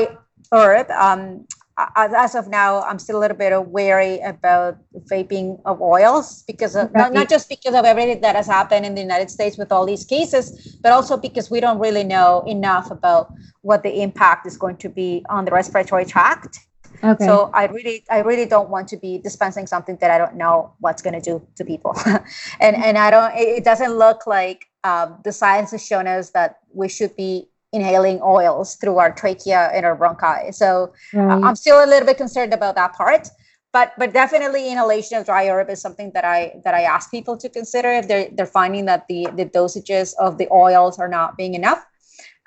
herb 0.54 0.90
um, 0.92 1.46
as 1.78 2.36
of 2.36 2.48
now, 2.48 2.82
I'm 2.84 3.00
still 3.00 3.18
a 3.18 3.22
little 3.22 3.36
bit 3.36 3.54
wary 3.68 4.20
about 4.22 4.78
vaping 5.12 5.62
of 5.66 5.82
oils 5.82 6.44
because 6.48 6.76
of, 6.76 6.94
not, 6.94 7.12
not 7.12 7.30
just 7.30 7.50
because 7.50 7.76
of 7.76 7.84
everything 7.84 8.22
that 8.22 8.36
has 8.36 8.48
happened 8.48 8.86
in 8.86 8.96
the 8.96 9.02
United 9.02 9.30
States 9.30 9.58
with 9.58 9.72
all 9.72 9.86
these 9.86 10.06
cases, 10.06 10.78
but 10.82 10.94
also 10.94 11.18
because 11.18 11.52
we 11.52 11.60
don't 11.60 11.80
really 11.80 12.04
know 12.04 12.44
enough 12.48 12.92
about 12.92 13.34
what 13.62 13.84
the 13.84 14.02
impact 14.02 14.46
is 14.46 14.58
going 14.58 14.78
to 14.78 14.90
be 14.90 15.26
on 15.30 15.44
the 15.44 15.52
respiratory 15.52 16.06
tract. 16.06 16.60
Okay. 17.04 17.26
So 17.26 17.52
I 17.54 17.66
really, 17.66 18.06
I 18.10 18.20
really 18.20 18.46
don't 18.46 18.70
want 18.70 18.88
to 18.90 18.98
be 18.98 19.18
dispensing 19.18 19.68
something 19.68 19.98
that 20.00 20.12
I 20.12 20.18
don't 20.18 20.36
know 20.36 20.74
what's 20.80 21.02
going 21.02 21.14
to 21.14 21.22
do 21.22 21.46
to 21.56 21.66
people, 21.66 21.94
and 22.62 22.76
and 22.76 22.98
I 22.98 23.12
don't. 23.12 23.34
It 23.36 23.66
doesn't 23.66 23.92
look 23.92 24.26
like 24.26 24.66
um, 24.86 25.20
the 25.26 25.34
science 25.34 25.72
has 25.72 25.86
shown 25.86 26.08
us 26.08 26.30
that 26.30 26.60
we 26.74 26.88
should 26.88 27.16
be 27.18 27.50
inhaling 27.76 28.20
oils 28.24 28.76
through 28.76 28.98
our 28.98 29.12
trachea 29.12 29.70
and 29.74 29.86
our 29.86 29.96
bronchi. 29.98 30.54
So 30.54 30.94
uh, 31.14 31.20
right. 31.20 31.44
I'm 31.44 31.56
still 31.56 31.84
a 31.84 31.88
little 31.92 32.06
bit 32.06 32.18
concerned 32.18 32.54
about 32.54 32.76
that 32.76 32.94
part. 32.94 33.28
But, 33.74 33.92
but 33.98 34.14
definitely 34.14 34.72
inhalation 34.72 35.18
of 35.18 35.26
dry 35.26 35.50
herb 35.50 35.70
is 35.70 35.82
something 35.82 36.12
that 36.14 36.24
I 36.24 36.40
that 36.64 36.74
I 36.74 36.84
ask 36.84 37.12
people 37.12 37.36
to 37.36 37.50
consider 37.50 37.92
if 37.92 38.08
they're 38.08 38.30
they're 38.32 38.46
finding 38.46 38.86
that 38.86 39.06
the 39.10 39.28
the 39.36 39.46
dosages 39.46 40.14
of 40.18 40.38
the 40.38 40.48
oils 40.50 40.98
are 40.98 41.10
not 41.10 41.36
being 41.36 41.56
enough 41.56 41.86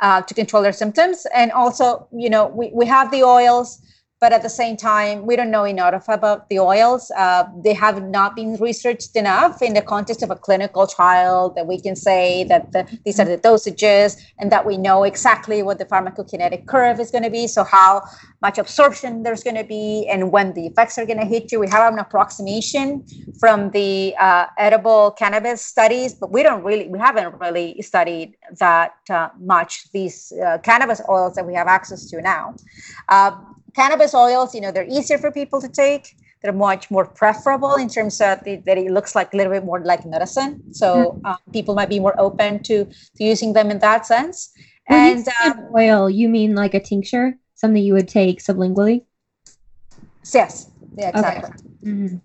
uh, 0.00 0.22
to 0.22 0.32
control 0.32 0.62
their 0.62 0.72
symptoms. 0.72 1.26
And 1.34 1.52
also, 1.52 2.08
you 2.12 2.30
know, 2.30 2.46
we, 2.46 2.70
we 2.72 2.86
have 2.86 3.10
the 3.10 3.24
oils 3.24 3.78
but 4.20 4.32
at 4.32 4.42
the 4.42 4.48
same 4.48 4.76
time, 4.76 5.26
we 5.26 5.36
don't 5.36 5.50
know 5.50 5.64
enough 5.64 6.08
about 6.08 6.48
the 6.48 6.58
oils. 6.58 7.10
Uh, 7.16 7.44
they 7.62 7.74
have 7.74 8.02
not 8.02 8.34
been 8.34 8.56
researched 8.56 9.14
enough 9.14 9.62
in 9.62 9.74
the 9.74 9.82
context 9.82 10.22
of 10.22 10.30
a 10.30 10.36
clinical 10.36 10.86
trial 10.86 11.50
that 11.50 11.66
we 11.66 11.80
can 11.80 11.94
say 11.94 12.44
that 12.44 12.72
the, 12.72 12.98
these 13.04 13.20
are 13.20 13.24
the 13.24 13.38
dosages 13.38 14.20
and 14.38 14.50
that 14.50 14.66
we 14.66 14.76
know 14.76 15.04
exactly 15.04 15.62
what 15.62 15.78
the 15.78 15.84
pharmacokinetic 15.84 16.66
curve 16.66 16.98
is 16.98 17.10
going 17.10 17.22
to 17.24 17.30
be. 17.30 17.46
So, 17.46 17.62
how 17.62 18.02
much 18.42 18.58
absorption 18.58 19.22
there's 19.22 19.42
going 19.42 19.56
to 19.56 19.64
be 19.64 20.08
and 20.08 20.30
when 20.30 20.52
the 20.54 20.66
effects 20.66 20.98
are 20.98 21.06
going 21.06 21.18
to 21.18 21.26
hit 21.26 21.50
you. 21.50 21.60
We 21.60 21.68
have 21.68 21.92
an 21.92 21.98
approximation 21.98 23.04
from 23.38 23.70
the 23.70 24.14
uh, 24.18 24.46
edible 24.58 25.12
cannabis 25.12 25.64
studies, 25.64 26.14
but 26.14 26.30
we 26.30 26.42
don't 26.42 26.62
really, 26.62 26.88
we 26.88 26.98
haven't 26.98 27.38
really 27.40 27.80
studied 27.82 28.36
that 28.58 28.94
uh, 29.10 29.28
much 29.40 29.90
these 29.92 30.32
uh, 30.44 30.58
cannabis 30.58 31.00
oils 31.08 31.34
that 31.34 31.46
we 31.46 31.54
have 31.54 31.66
access 31.66 32.08
to 32.10 32.20
now. 32.20 32.54
Cannabis 33.78 34.12
oils, 34.12 34.54
you 34.56 34.60
know, 34.60 34.72
they're 34.72 34.90
easier 34.90 35.18
for 35.18 35.30
people 35.30 35.60
to 35.60 35.68
take. 35.68 36.16
They're 36.42 36.52
much 36.52 36.90
more 36.90 37.06
preferable 37.06 37.74
in 37.74 37.88
terms 37.88 38.20
of 38.20 38.42
the, 38.44 38.56
that 38.66 38.76
it 38.76 38.90
looks 38.90 39.14
like 39.14 39.32
a 39.32 39.36
little 39.36 39.52
bit 39.52 39.64
more 39.64 39.80
like 39.80 40.04
medicine. 40.04 40.74
So 40.74 40.88
mm-hmm. 40.88 41.26
um, 41.26 41.38
people 41.52 41.74
might 41.76 41.88
be 41.88 42.00
more 42.00 42.18
open 42.18 42.62
to, 42.64 42.84
to 42.84 43.24
using 43.32 43.52
them 43.52 43.70
in 43.70 43.78
that 43.78 44.04
sense. 44.04 44.50
When 44.88 45.18
and 45.18 45.28
um, 45.44 45.68
oil, 45.76 46.10
you 46.10 46.28
mean 46.28 46.56
like 46.56 46.74
a 46.74 46.80
tincture, 46.80 47.38
something 47.54 47.82
you 47.82 47.92
would 47.94 48.08
take 48.08 48.40
sublingually? 48.40 49.04
Yes. 50.34 50.70
Yeah, 50.96 51.10
exactly. 51.10 51.50
Okay. 51.50 51.58
Mm-hmm. 51.84 52.16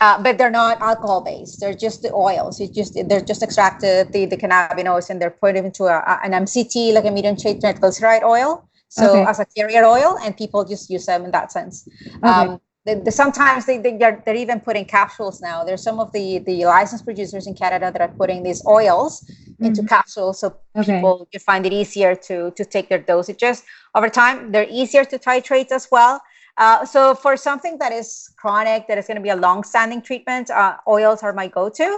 Uh, 0.00 0.22
but 0.22 0.38
they're 0.38 0.50
not 0.50 0.80
alcohol 0.80 1.20
based. 1.20 1.60
They're 1.60 1.74
just 1.74 2.02
the 2.02 2.12
oils. 2.12 2.60
It's 2.60 2.74
just 2.74 2.92
they're 3.08 3.20
just 3.20 3.42
extracted 3.42 4.12
the, 4.12 4.26
the 4.26 4.36
cannabinoids 4.36 5.10
and 5.10 5.20
they're 5.20 5.30
put 5.44 5.56
into 5.56 5.84
a, 5.84 6.20
an 6.24 6.32
MCT, 6.32 6.92
like 6.94 7.04
a 7.04 7.10
medium 7.10 7.36
chain 7.36 7.60
triglyceride 7.60 8.22
oil, 8.22 8.68
so 8.98 9.04
okay. 9.10 9.30
as 9.30 9.38
a 9.44 9.46
carrier 9.56 9.84
oil, 9.96 10.12
and 10.22 10.30
people 10.42 10.60
just 10.74 10.84
use 10.96 11.06
them 11.10 11.20
in 11.26 11.30
that 11.38 11.48
sense. 11.56 11.74
Okay. 12.16 12.28
Um, 12.30 12.60
the, 12.86 12.94
the, 13.06 13.12
sometimes 13.22 13.64
they, 13.68 13.78
they 13.84 13.94
are, 14.08 14.22
they're 14.24 14.42
even 14.46 14.60
putting 14.60 14.84
capsules 14.98 15.40
now. 15.40 15.64
There's 15.66 15.84
some 15.88 15.98
of 16.04 16.08
the 16.16 16.26
the 16.48 16.56
licensed 16.76 17.04
producers 17.08 17.44
in 17.50 17.54
Canada 17.62 17.86
that 17.92 18.02
are 18.06 18.14
putting 18.20 18.40
these 18.48 18.60
oils 18.78 19.12
mm-hmm. 19.24 19.64
into 19.66 19.82
capsules, 19.96 20.34
so 20.40 20.46
okay. 20.76 20.96
people 20.96 21.26
can 21.32 21.40
find 21.50 21.62
it 21.68 21.72
easier 21.72 22.12
to 22.28 22.36
to 22.58 22.62
take 22.74 22.86
their 22.90 23.02
dosages 23.12 23.56
over 23.96 24.08
time. 24.20 24.36
They're 24.52 24.70
easier 24.80 25.04
to 25.12 25.16
titrate 25.18 25.70
as 25.72 25.88
well. 25.90 26.20
Uh, 26.56 26.84
so 26.94 27.00
for 27.24 27.36
something 27.36 27.74
that 27.82 27.92
is 28.00 28.08
chronic, 28.40 28.86
that 28.86 28.96
is 29.00 29.06
going 29.08 29.20
to 29.22 29.26
be 29.28 29.34
a 29.38 29.40
long-standing 29.48 30.00
treatment, 30.08 30.46
uh, 30.50 30.76
oils 30.86 31.20
are 31.26 31.32
my 31.32 31.48
go-to. 31.48 31.90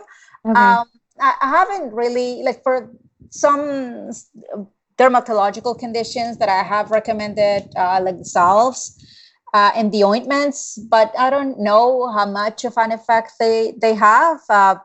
Um, 0.46 0.84
I, 1.20 1.30
I 1.44 1.48
haven't 1.58 1.92
really 1.92 2.30
like 2.42 2.62
for 2.62 2.88
some 3.28 4.10
dermatological 4.98 5.78
conditions 5.78 6.38
that 6.38 6.48
I 6.48 6.62
have 6.62 6.90
recommended, 6.90 7.70
uh, 7.76 8.00
like 8.02 8.18
the 8.18 8.24
salves 8.24 9.02
uh, 9.52 9.70
and 9.74 9.92
the 9.92 10.04
ointments, 10.04 10.78
but 10.78 11.12
I 11.18 11.30
don't 11.30 11.58
know 11.60 12.10
how 12.10 12.26
much 12.26 12.64
of 12.64 12.76
an 12.76 12.92
effect 12.92 13.32
they 13.38 13.74
they 13.80 13.94
have. 13.94 14.40
Uh, 14.48 14.76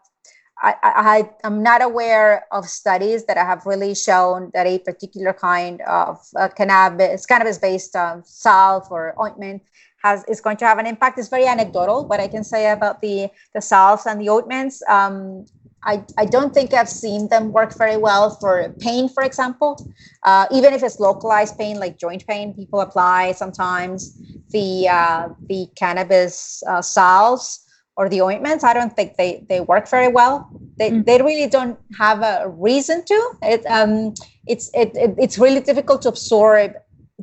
I, 0.64 0.76
I, 0.84 1.30
am 1.48 1.64
not 1.64 1.82
aware 1.82 2.46
of 2.52 2.70
studies 2.70 3.26
that 3.26 3.36
have 3.36 3.66
really 3.66 3.96
shown 3.96 4.52
that 4.54 4.68
a 4.68 4.78
particular 4.78 5.34
kind 5.34 5.82
of 5.82 6.20
uh, 6.36 6.50
cannabis, 6.50 7.26
cannabis-based 7.26 7.96
um, 7.96 8.22
salve 8.24 8.88
or 8.92 9.16
ointment 9.20 9.64
has 10.04 10.24
is 10.26 10.40
going 10.40 10.58
to 10.58 10.66
have 10.66 10.78
an 10.78 10.86
impact. 10.86 11.18
It's 11.18 11.30
very 11.30 11.48
anecdotal 11.48 12.06
what 12.08 12.20
I 12.20 12.28
can 12.28 12.44
say 12.44 12.72
about 12.72 13.02
the 13.02 13.30
the 13.54 13.62
salves 13.62 14.06
and 14.06 14.22
the 14.22 14.30
ointments. 14.30 14.84
Um, 14.88 15.46
I, 15.84 16.04
I 16.18 16.26
don't 16.26 16.54
think 16.54 16.74
I've 16.74 16.90
seen 16.90 17.28
them 17.30 17.52
work 17.52 17.76
very 17.76 17.98
well 17.98 18.30
for 18.30 18.74
pain, 18.80 19.10
for 19.10 19.24
example. 19.24 19.84
Uh, 20.24 20.46
even 20.52 20.74
if 20.74 20.84
it's 20.84 21.00
localized 21.00 21.58
pain, 21.58 21.80
like 21.80 21.98
joint 21.98 22.26
pain, 22.28 22.54
people 22.54 22.82
apply 22.82 23.32
sometimes 23.32 24.16
the 24.50 24.88
uh, 24.88 25.30
the 25.48 25.68
cannabis 25.76 26.62
uh, 26.68 26.82
salves 26.82 27.66
or 27.98 28.10
the 28.10 28.22
ointments. 28.22 28.64
I 28.64 28.74
don't 28.74 28.96
think 28.96 29.18
they, 29.18 29.44
they 29.50 29.60
work 29.60 29.90
very 29.90 30.08
well. 30.08 30.50
They, 30.78 30.92
mm. 30.92 31.06
they 31.06 31.22
really 31.22 31.48
don't 31.48 31.80
have 31.98 32.22
a 32.22 32.48
reason 32.48 33.04
to. 33.06 33.32
It 33.42 33.66
um 33.66 34.14
it's 34.48 34.70
it, 34.74 34.96
it 34.96 35.16
it's 35.18 35.38
really 35.40 35.62
difficult 35.62 36.04
to 36.04 36.10
absorb 36.10 36.74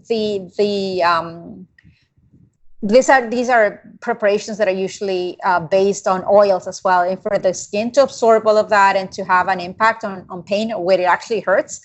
the 0.08 0.50
the 0.58 1.02
um 1.02 1.67
these 2.82 3.08
are 3.08 3.28
these 3.28 3.48
are 3.48 3.82
preparations 4.00 4.58
that 4.58 4.68
are 4.68 4.78
usually 4.86 5.38
uh, 5.44 5.60
based 5.60 6.06
on 6.06 6.24
oils 6.24 6.68
as 6.68 6.82
well. 6.84 7.02
And 7.02 7.20
for 7.20 7.38
the 7.38 7.52
skin 7.52 7.90
to 7.92 8.02
absorb 8.02 8.46
all 8.46 8.56
of 8.56 8.70
that 8.70 8.96
and 8.96 9.10
to 9.12 9.24
have 9.24 9.48
an 9.48 9.60
impact 9.60 10.04
on, 10.04 10.26
on 10.28 10.42
pain 10.42 10.70
where 10.70 11.00
it 11.00 11.04
actually 11.04 11.40
hurts 11.40 11.80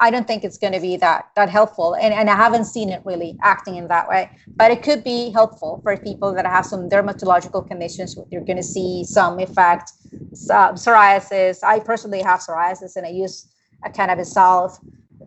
i 0.00 0.10
don't 0.10 0.26
think 0.26 0.44
it's 0.44 0.58
going 0.58 0.72
to 0.72 0.80
be 0.80 0.96
that 0.96 1.28
that 1.36 1.48
helpful. 1.48 1.94
And, 1.94 2.12
and 2.12 2.28
i 2.28 2.34
haven't 2.34 2.64
seen 2.64 2.90
it 2.90 3.02
really 3.04 3.36
acting 3.42 3.76
in 3.76 3.88
that 3.88 4.08
way. 4.08 4.30
But 4.56 4.70
it 4.70 4.82
could 4.82 5.04
be 5.04 5.30
helpful 5.30 5.80
for 5.82 5.96
people 5.96 6.34
that 6.34 6.46
have 6.46 6.66
some 6.66 6.88
dermatological 6.88 7.66
conditions. 7.66 8.16
You're 8.30 8.44
going 8.44 8.56
to 8.56 8.62
see 8.62 9.04
some 9.04 9.38
effect 9.38 9.92
uh, 10.50 10.72
psoriasis. 10.72 11.62
I 11.62 11.80
personally 11.80 12.22
have 12.22 12.40
psoriasis 12.40 12.96
and 12.96 13.06
i 13.06 13.10
use 13.10 13.46
a 13.84 13.90
cannabis 13.90 14.32
salve 14.32 14.78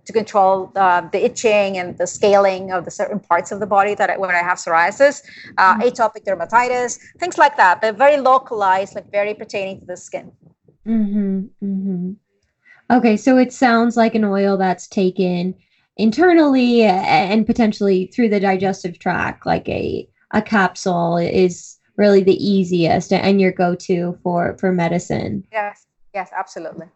to 0.06 0.14
control 0.14 0.72
uh, 0.76 1.02
the 1.12 1.26
itching 1.26 1.78
and 1.78 1.98
the 1.98 2.08
scaling 2.08 2.72
of 2.72 2.86
the 2.86 2.92
certain 2.92 3.20
parts 3.20 3.52
of 3.52 3.60
the 3.60 3.68
body 3.68 3.96
that 3.96 4.10
I, 4.10 4.18
when 4.18 4.32
I 4.32 4.40
have 4.40 4.58
psoriasis, 4.58 5.22
uh, 5.58 5.76
mm-hmm. 5.76 5.82
atopic 5.82 6.26
dermatitis, 6.26 7.00
things 7.20 7.38
like 7.38 7.58
that. 7.58 7.82
But 7.82 7.98
very 7.98 8.18
localized, 8.18 8.96
like 8.96 9.12
very 9.12 9.34
pertaining 9.34 9.80
to 9.80 9.86
the 9.86 9.98
skin. 9.98 10.32
Mm-hmm, 10.88 11.40
mm-hmm. 11.64 12.12
Okay, 12.90 13.16
so 13.16 13.38
it 13.38 13.54
sounds 13.54 13.96
like 13.96 14.16
an 14.16 14.26
oil 14.26 14.58
that's 14.58 14.88
taken 14.88 15.56
internally 15.98 16.84
and 16.84 17.46
potentially 17.46 18.08
through 18.08 18.30
the 18.30 18.40
digestive 18.40 19.00
tract, 19.00 19.46
like 19.46 19.68
a 19.70 20.08
a 20.34 20.42
capsule 20.42 21.18
is 21.18 21.78
really 21.98 22.24
the 22.24 22.44
easiest 22.44 23.12
and 23.12 23.40
your 23.40 23.52
go-to 23.52 24.18
for 24.24 24.58
for 24.58 24.72
medicine. 24.72 25.46
Yes, 25.52 25.86
yes, 26.14 26.30
absolutely. 26.38 26.88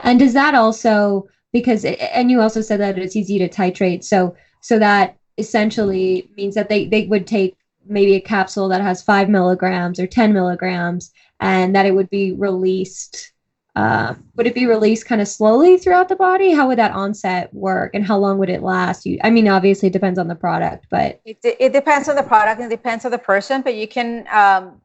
And 0.00 0.18
does 0.18 0.32
that 0.32 0.54
also 0.54 1.28
because 1.54 1.84
and 1.84 2.30
you 2.30 2.40
also 2.40 2.60
said 2.60 2.80
that 2.80 2.98
it's 2.98 3.16
easy 3.16 3.38
to 3.38 3.48
titrate. 3.48 4.04
So 4.04 4.36
so 4.60 4.78
that 4.80 5.16
essentially 5.38 6.28
means 6.36 6.54
that 6.56 6.68
they 6.68 6.86
they 6.86 7.06
would 7.06 7.26
take 7.26 7.56
maybe 7.86 8.14
a 8.16 8.20
capsule 8.20 8.68
that 8.68 8.82
has 8.82 9.02
five 9.02 9.28
milligrams 9.28 10.00
or 10.00 10.06
10 10.06 10.32
milligrams 10.32 11.12
and 11.40 11.76
that 11.76 11.86
it 11.86 11.94
would 11.94 12.10
be 12.10 12.32
released 12.32 13.32
uh, 13.76 14.14
would 14.36 14.46
it 14.46 14.54
be 14.54 14.66
released 14.66 15.04
kind 15.06 15.20
of 15.20 15.26
slowly 15.26 15.76
throughout 15.76 16.08
the 16.08 16.14
body? 16.14 16.52
How 16.52 16.68
would 16.68 16.78
that 16.78 16.92
onset 16.92 17.52
work 17.52 17.90
and 17.92 18.06
how 18.06 18.16
long 18.16 18.38
would 18.38 18.48
it 18.48 18.62
last? 18.62 19.06
You 19.06 19.18
i 19.22 19.30
mean 19.30 19.46
obviously 19.48 19.88
it 19.88 19.92
depends 19.92 20.18
on 20.18 20.26
the 20.26 20.34
product 20.34 20.86
but 20.90 21.20
it, 21.24 21.38
it 21.44 21.72
depends 21.72 22.08
on 22.08 22.16
the 22.16 22.22
product 22.22 22.60
and 22.60 22.68
depends 22.68 23.04
on 23.04 23.12
the 23.12 23.18
person 23.18 23.62
but 23.62 23.76
you 23.76 23.86
can 23.86 24.26
um, 24.32 24.80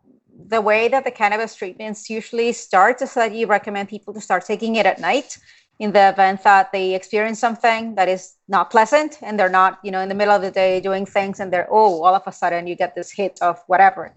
the 0.47 0.61
way 0.61 0.87
that 0.87 1.03
the 1.03 1.11
cannabis 1.11 1.55
treatments 1.55 2.09
usually 2.09 2.51
start 2.53 3.01
is 3.01 3.13
that 3.13 3.33
you 3.33 3.47
recommend 3.47 3.89
people 3.89 4.13
to 4.13 4.21
start 4.21 4.45
taking 4.45 4.75
it 4.75 4.85
at 4.85 4.99
night 4.99 5.37
in 5.79 5.93
the 5.93 6.09
event 6.09 6.43
that 6.43 6.71
they 6.73 6.93
experience 6.93 7.39
something 7.39 7.95
that 7.95 8.09
is 8.09 8.35
not 8.49 8.69
pleasant 8.69 9.17
and 9.21 9.39
they're 9.39 9.49
not 9.49 9.79
you 9.81 9.91
know 9.91 10.01
in 10.01 10.09
the 10.09 10.15
middle 10.15 10.35
of 10.35 10.41
the 10.41 10.51
day 10.51 10.81
doing 10.81 11.05
things 11.05 11.39
and 11.39 11.51
they're 11.53 11.67
oh 11.71 12.03
all 12.03 12.13
of 12.13 12.23
a 12.27 12.31
sudden 12.31 12.67
you 12.67 12.75
get 12.75 12.95
this 12.95 13.11
hit 13.11 13.39
of 13.41 13.63
whatever. 13.67 14.13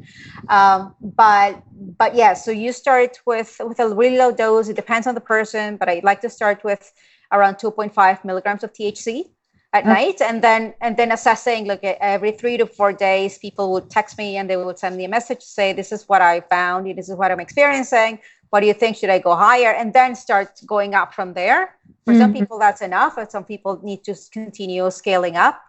Um, 0.48 0.94
but 1.00 1.62
but 1.98 2.14
yeah 2.14 2.34
so 2.34 2.50
you 2.50 2.72
start 2.72 3.20
with 3.26 3.60
with 3.60 3.78
a 3.78 3.88
really 3.88 4.18
low 4.18 4.32
dose. 4.32 4.68
It 4.68 4.76
depends 4.76 5.06
on 5.06 5.14
the 5.14 5.20
person 5.20 5.76
but 5.76 5.88
i 5.88 6.00
like 6.02 6.20
to 6.22 6.30
start 6.30 6.64
with 6.64 6.92
around 7.30 7.54
2.5 7.56 8.24
milligrams 8.24 8.64
of 8.64 8.72
thc 8.72 9.30
at 9.72 9.84
okay. 9.84 9.92
night. 9.92 10.20
And 10.20 10.42
then 10.42 10.74
and 10.80 10.96
then 10.96 11.12
assessing 11.12 11.66
like 11.66 11.84
every 11.84 12.32
three 12.32 12.56
to 12.56 12.66
four 12.66 12.92
days 12.92 13.38
people 13.38 13.72
would 13.72 13.88
text 13.88 14.18
me 14.18 14.36
and 14.36 14.50
they 14.50 14.56
would 14.56 14.78
send 14.78 14.96
me 14.96 15.04
a 15.04 15.08
message 15.08 15.40
to 15.40 15.46
say 15.46 15.72
this 15.72 15.92
is 15.92 16.08
what 16.08 16.22
i 16.22 16.40
found 16.40 16.86
this 16.98 17.08
is 17.08 17.14
what 17.14 17.30
i'm 17.30 17.40
experiencing 17.40 18.18
what 18.52 18.60
do 18.60 18.66
you 18.66 18.74
think? 18.74 18.98
Should 18.98 19.08
i 19.08 19.18
go 19.18 19.34
higher? 19.34 19.72
And 19.72 19.94
then 19.94 20.14
start 20.14 20.60
going 20.66 20.94
up 20.94 21.14
from 21.14 21.32
there. 21.32 21.74
For 22.04 22.12
mm-hmm. 22.12 22.20
some 22.20 22.32
people 22.34 22.58
that's 22.58 22.82
enough 22.82 23.16
and 23.16 23.30
some 23.30 23.44
people 23.44 23.80
need 23.82 24.04
to 24.04 24.14
continue 24.30 24.90
scaling 24.90 25.36
up. 25.36 25.62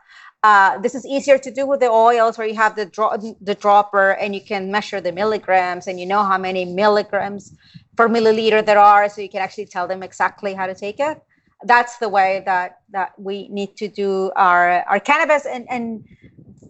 Uh, 0.43 0.77
this 0.79 0.93
is 0.93 1.05
easier 1.05 1.37
to 1.37 1.49
do 1.49 1.65
with 1.65 1.79
the 1.79 1.89
oils 1.89 2.37
where 2.37 2.45
you 2.45 2.55
have 2.55 2.75
the, 2.75 2.85
dro- 2.85 3.15
the 3.39 3.55
dropper 3.55 4.11
and 4.21 4.35
you 4.35 4.41
can 4.41 4.69
measure 4.69 4.99
the 4.99 5.13
milligrams 5.13 5.87
and 5.87 5.97
you 5.97 6.05
know 6.05 6.23
how 6.23 6.37
many 6.37 6.65
milligrams 6.65 7.55
per 7.95 8.09
milliliter 8.09 8.65
there 8.65 8.79
are 8.79 9.07
so 9.07 9.21
you 9.21 9.29
can 9.29 9.41
actually 9.41 9.65
tell 9.65 9.87
them 9.87 10.03
exactly 10.03 10.53
how 10.53 10.67
to 10.67 10.75
take 10.75 10.99
it. 10.99 11.21
That's 11.63 11.95
the 11.99 12.09
way 12.09 12.43
that 12.45 12.79
that 12.89 13.17
we 13.17 13.47
need 13.47 13.77
to 13.77 13.87
do 13.87 14.29
our 14.35 14.83
our 14.91 14.99
cannabis 14.99 15.45
and 15.45 15.65
and 15.69 16.03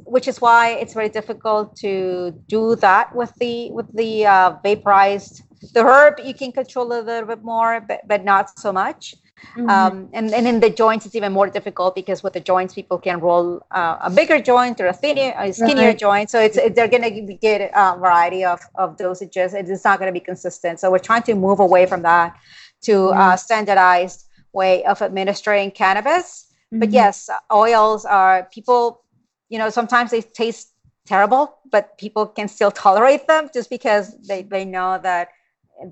which 0.06 0.28
is 0.28 0.40
why 0.40 0.74
it's 0.82 0.94
very 0.94 1.10
difficult 1.10 1.76
to 1.78 2.40
do 2.48 2.76
that 2.76 3.16
with 3.16 3.34
the 3.40 3.72
with 3.72 3.92
the 3.96 4.28
uh, 4.28 4.58
vaporized 4.62 5.42
the 5.72 5.84
herb 5.84 6.20
you 6.24 6.34
can 6.34 6.52
control 6.52 6.88
a 6.94 7.02
little 7.02 7.28
bit 7.28 7.44
more 7.44 7.82
but, 7.82 8.02
but 8.08 8.24
not 8.24 8.58
so 8.60 8.72
much 8.72 9.16
mm-hmm. 9.56 9.70
um, 9.70 10.10
and, 10.14 10.34
and 10.34 10.48
in 10.48 10.60
the 10.60 10.70
joints 10.70 11.06
it's 11.06 11.16
even 11.16 11.32
more 11.32 11.48
difficult 11.48 11.96
because 11.96 12.24
with 12.24 12.34
the 12.34 12.40
joints 12.40 12.74
people 12.74 12.98
can 12.98 13.20
roll 13.20 13.66
uh, 13.72 13.98
a 14.02 14.10
bigger 14.10 14.42
joint 14.42 14.80
or 14.82 14.88
a 14.88 14.94
thinner 14.94 15.34
a 15.38 15.54
skinnier 15.54 15.88
right. 15.88 15.98
joint 15.98 16.30
so 16.30 16.40
it's 16.40 16.58
it, 16.58 16.76
they're 16.76 16.88
going 16.88 17.04
to 17.04 17.34
get 17.36 17.72
a 17.74 17.98
variety 17.98 18.44
of, 18.44 18.60
of 18.76 18.98
dosages 18.98 19.54
it's 19.54 19.84
not 19.84 20.00
going 20.00 20.10
to 20.10 20.20
be 20.20 20.24
consistent 20.24 20.80
so 20.80 20.92
we're 20.92 21.00
trying 21.00 21.24
to 21.24 21.36
move 21.36 21.60
away 21.60 21.86
from 21.86 22.02
that 22.02 22.38
to 22.82 22.92
mm-hmm. 22.92 23.20
uh, 23.20 23.36
standardized 23.36 24.26
way 24.54 24.84
of 24.86 25.02
administering 25.02 25.72
cannabis 25.72 26.48
mm-hmm. 26.72 26.80
but 26.80 26.92
yes 26.92 27.30
oils 27.52 28.06
are 28.06 28.48
people 28.52 29.04
you 29.50 29.58
know 29.58 29.70
sometimes 29.70 30.12
they 30.12 30.22
taste 30.22 30.70
terrible 31.06 31.60
but 31.72 31.98
people 31.98 32.26
can 32.26 32.48
still 32.48 32.72
tolerate 32.72 33.28
them 33.28 33.50
just 33.54 33.70
because 33.70 34.16
they, 34.28 34.44
they 34.44 34.64
know 34.64 35.00
that 35.02 35.30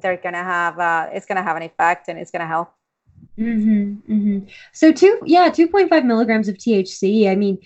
they're 0.01 0.17
gonna 0.17 0.43
have 0.43 0.79
uh, 0.79 1.09
it's 1.11 1.25
gonna 1.25 1.43
have 1.43 1.57
an 1.57 1.63
effect 1.63 2.07
and 2.07 2.17
it's 2.19 2.31
gonna 2.31 2.47
help. 2.47 2.73
Mm-hmm, 3.37 4.13
mm-hmm. 4.13 4.47
So 4.73 4.91
two, 4.91 5.19
yeah, 5.25 5.49
two 5.49 5.67
point 5.67 5.89
five 5.89 6.05
milligrams 6.05 6.47
of 6.47 6.55
THC. 6.57 7.29
I 7.29 7.35
mean, 7.35 7.59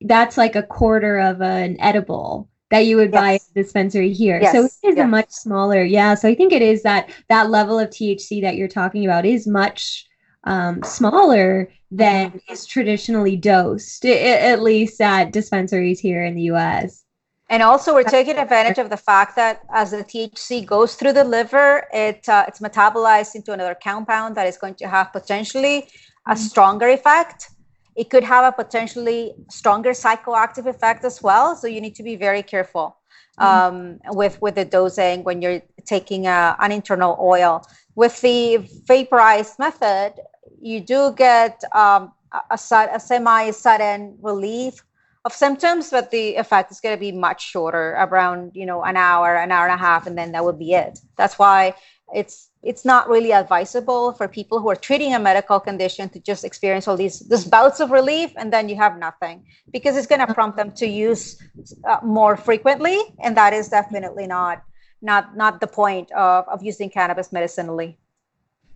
that's 0.00 0.36
like 0.36 0.56
a 0.56 0.62
quarter 0.62 1.18
of 1.18 1.40
an 1.42 1.76
edible 1.80 2.48
that 2.70 2.80
you 2.80 2.96
would 2.96 3.12
yes. 3.12 3.20
buy 3.20 3.34
at 3.34 3.40
the 3.54 3.62
dispensary 3.62 4.12
here. 4.12 4.40
Yes. 4.40 4.52
So 4.52 4.64
it 4.64 4.88
is 4.88 4.96
yes. 4.96 4.98
a 4.98 5.06
much 5.06 5.30
smaller, 5.30 5.82
yeah. 5.82 6.14
So 6.14 6.28
I 6.28 6.34
think 6.34 6.52
it 6.52 6.62
is 6.62 6.82
that 6.82 7.10
that 7.28 7.50
level 7.50 7.78
of 7.78 7.88
THC 7.88 8.42
that 8.42 8.56
you're 8.56 8.68
talking 8.68 9.04
about 9.04 9.24
is 9.24 9.46
much 9.46 10.06
um, 10.44 10.82
smaller 10.82 11.70
than 11.90 12.30
mm-hmm. 12.30 12.52
is 12.52 12.66
traditionally 12.66 13.36
dosed, 13.36 14.04
at 14.04 14.62
least 14.62 15.00
at 15.00 15.32
dispensaries 15.32 16.00
here 16.00 16.24
in 16.24 16.34
the 16.34 16.42
U.S. 16.42 17.04
And 17.50 17.62
also, 17.62 17.94
we're 17.94 18.02
taking 18.02 18.36
advantage 18.36 18.76
of 18.78 18.90
the 18.90 18.96
fact 18.98 19.34
that 19.36 19.62
as 19.72 19.90
the 19.90 20.04
THC 20.04 20.66
goes 20.66 20.96
through 20.96 21.14
the 21.14 21.24
liver, 21.24 21.86
it 21.94 22.28
uh, 22.28 22.44
it's 22.46 22.60
metabolized 22.60 23.34
into 23.34 23.52
another 23.52 23.74
compound 23.74 24.36
that 24.36 24.46
is 24.46 24.58
going 24.58 24.74
to 24.76 24.86
have 24.86 25.12
potentially 25.12 25.78
a 26.26 26.32
mm-hmm. 26.32 26.34
stronger 26.34 26.88
effect. 26.88 27.50
It 27.96 28.10
could 28.10 28.22
have 28.22 28.44
a 28.44 28.52
potentially 28.52 29.32
stronger 29.48 29.90
psychoactive 29.90 30.66
effect 30.66 31.04
as 31.04 31.22
well. 31.22 31.56
So 31.56 31.66
you 31.66 31.80
need 31.80 31.94
to 31.94 32.02
be 32.02 32.16
very 32.16 32.42
careful 32.42 32.98
mm-hmm. 33.40 34.06
um, 34.06 34.16
with 34.16 34.40
with 34.42 34.56
the 34.56 34.66
dosing 34.66 35.24
when 35.24 35.40
you're 35.40 35.62
taking 35.86 36.26
a, 36.26 36.54
an 36.60 36.70
internal 36.70 37.16
oil. 37.18 37.64
With 37.94 38.20
the 38.20 38.58
vaporized 38.86 39.58
method, 39.58 40.12
you 40.60 40.80
do 40.80 41.14
get 41.16 41.62
um, 41.74 42.12
a, 42.50 42.58
a 42.92 43.00
semi 43.00 43.50
sudden 43.52 44.18
relief 44.20 44.84
of 45.24 45.32
symptoms, 45.32 45.90
but 45.90 46.10
the 46.10 46.36
effect 46.36 46.70
is 46.70 46.80
going 46.80 46.96
to 46.96 47.00
be 47.00 47.12
much 47.12 47.44
shorter, 47.44 47.96
around 47.98 48.52
you 48.54 48.66
know 48.66 48.82
an 48.82 48.96
hour, 48.96 49.36
an 49.36 49.52
hour 49.52 49.66
and 49.66 49.74
a 49.74 49.78
half, 49.78 50.06
and 50.06 50.16
then 50.16 50.32
that 50.32 50.44
would 50.44 50.58
be 50.58 50.72
it. 50.72 50.98
That's 51.16 51.38
why 51.38 51.74
it's 52.14 52.48
it's 52.62 52.84
not 52.84 53.08
really 53.08 53.32
advisable 53.32 54.12
for 54.12 54.26
people 54.26 54.60
who 54.60 54.68
are 54.68 54.76
treating 54.76 55.14
a 55.14 55.18
medical 55.18 55.60
condition 55.60 56.08
to 56.08 56.18
just 56.20 56.44
experience 56.44 56.88
all 56.88 56.96
these 56.96 57.20
these 57.28 57.44
bouts 57.44 57.80
of 57.80 57.90
relief 57.90 58.32
and 58.36 58.52
then 58.52 58.68
you 58.68 58.76
have 58.76 58.98
nothing 58.98 59.44
because 59.72 59.96
it's 59.96 60.06
going 60.06 60.24
to 60.26 60.34
prompt 60.34 60.56
them 60.56 60.72
to 60.72 60.86
use 60.86 61.40
uh, 61.88 61.98
more 62.02 62.36
frequently 62.36 62.98
and 63.22 63.36
that 63.36 63.52
is 63.52 63.68
definitely 63.68 64.26
not 64.26 64.62
not 65.02 65.36
not 65.36 65.60
the 65.60 65.66
point 65.66 66.10
of, 66.12 66.48
of 66.48 66.62
using 66.62 66.90
cannabis 66.90 67.30
medicinally 67.32 67.98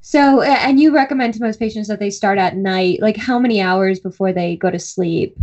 so 0.00 0.42
and 0.42 0.78
you 0.78 0.94
recommend 0.94 1.34
to 1.34 1.40
most 1.40 1.58
patients 1.58 1.88
that 1.88 1.98
they 1.98 2.10
start 2.10 2.38
at 2.38 2.56
night 2.56 3.00
like 3.00 3.16
how 3.16 3.38
many 3.38 3.60
hours 3.60 3.98
before 3.98 4.32
they 4.32 4.56
go 4.56 4.70
to 4.70 4.78
sleep 4.78 5.36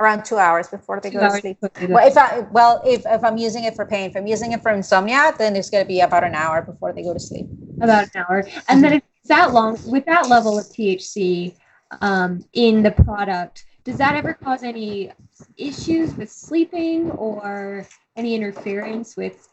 around 0.00 0.24
two 0.24 0.36
hours 0.36 0.68
before 0.68 1.00
they 1.00 1.10
two 1.10 1.18
go 1.18 1.30
to 1.30 1.40
sleep. 1.40 1.58
Well, 1.60 2.06
if 2.06 2.16
I 2.16 2.40
well, 2.50 2.82
if, 2.84 3.02
if 3.06 3.24
I'm 3.24 3.36
using 3.36 3.64
it 3.64 3.74
for 3.74 3.84
pain, 3.84 4.10
if 4.10 4.16
I'm 4.16 4.26
using 4.26 4.52
it 4.52 4.62
for 4.62 4.70
insomnia, 4.70 5.34
then 5.38 5.56
it's 5.56 5.70
going 5.70 5.84
to 5.84 5.88
be 5.88 6.00
about 6.00 6.24
an 6.24 6.34
hour 6.34 6.62
before 6.62 6.92
they 6.92 7.02
go 7.02 7.12
to 7.12 7.20
sleep. 7.20 7.46
About 7.80 8.04
an 8.14 8.24
hour, 8.28 8.44
and 8.68 8.82
then 8.82 8.94
if 8.94 9.02
it's 9.20 9.28
that 9.28 9.52
long 9.52 9.78
with 9.86 10.04
that 10.06 10.28
level 10.28 10.58
of 10.58 10.66
THC 10.66 11.54
um, 12.00 12.44
in 12.52 12.82
the 12.82 12.90
product, 12.90 13.64
does 13.84 13.98
that 13.98 14.14
ever 14.14 14.34
cause 14.34 14.62
any 14.62 15.12
issues 15.56 16.14
with 16.16 16.30
sleeping 16.30 17.10
or 17.12 17.86
any 18.16 18.34
interference 18.34 19.16
with 19.16 19.48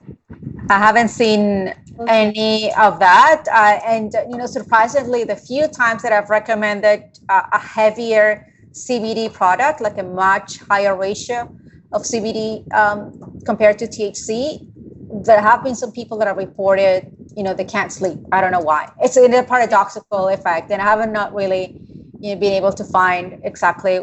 I 0.69 0.79
haven't 0.79 1.09
seen 1.09 1.73
any 2.07 2.73
of 2.73 2.99
that. 2.99 3.43
Uh, 3.51 3.79
and, 3.85 4.11
you 4.29 4.37
know, 4.37 4.47
surprisingly, 4.47 5.23
the 5.23 5.35
few 5.35 5.67
times 5.67 6.01
that 6.01 6.11
I've 6.11 6.31
recommended 6.31 7.19
uh, 7.29 7.43
a 7.51 7.59
heavier 7.59 8.51
CBD 8.75 9.31
product, 9.31 9.79
like 9.79 9.97
a 9.97 10.03
much 10.03 10.59
higher 10.59 10.95
ratio 10.95 11.49
of 11.93 12.01
CBD 12.03 12.71
um, 12.73 13.39
compared 13.45 13.79
to 13.79 13.87
THC, 13.87 14.67
there 15.23 15.39
have 15.39 15.63
been 15.63 15.75
some 15.75 15.93
people 15.93 16.17
that 16.17 16.27
have 16.27 16.35
reported, 16.35 17.09
you 17.35 17.43
know, 17.43 17.53
they 17.53 17.63
can't 17.63 17.91
sleep. 17.91 18.19
I 18.33 18.41
don't 18.41 18.51
know 18.51 18.59
why. 18.59 18.91
It's 19.01 19.15
in 19.15 19.33
a 19.33 19.43
paradoxical 19.43 20.27
effect. 20.27 20.71
And 20.71 20.81
I 20.81 20.85
haven't 20.85 21.13
not 21.13 21.33
really 21.33 21.79
you 22.19 22.33
know, 22.33 22.39
been 22.39 22.51
able 22.51 22.73
to 22.73 22.83
find 22.83 23.39
exactly, 23.43 23.99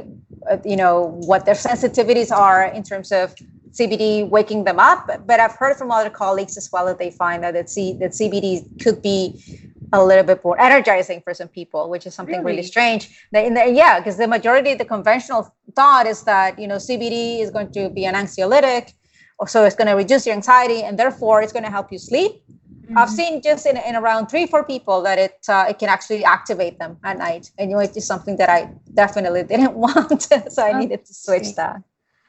uh, 0.51 0.57
you 0.65 0.77
know, 0.77 1.19
what 1.27 1.45
their 1.45 1.55
sensitivities 1.55 2.31
are 2.31 2.65
in 2.65 2.83
terms 2.83 3.13
of 3.13 3.35
CBD 3.73 4.27
waking 4.29 4.65
them 4.65 4.79
up. 4.79 5.11
But 5.27 5.39
I've 5.39 5.57
heard 5.57 5.77
from 5.77 5.91
other 5.91 6.11
colleagues 6.11 6.57
as 6.57 6.71
well 6.73 6.87
that 6.87 6.99
they 6.99 7.11
find 7.11 7.45
that 7.45 7.69
C, 7.69 7.93
that 8.01 8.13
CBD 8.13 8.83
could 8.83 9.03
be 9.03 9.62
a 9.93 10.05
little 10.05 10.25
bit 10.25 10.43
more 10.45 10.59
energizing 10.61 11.21
for 11.21 11.35
some 11.35 11.49
people, 11.49 11.91
which 11.91 12.07
is 12.07 12.15
something 12.15 12.37
really, 12.37 12.57
really 12.57 12.63
strange. 12.63 13.11
In 13.33 13.55
the, 13.55 13.71
yeah, 13.71 13.99
because 13.99 14.17
the 14.17 14.27
majority, 14.27 14.73
of 14.73 14.79
the 14.79 14.85
conventional 14.85 15.55
thought 15.75 16.07
is 16.07 16.23
that 16.25 16.59
you 16.59 16.67
know 16.67 16.77
CBD 16.77 17.41
is 17.41 17.51
going 17.51 17.71
to 17.73 17.91
be 17.91 18.05
an 18.05 18.15
anxiolytic, 18.15 18.95
or 19.39 19.47
so 19.49 19.65
it's 19.65 19.77
going 19.77 19.89
to 19.89 19.95
reduce 19.95 20.27
your 20.27 20.35
anxiety, 20.35 20.83
and 20.83 20.99
therefore 20.99 21.43
it's 21.43 21.53
going 21.53 21.65
to 21.65 21.71
help 21.71 21.93
you 21.93 21.99
sleep. 21.99 22.33
Mm-hmm. 22.93 22.99
I've 22.99 23.11
seen 23.11 23.43
just 23.43 23.67
in, 23.67 23.77
in 23.77 23.95
around 23.97 24.27
three, 24.27 24.47
four 24.47 24.65
people 24.65 25.03
that 25.03 25.19
it 25.19 25.39
uh, 25.49 25.67
it 25.69 25.79
can 25.79 25.89
actually 25.89 26.25
activate 26.25 26.79
them 26.79 26.99
at 27.05 27.19
night, 27.19 27.51
and 27.59 27.71
you 27.71 27.77
know 27.77 27.83
it's 27.83 27.95
just 27.95 28.07
something 28.07 28.37
that 28.37 28.49
I 28.49 28.71
definitely 28.95 29.43
didn't 29.53 29.75
want, 29.75 30.23
so 30.51 30.63
I 30.63 30.73
oh, 30.73 30.79
needed 30.79 31.05
to 31.05 31.15
switch 31.15 31.55
that. 31.57 31.83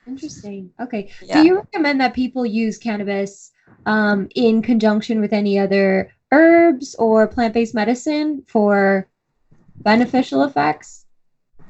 Interesting. 0.06 0.72
Okay. 0.82 1.10
Yeah. 1.22 1.42
Do 1.42 1.48
you 1.48 1.56
recommend 1.56 2.02
that 2.02 2.14
people 2.14 2.46
use 2.46 2.78
cannabis 2.78 3.52
um, 3.86 4.28
in 4.36 4.62
conjunction 4.62 5.22
with 5.22 5.34
any 5.34 5.58
other 5.58 6.12
herbs 6.34 6.96
or 6.96 7.28
plant-based 7.28 7.76
medicine 7.76 8.44
for 8.48 9.08
beneficial 9.78 10.44
effects? 10.44 11.06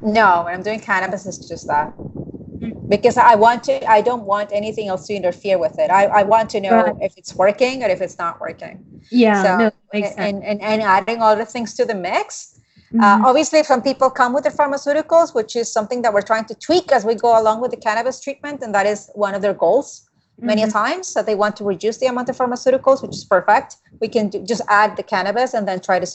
No, 0.01 0.43
when 0.43 0.53
I'm 0.55 0.63
doing 0.63 0.79
cannabis, 0.79 1.25
it's 1.25 1.47
just 1.47 1.67
that. 1.67 1.95
Mm-hmm. 1.97 2.87
Because 2.89 3.17
I 3.17 3.35
want 3.35 3.63
to, 3.65 3.75
I 3.89 4.01
don't 4.01 4.23
want 4.23 4.49
anything 4.51 4.87
else 4.87 5.07
to 5.07 5.13
interfere 5.13 5.57
with 5.57 5.77
it. 5.79 5.89
I, 5.89 6.03
I 6.19 6.23
want 6.23 6.49
to 6.51 6.59
know 6.59 6.83
right. 6.83 6.95
if 7.01 7.13
it's 7.17 7.33
working 7.35 7.83
or 7.83 7.89
if 7.89 8.01
it's 8.01 8.17
not 8.17 8.39
working. 8.39 8.75
Yeah. 9.11 9.43
So, 9.43 9.49
no, 9.57 9.71
and, 9.93 10.43
and, 10.43 10.61
and 10.61 10.81
adding 10.81 11.21
all 11.21 11.35
the 11.35 11.45
things 11.45 11.73
to 11.75 11.85
the 11.85 11.95
mix 11.95 12.53
uh, 12.93 12.97
mm-hmm. 12.97 13.23
Uh, 13.23 13.29
obviously, 13.29 13.63
some 13.63 13.81
people 13.81 14.09
come 14.09 14.33
with 14.33 14.43
their 14.43 14.51
pharmaceuticals, 14.51 15.33
which 15.33 15.55
is 15.55 15.71
something 15.71 16.03
that 16.03 16.13
we're 16.13 16.21
trying 16.21 16.45
to 16.45 16.55
tweak 16.55 16.91
as 16.91 17.03
we 17.03 17.15
go 17.15 17.41
along 17.41 17.59
with 17.59 17.71
the 17.71 17.77
cannabis 17.77 18.21
treatment, 18.21 18.61
and 18.61 18.73
that 18.75 18.85
is 18.85 19.09
one 19.15 19.33
of 19.33 19.41
their 19.41 19.53
goals. 19.53 20.07
Mm-hmm. 20.37 20.47
Many 20.47 20.71
times 20.71 21.13
that 21.13 21.25
they 21.25 21.35
want 21.35 21.55
to 21.57 21.63
reduce 21.63 21.97
the 21.97 22.07
amount 22.07 22.29
of 22.29 22.37
pharmaceuticals, 22.37 23.01
which 23.03 23.11
is 23.11 23.23
perfect. 23.23 23.77
We 24.01 24.07
can 24.07 24.29
do, 24.29 24.43
just 24.43 24.63
add 24.67 24.97
the 24.97 25.03
cannabis 25.03 25.53
and 25.53 25.67
then 25.67 25.79
try 25.79 25.99
to 25.99 26.07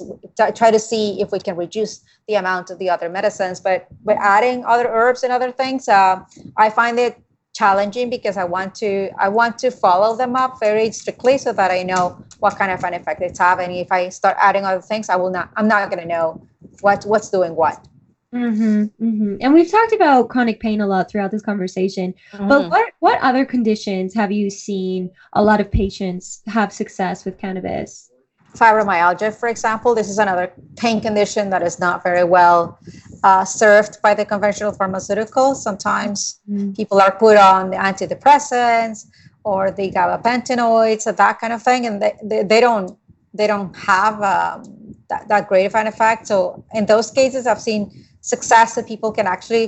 try 0.57 0.71
to 0.71 0.79
see 0.79 1.21
if 1.21 1.31
we 1.31 1.39
can 1.39 1.57
reduce 1.57 2.03
the 2.27 2.35
amount 2.35 2.71
of 2.71 2.79
the 2.79 2.91
other 2.91 3.09
medicines. 3.09 3.61
But 3.61 3.87
by 4.05 4.15
adding 4.15 4.65
other 4.65 4.89
herbs 4.89 5.23
and 5.23 5.33
other 5.33 5.53
things, 5.53 5.89
uh, 5.89 6.25
I 6.57 6.71
find 6.71 6.99
it 6.99 7.17
challenging 7.55 8.11
because 8.11 8.37
I 8.37 8.45
want 8.45 8.75
to 8.77 9.11
I 9.19 9.29
want 9.29 9.59
to 9.59 9.71
follow 9.71 10.17
them 10.17 10.37
up 10.37 10.61
very 10.61 10.91
strictly 10.91 11.39
so 11.39 11.53
that 11.53 11.71
I 11.71 11.83
know 11.83 12.23
what 12.41 12.57
kind 12.57 12.71
of 12.73 12.83
an 12.85 12.95
effect 12.95 13.23
it's 13.23 13.39
having. 13.39 13.71
If 13.73 13.91
I 13.91 14.09
start 14.11 14.37
adding 14.41 14.65
other 14.65 14.83
things, 14.83 15.09
I 15.09 15.17
will 15.17 15.31
not. 15.31 15.51
I'm 15.57 15.69
not 15.69 15.91
going 15.91 16.03
to 16.03 16.09
know 16.09 16.47
what 16.81 17.05
what's 17.05 17.31
doing 17.31 17.57
what. 17.57 17.88
Mm-hmm, 18.35 18.83
mm-hmm. 19.03 19.37
And 19.41 19.55
we've 19.55 19.71
talked 19.71 19.93
about 19.93 20.29
chronic 20.29 20.61
pain 20.61 20.83
a 20.83 20.87
lot 20.87 21.11
throughout 21.11 21.31
this 21.31 21.41
conversation. 21.41 22.15
Mm-hmm. 22.33 22.49
But 22.49 22.71
what 22.71 22.93
what 22.99 23.19
other 23.23 23.47
conditions 23.47 24.13
have 24.15 24.31
you 24.31 24.51
seen 24.51 25.11
a 25.33 25.43
lot 25.43 25.61
of 25.61 25.71
patients 25.71 26.43
have 26.47 26.73
success 26.73 27.25
with 27.25 27.39
cannabis? 27.39 28.11
Fibromyalgia, 28.55 29.35
for 29.35 29.49
example, 29.49 29.95
this 29.95 30.09
is 30.09 30.19
another 30.19 30.53
pain 30.77 31.01
condition 31.01 31.51
that 31.51 31.63
is 31.63 31.79
not 31.79 32.03
very 32.03 32.25
well 32.25 32.79
uh, 33.23 33.45
served 33.45 34.01
by 34.03 34.15
the 34.15 34.25
conventional 34.25 34.73
pharmaceuticals. 34.73 35.57
Sometimes 35.57 36.41
mm-hmm. 36.51 36.73
people 36.73 37.01
are 37.01 37.13
put 37.13 37.37
on 37.37 37.71
the 37.71 37.77
antidepressants 37.77 39.07
or 39.45 39.71
the 39.71 39.91
gabapentinoids 39.91 41.07
or 41.07 41.13
that 41.13 41.39
kind 41.41 41.53
of 41.53 41.63
thing, 41.63 41.87
and 41.87 42.03
they, 42.03 42.15
they, 42.23 42.43
they 42.43 42.61
don't 42.61 42.99
they 43.33 43.47
don't 43.47 43.75
have 43.77 44.15
um, 44.23 44.95
that, 45.09 45.29
that 45.29 45.49
great 45.49 45.67
of 45.67 45.75
an 45.75 45.87
effect. 45.87 46.27
So 46.27 46.65
in 46.75 46.87
those 46.87 47.11
cases, 47.11 47.47
I've 47.47 47.61
seen 47.61 48.05
success 48.35 48.75
that 48.77 48.87
people 48.87 49.11
can 49.19 49.27
actually 49.27 49.67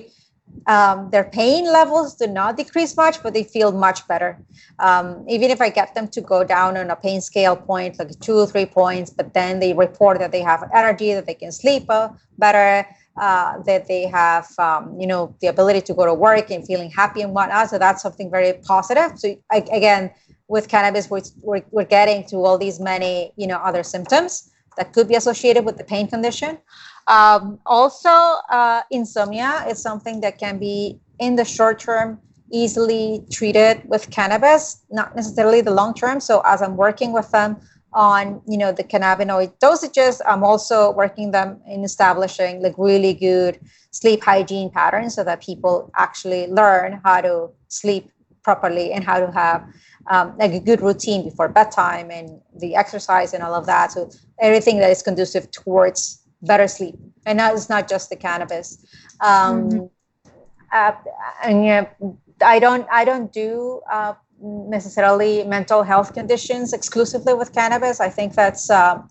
um, 0.67 1.11
their 1.11 1.25
pain 1.25 1.65
levels 1.65 2.17
do 2.17 2.27
not 2.27 2.57
decrease 2.57 2.97
much, 2.97 3.23
but 3.23 3.35
they 3.35 3.45
feel 3.45 3.73
much 3.73 4.07
better. 4.09 4.39
Um, 4.79 5.25
even 5.29 5.51
if 5.51 5.61
I 5.61 5.71
get 5.71 5.95
them 5.95 6.09
to 6.09 6.21
go 6.21 6.45
down 6.45 6.77
on 6.77 6.91
a 6.91 6.97
pain 6.97 7.21
scale 7.21 7.57
point, 7.57 7.99
like 7.99 8.19
two 8.21 8.37
or 8.37 8.47
three 8.47 8.67
points, 8.67 9.11
but 9.11 9.33
then 9.33 9.61
they 9.61 9.73
report 9.73 10.19
that 10.19 10.33
they 10.33 10.43
have 10.43 10.69
energy, 10.75 11.15
that 11.15 11.27
they 11.27 11.35
can 11.35 11.53
sleep 11.53 11.85
uh, 11.89 12.09
better, 12.39 12.87
uh, 13.17 13.63
that 13.63 13.87
they 13.87 14.07
have, 14.07 14.47
um, 14.59 14.99
you 15.01 15.07
know, 15.07 15.35
the 15.41 15.47
ability 15.47 15.81
to 15.83 15.95
go 15.95 16.05
to 16.05 16.15
work 16.15 16.51
and 16.51 16.67
feeling 16.67 16.91
happy 16.91 17.23
and 17.23 17.33
whatnot. 17.33 17.71
So 17.71 17.79
that's 17.79 18.03
something 18.03 18.31
very 18.31 18.55
positive. 18.65 19.19
So 19.19 19.37
I, 19.51 19.59
again, 19.73 20.11
with 20.49 20.69
cannabis, 20.69 21.09
we're, 21.11 21.23
we're, 21.43 21.63
we're 21.71 21.85
getting 21.85 22.27
to 22.29 22.37
all 22.37 22.59
these 22.59 22.81
many, 22.81 23.33
you 23.37 23.47
know, 23.47 23.59
other 23.59 23.83
symptoms 23.83 24.51
that 24.77 24.93
could 24.93 25.09
be 25.09 25.15
associated 25.15 25.65
with 25.65 25.77
the 25.77 25.85
pain 25.85 26.09
condition. 26.09 26.59
Um, 27.11 27.59
also, 27.67 28.09
uh, 28.09 28.83
insomnia 28.93 29.65
is 29.69 29.83
something 29.83 30.21
that 30.21 30.39
can 30.39 30.59
be 30.59 31.01
in 31.19 31.35
the 31.35 31.45
short 31.45 31.81
term 31.81 32.21
easily 32.53 33.25
treated 33.31 33.83
with 33.85 34.11
cannabis, 34.11 34.83
not 34.93 35.17
necessarily 35.17 35.61
the 35.61 35.73
long 35.73 35.93
term. 35.93 36.21
So 36.21 36.41
as 36.47 36.63
I'm 36.63 36.77
working 36.77 37.13
with 37.13 37.29
them 37.33 37.57
on, 37.93 38.41
you 38.47 38.57
know, 38.57 38.71
the 38.71 38.85
cannabinoid 38.85 39.59
dosages, 39.59 40.21
I'm 40.25 40.45
also 40.45 40.93
working 40.93 41.33
them 41.33 41.61
in 41.67 41.83
establishing 41.83 42.63
like 42.63 42.75
really 42.79 43.13
good 43.13 43.59
sleep 43.91 44.23
hygiene 44.23 44.71
patterns 44.71 45.17
so 45.17 45.25
that 45.25 45.43
people 45.43 45.91
actually 45.97 46.47
learn 46.47 47.01
how 47.05 47.21
to 47.23 47.49
sleep 47.67 48.09
properly 48.45 48.93
and 48.93 49.03
how 49.03 49.19
to 49.19 49.33
have 49.33 49.67
um, 50.07 50.37
like 50.39 50.53
a 50.53 50.61
good 50.61 50.81
routine 50.81 51.25
before 51.25 51.49
bedtime 51.49 52.11
and 52.13 52.41
the 52.61 52.77
exercise 52.77 53.35
and 53.35 53.43
all 53.43 53.55
of 53.55 53.67
that. 53.67 53.91
So 53.91 54.11
everything 54.41 54.79
that 54.79 54.91
is 54.91 55.03
conducive 55.03 55.51
towards 55.51 56.20
better 56.43 56.69
sleep, 56.69 56.97
and 57.27 57.39
that 57.39 57.55
is 57.55 57.69
not 57.69 57.89
just 57.89 58.11
the 58.11 58.17
cannabis. 58.17 58.85
Um, 59.21 59.71
mm-hmm. 59.71 60.31
uh, 60.73 60.93
and 61.43 61.65
yeah, 61.65 61.87
I 62.43 62.59
don't 62.59 62.87
I 62.91 63.05
don't 63.05 63.33
do 63.33 63.81
uh, 63.91 64.15
necessarily 64.41 65.45
mental 65.45 65.83
health 65.83 66.15
conditions 66.15 66.73
exclusively 66.73 67.35
with 67.35 67.53
cannabis. 67.53 68.01
I 68.01 68.09
think 68.09 68.35
that's 68.35 68.71
uh, 68.71 69.03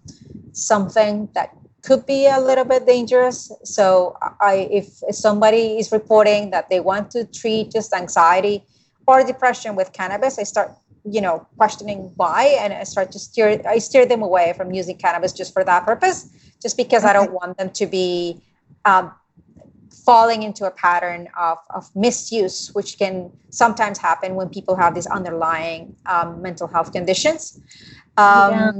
something 0.53 1.29
that 1.33 1.55
could 1.81 2.05
be 2.05 2.27
a 2.27 2.39
little 2.39 2.65
bit 2.65 2.85
dangerous. 2.85 3.51
So 3.63 4.17
I 4.41 4.67
if, 4.71 5.01
if 5.07 5.15
somebody 5.15 5.77
is 5.79 5.91
reporting 5.91 6.51
that 6.51 6.69
they 6.69 6.79
want 6.79 7.11
to 7.11 7.25
treat 7.25 7.71
just 7.71 7.93
anxiety 7.93 8.65
or 9.07 9.23
depression 9.23 9.75
with 9.75 9.93
cannabis, 9.93 10.37
I 10.37 10.43
start, 10.43 10.75
you 11.03 11.21
know, 11.21 11.47
questioning 11.57 12.11
why, 12.15 12.57
and 12.59 12.73
I 12.73 12.83
start 12.83 13.11
to 13.13 13.19
steer. 13.19 13.61
I 13.67 13.79
steer 13.79 14.05
them 14.05 14.21
away 14.21 14.53
from 14.57 14.71
using 14.71 14.97
cannabis 14.97 15.33
just 15.33 15.53
for 15.53 15.63
that 15.63 15.85
purpose, 15.85 16.29
just 16.61 16.77
because 16.77 17.03
okay. 17.03 17.11
I 17.11 17.13
don't 17.13 17.33
want 17.33 17.57
them 17.57 17.69
to 17.71 17.85
be 17.85 18.41
um, 18.85 19.13
falling 20.05 20.43
into 20.43 20.65
a 20.65 20.71
pattern 20.71 21.27
of, 21.37 21.57
of 21.69 21.89
misuse, 21.95 22.69
which 22.73 22.97
can 22.97 23.31
sometimes 23.49 23.97
happen 23.97 24.35
when 24.35 24.49
people 24.49 24.75
have 24.75 24.95
these 24.95 25.07
underlying 25.07 25.95
um, 26.05 26.41
mental 26.41 26.67
health 26.67 26.91
conditions. 26.91 27.59
Um, 28.17 28.51
yeah. 28.51 28.71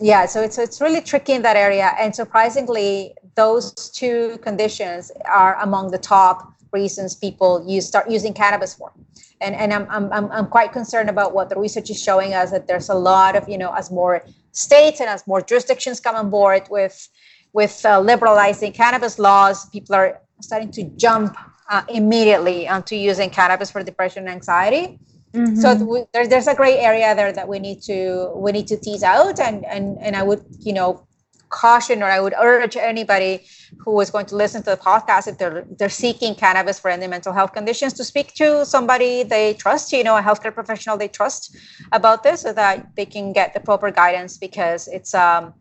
yeah, 0.00 0.26
so 0.26 0.42
it's 0.42 0.58
it's 0.58 0.80
really 0.80 1.00
tricky 1.00 1.32
in 1.32 1.42
that 1.42 1.56
area, 1.56 1.92
and 1.98 2.14
surprisingly, 2.14 3.14
those 3.36 3.72
two 3.90 4.38
conditions 4.42 5.12
are 5.26 5.56
among 5.62 5.90
the 5.90 5.98
top 5.98 6.52
reasons 6.72 7.14
people 7.14 7.64
use 7.66 7.86
start 7.86 8.10
using 8.10 8.34
cannabis 8.34 8.74
for 8.74 8.92
and 9.40 9.54
and 9.54 9.72
I'm, 9.72 9.86
I'm 9.90 10.12
i'm 10.32 10.48
quite 10.56 10.72
concerned 10.72 11.08
about 11.08 11.34
what 11.34 11.48
the 11.48 11.58
research 11.58 11.88
is 11.90 12.02
showing 12.02 12.34
us 12.34 12.50
that 12.50 12.66
there's 12.66 12.88
a 12.88 12.94
lot 12.94 13.36
of 13.36 13.48
you 13.48 13.58
know 13.58 13.72
as 13.72 13.90
more 13.90 14.24
states 14.56 15.00
and 15.00 15.08
as 15.08 15.26
more 15.26 15.40
jurisdictions 15.40 16.00
come 16.00 16.16
on 16.16 16.30
board 16.30 16.62
with 16.70 17.08
with 17.52 17.84
uh, 17.84 18.00
liberalizing 18.00 18.72
cannabis 18.72 19.18
laws 19.18 19.68
people 19.68 19.94
are 19.94 20.20
starting 20.40 20.70
to 20.70 20.82
jump 20.96 21.36
uh, 21.68 21.82
immediately 21.88 22.66
onto 22.66 22.96
using 22.96 23.28
cannabis 23.28 23.70
for 23.70 23.82
depression 23.82 24.24
and 24.24 24.30
anxiety 24.30 24.98
mm-hmm. 25.34 25.56
so 25.56 25.76
th- 25.76 26.06
there, 26.12 26.26
there's 26.26 26.46
a 26.46 26.54
gray 26.54 26.78
area 26.78 27.14
there 27.14 27.32
that 27.32 27.46
we 27.46 27.58
need 27.58 27.82
to 27.82 28.32
we 28.34 28.50
need 28.50 28.66
to 28.66 28.78
tease 28.78 29.02
out 29.02 29.38
and 29.38 29.64
and 29.66 29.98
and 30.00 30.16
i 30.16 30.22
would 30.22 30.42
you 30.60 30.72
know 30.72 31.06
caution 31.48 32.02
or 32.02 32.06
I 32.06 32.20
would 32.20 32.34
urge 32.38 32.76
anybody 32.76 33.44
who 33.78 33.98
is 34.00 34.10
going 34.10 34.26
to 34.26 34.36
listen 34.36 34.62
to 34.64 34.70
the 34.70 34.76
podcast 34.76 35.28
if 35.28 35.38
they're 35.38 35.64
they're 35.78 35.88
seeking 35.88 36.34
cannabis 36.34 36.78
for 36.78 36.90
any 36.90 37.06
mental 37.06 37.32
health 37.32 37.52
conditions 37.52 37.92
to 37.94 38.04
speak 38.04 38.34
to 38.34 38.64
somebody 38.66 39.22
they 39.22 39.54
trust, 39.54 39.92
you 39.92 40.04
know, 40.04 40.16
a 40.16 40.22
healthcare 40.22 40.54
professional 40.54 40.96
they 40.96 41.08
trust 41.08 41.56
about 41.92 42.22
this 42.22 42.42
so 42.42 42.52
that 42.52 42.94
they 42.96 43.06
can 43.06 43.32
get 43.32 43.54
the 43.54 43.60
proper 43.60 43.90
guidance 43.90 44.36
because 44.38 44.88
it's 44.88 45.14
um 45.14 45.54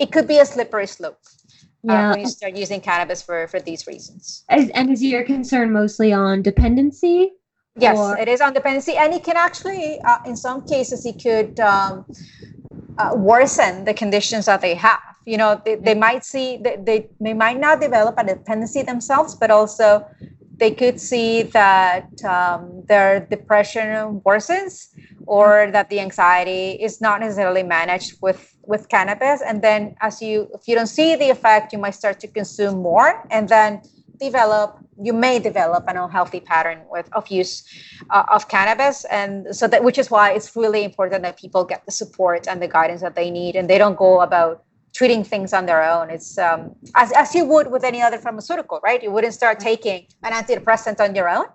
it 0.00 0.12
could 0.12 0.26
be 0.26 0.38
a 0.38 0.46
slippery 0.46 0.86
slope. 0.86 1.18
yeah. 1.82 2.08
uh, 2.08 2.10
when 2.10 2.20
you 2.20 2.28
start 2.28 2.56
using 2.56 2.80
cannabis 2.80 3.22
for 3.22 3.46
for 3.48 3.60
these 3.60 3.86
reasons. 3.86 4.44
And 4.48 4.90
is 4.90 5.02
your 5.02 5.24
concern 5.24 5.72
mostly 5.72 6.12
on 6.12 6.42
dependency? 6.42 7.32
Yes, 7.80 7.98
or? 7.98 8.18
it 8.18 8.28
is 8.28 8.40
on 8.40 8.52
dependency, 8.52 8.96
and 8.96 9.12
it 9.14 9.24
can 9.24 9.36
actually, 9.36 10.00
uh, 10.00 10.18
in 10.26 10.36
some 10.36 10.66
cases, 10.66 11.06
it 11.06 11.22
could 11.22 11.58
um, 11.60 12.04
uh, 12.98 13.12
worsen 13.14 13.84
the 13.84 13.94
conditions 13.94 14.46
that 14.46 14.60
they 14.60 14.74
have. 14.74 15.00
You 15.24 15.36
know, 15.36 15.60
they, 15.64 15.76
they 15.76 15.94
might 15.94 16.24
see 16.24 16.56
they, 16.56 16.76
they 16.82 17.08
they 17.20 17.34
might 17.34 17.60
not 17.60 17.80
develop 17.80 18.14
a 18.18 18.24
dependency 18.24 18.82
themselves, 18.82 19.34
but 19.34 19.50
also 19.50 20.04
they 20.58 20.72
could 20.72 21.00
see 21.00 21.42
that 21.42 22.08
um, 22.24 22.82
their 22.88 23.20
depression 23.20 24.20
worsens 24.26 24.88
or 25.26 25.70
that 25.72 25.88
the 25.90 26.00
anxiety 26.00 26.72
is 26.72 27.00
not 27.00 27.20
necessarily 27.20 27.62
managed 27.62 28.18
with 28.20 28.54
with 28.62 28.88
cannabis 28.88 29.40
and 29.40 29.62
then 29.62 29.94
as 30.00 30.20
you 30.20 30.48
if 30.54 30.66
you 30.66 30.74
don't 30.74 30.88
see 30.88 31.16
the 31.16 31.30
effect 31.30 31.72
you 31.72 31.78
might 31.78 31.94
start 31.94 32.20
to 32.20 32.28
consume 32.28 32.82
more 32.82 33.24
and 33.30 33.48
then 33.48 33.80
develop 34.18 34.78
you 35.00 35.12
may 35.12 35.38
develop 35.38 35.84
an 35.88 35.96
unhealthy 35.96 36.40
pattern 36.40 36.80
with 36.90 37.08
of 37.12 37.28
use 37.28 37.62
uh, 38.10 38.24
of 38.30 38.48
cannabis 38.48 39.04
and 39.06 39.54
so 39.54 39.66
that 39.68 39.82
which 39.82 39.98
is 39.98 40.10
why 40.10 40.32
it's 40.32 40.54
really 40.56 40.82
important 40.84 41.22
that 41.22 41.38
people 41.38 41.64
get 41.64 41.84
the 41.86 41.92
support 41.92 42.48
and 42.48 42.60
the 42.60 42.68
guidance 42.68 43.00
that 43.00 43.14
they 43.14 43.30
need 43.30 43.54
and 43.56 43.70
they 43.70 43.78
don't 43.78 43.96
go 43.96 44.20
about 44.20 44.64
treating 44.98 45.22
things 45.22 45.52
on 45.52 45.66
their 45.66 45.82
own. 45.82 46.10
It's 46.10 46.38
um, 46.38 46.74
as, 46.94 47.12
as 47.12 47.34
you 47.34 47.44
would 47.44 47.70
with 47.70 47.84
any 47.84 48.02
other 48.02 48.18
pharmaceutical, 48.18 48.80
right? 48.82 49.02
You 49.02 49.10
wouldn't 49.10 49.34
start 49.34 49.60
taking 49.60 50.06
an 50.22 50.32
antidepressant 50.32 51.00
on 51.00 51.14
your 51.14 51.28
own. 51.28 51.46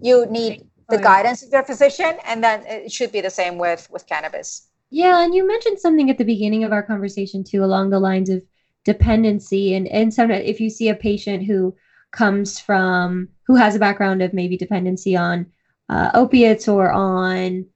You 0.00 0.26
need 0.26 0.66
the 0.88 0.98
oh, 0.98 1.02
guidance 1.02 1.42
of 1.42 1.50
your 1.50 1.62
physician, 1.62 2.18
and 2.26 2.42
then 2.42 2.64
it 2.66 2.92
should 2.92 3.12
be 3.12 3.20
the 3.20 3.30
same 3.30 3.58
with 3.58 3.88
with 3.90 4.06
cannabis. 4.06 4.68
Yeah, 4.90 5.22
and 5.22 5.34
you 5.34 5.46
mentioned 5.46 5.78
something 5.78 6.10
at 6.10 6.18
the 6.18 6.24
beginning 6.24 6.64
of 6.64 6.72
our 6.72 6.82
conversation 6.82 7.44
too, 7.44 7.62
along 7.64 7.90
the 7.90 8.00
lines 8.00 8.28
of 8.28 8.42
dependency, 8.84 9.74
and 9.74 9.86
and 9.88 10.12
sometimes 10.12 10.44
if 10.46 10.60
you 10.60 10.68
see 10.68 10.88
a 10.88 10.94
patient 10.94 11.44
who 11.44 11.74
comes 12.12 12.58
from 12.58 13.28
who 13.46 13.54
has 13.56 13.74
a 13.74 13.80
background 13.80 14.22
of 14.22 14.32
maybe 14.32 14.56
dependency 14.56 15.16
on 15.16 15.46
uh, 15.88 16.10
opiates 16.14 16.68
or 16.68 16.90
on 16.90 17.66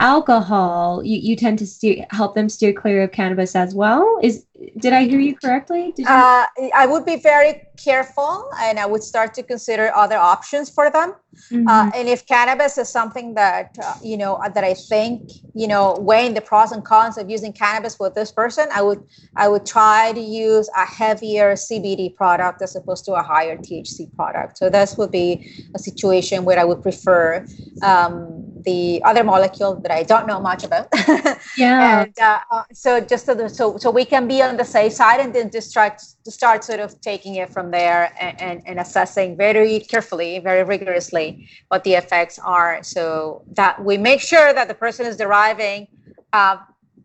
alcohol, 0.00 1.02
you, 1.04 1.18
you 1.18 1.36
tend 1.36 1.58
to 1.58 1.66
steer, 1.66 2.06
help 2.10 2.34
them 2.34 2.48
steer 2.48 2.72
clear 2.72 3.02
of 3.02 3.12
cannabis 3.12 3.54
as 3.54 3.74
well. 3.74 4.18
Is 4.22 4.44
did 4.78 4.92
I 4.92 5.04
hear 5.04 5.20
you 5.20 5.34
correctly? 5.36 5.94
You- 5.96 6.06
uh, 6.06 6.46
I 6.74 6.86
would 6.86 7.04
be 7.04 7.16
very 7.16 7.62
careful 7.82 8.50
and 8.60 8.78
I 8.78 8.86
would 8.86 9.02
start 9.02 9.32
to 9.34 9.42
consider 9.42 9.94
other 9.94 10.16
options 10.16 10.68
for 10.68 10.90
them. 10.90 11.14
Mm-hmm. 11.50 11.68
Uh, 11.68 11.90
and 11.94 12.08
if 12.08 12.26
cannabis 12.26 12.76
is 12.76 12.88
something 12.88 13.34
that, 13.34 13.76
uh, 13.82 13.94
you 14.02 14.16
know, 14.16 14.40
that 14.54 14.64
I 14.64 14.74
think, 14.74 15.30
you 15.54 15.66
know, 15.66 15.96
weighing 15.98 16.34
the 16.34 16.40
pros 16.40 16.72
and 16.72 16.84
cons 16.84 17.16
of 17.16 17.30
using 17.30 17.52
cannabis 17.52 17.98
with 17.98 18.14
this 18.14 18.30
person, 18.30 18.68
I 18.74 18.82
would, 18.82 19.02
I 19.36 19.48
would 19.48 19.64
try 19.64 20.12
to 20.12 20.20
use 20.20 20.68
a 20.76 20.84
heavier 20.84 21.54
CBD 21.54 22.14
product 22.14 22.60
as 22.62 22.76
opposed 22.76 23.04
to 23.06 23.14
a 23.14 23.22
higher 23.22 23.56
THC 23.56 24.14
product. 24.14 24.58
So 24.58 24.68
this 24.68 24.98
would 24.98 25.10
be 25.10 25.70
a 25.74 25.78
situation 25.78 26.44
where 26.44 26.58
I 26.58 26.64
would 26.64 26.82
prefer 26.82 27.46
um, 27.82 28.44
the 28.64 29.00
other 29.04 29.24
molecule 29.24 29.80
that 29.80 29.90
I 29.90 30.02
don't 30.02 30.26
know 30.26 30.40
much 30.40 30.64
about. 30.64 30.88
yeah. 31.56 32.02
and 32.02 32.18
uh, 32.18 32.40
uh, 32.50 32.64
so 32.72 33.00
just 33.00 33.24
so, 33.26 33.34
the, 33.34 33.48
so, 33.48 33.78
so 33.78 33.90
we 33.90 34.04
can 34.04 34.28
be 34.28 34.42
on 34.50 34.56
the 34.56 34.64
safe 34.64 34.92
side 34.92 35.20
and 35.20 35.32
then 35.34 35.50
just 35.50 35.70
start 35.70 35.94
to 36.24 36.30
start 36.30 36.64
sort 36.64 36.80
of 36.80 37.00
taking 37.00 37.36
it 37.36 37.48
from 37.52 37.70
there 37.70 38.12
and, 38.20 38.40
and, 38.40 38.62
and, 38.66 38.80
assessing 38.80 39.36
very 39.36 39.80
carefully 39.92 40.40
very 40.40 40.64
rigorously 40.64 41.48
what 41.68 41.84
the 41.84 41.94
effects 41.94 42.38
are. 42.38 42.82
So 42.82 43.42
that 43.52 43.82
we 43.82 43.96
make 43.96 44.20
sure 44.20 44.52
that 44.52 44.66
the 44.68 44.74
person 44.74 45.06
is 45.06 45.16
deriving 45.16 45.86
uh, 46.32 46.56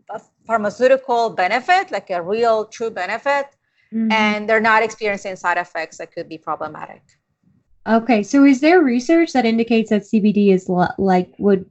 a 0.09 0.19
pharmaceutical 0.47 1.29
benefit 1.29 1.91
like 1.91 2.09
a 2.09 2.21
real 2.21 2.65
true 2.65 2.89
benefit 2.89 3.45
mm-hmm. 3.93 4.11
and 4.11 4.49
they're 4.49 4.67
not 4.71 4.81
experiencing 4.83 5.35
side 5.35 5.57
effects 5.57 5.97
that 5.99 6.11
could 6.11 6.27
be 6.27 6.37
problematic. 6.37 7.03
Okay 7.87 8.23
so 8.23 8.43
is 8.43 8.59
there 8.59 8.81
research 8.81 9.33
that 9.33 9.45
indicates 9.45 9.91
that 9.91 10.01
cbd 10.01 10.51
is 10.51 10.67
like 10.97 11.29
would 11.37 11.69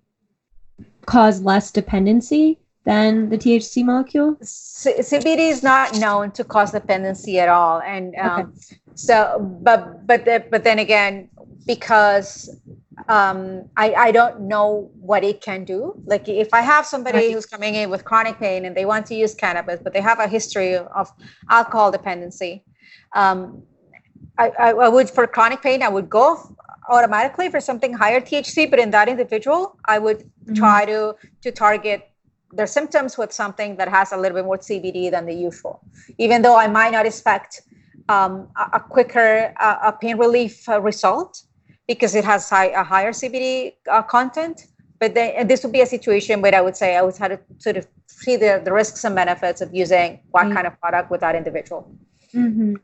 cause 1.07 1.43
less 1.43 1.73
dependency 1.73 2.59
than 2.85 3.31
the 3.31 3.39
THC 3.39 3.85
molecule? 3.85 4.37
C- 4.43 4.95
CBD 4.99 5.51
is 5.51 5.63
not 5.63 5.99
known 5.99 6.31
to 6.33 6.45
cause 6.45 6.73
dependency 6.73 7.39
at 7.39 7.49
all, 7.49 7.81
and 7.81 8.15
um, 8.17 8.41
okay. 8.41 8.79
so 8.95 9.39
but 9.63 10.07
but 10.07 10.25
the, 10.25 10.45
but 10.51 10.65
then 10.65 10.79
again, 10.79 11.29
because 11.67 12.61
um, 13.09 13.69
I 13.77 13.95
I 13.95 14.13
don't 14.13 14.43
know 14.43 14.91
what 15.01 15.25
it 15.25 15.41
can 15.41 15.65
do. 15.65 15.95
Like 16.05 16.29
if 16.29 16.53
I 16.53 16.61
have 16.61 16.87
somebody 16.87 17.19
right. 17.19 17.33
who's 17.33 17.47
coming 17.47 17.75
in 17.75 17.91
with 17.91 18.05
chronic 18.05 18.39
pain 18.39 18.65
and 18.65 18.77
they 18.77 18.85
want 18.85 19.07
to 19.07 19.15
use 19.15 19.35
cannabis, 19.35 19.81
but 19.83 19.93
they 19.93 20.01
have 20.01 20.21
a 20.21 20.29
history 20.29 20.77
of 20.77 21.11
alcohol 21.51 21.91
dependency. 21.91 22.65
Um, 23.15 23.63
I, 24.39 24.51
I, 24.59 24.71
I 24.73 24.89
would 24.89 25.09
for 25.09 25.27
chronic 25.27 25.63
pain, 25.63 25.83
I 25.83 25.89
would 25.89 26.11
go 26.11 26.57
automatically 26.89 27.51
for 27.51 27.61
something 27.61 27.93
higher 27.95 28.21
THC, 28.21 28.69
but 28.69 28.79
in 28.79 28.91
that 28.91 29.09
individual, 29.09 29.79
I 29.85 29.99
would 29.99 30.19
mm-hmm. 30.19 30.55
try 30.55 30.85
to 30.85 31.15
to 31.43 31.53
target 31.53 32.11
their 32.57 32.67
symptoms 32.67 33.19
with 33.19 33.33
something 33.33 33.77
that 33.77 33.89
has 33.89 34.13
a 34.13 34.17
little 34.17 34.37
bit 34.37 34.45
more 34.45 34.59
CBD 34.59 35.11
than 35.11 35.27
the 35.27 35.35
usual, 35.35 35.81
even 36.19 36.43
though 36.43 36.57
I 36.57 36.67
might 36.67 36.93
not 36.93 37.07
expect 37.07 37.63
um, 38.09 38.49
a, 38.57 38.77
a, 38.79 38.81
quicker 38.81 39.55
uh, 39.59 39.79
a 39.83 39.93
pain 39.93 40.17
relief 40.19 40.69
uh, 40.69 40.81
result 40.81 41.43
because 41.89 42.15
it 42.15 42.25
has 42.25 42.49
high, 42.49 42.67
a 42.67 42.83
higher 42.83 43.13
CBD 43.13 43.75
uh, 43.91 44.03
content. 44.03 44.67
But 45.01 45.15
then 45.15 45.47
this 45.49 45.63
would 45.65 45.73
be 45.73 45.81
a 45.81 45.87
situation 45.87 46.41
where 46.41 46.55
I 46.55 46.61
would 46.61 46.77
say 46.77 46.97
I 46.97 47.03
would 47.03 47.17
have 47.17 47.33
to 47.33 47.41
sort 47.59 47.77
of 47.77 47.87
see 48.07 48.37
the, 48.37 48.63
the 48.65 48.73
risks 48.73 49.05
and 49.05 49.15
benefits 49.15 49.61
of 49.61 49.75
using 49.75 50.21
what 50.31 50.45
mm-hmm. 50.45 50.55
kind 50.55 50.67
of 50.67 50.81
product 50.81 51.11
with 51.11 51.21
that 51.21 51.35
individual. 51.35 51.91
Mm-hmm. 52.33 52.75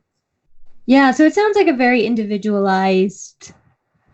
Yeah, 0.87 1.13
so 1.13 1.25
it 1.25 1.35
sounds 1.35 1.57
like 1.57 1.69
a 1.69 1.73
very 1.73 2.05
individualized 2.05 3.53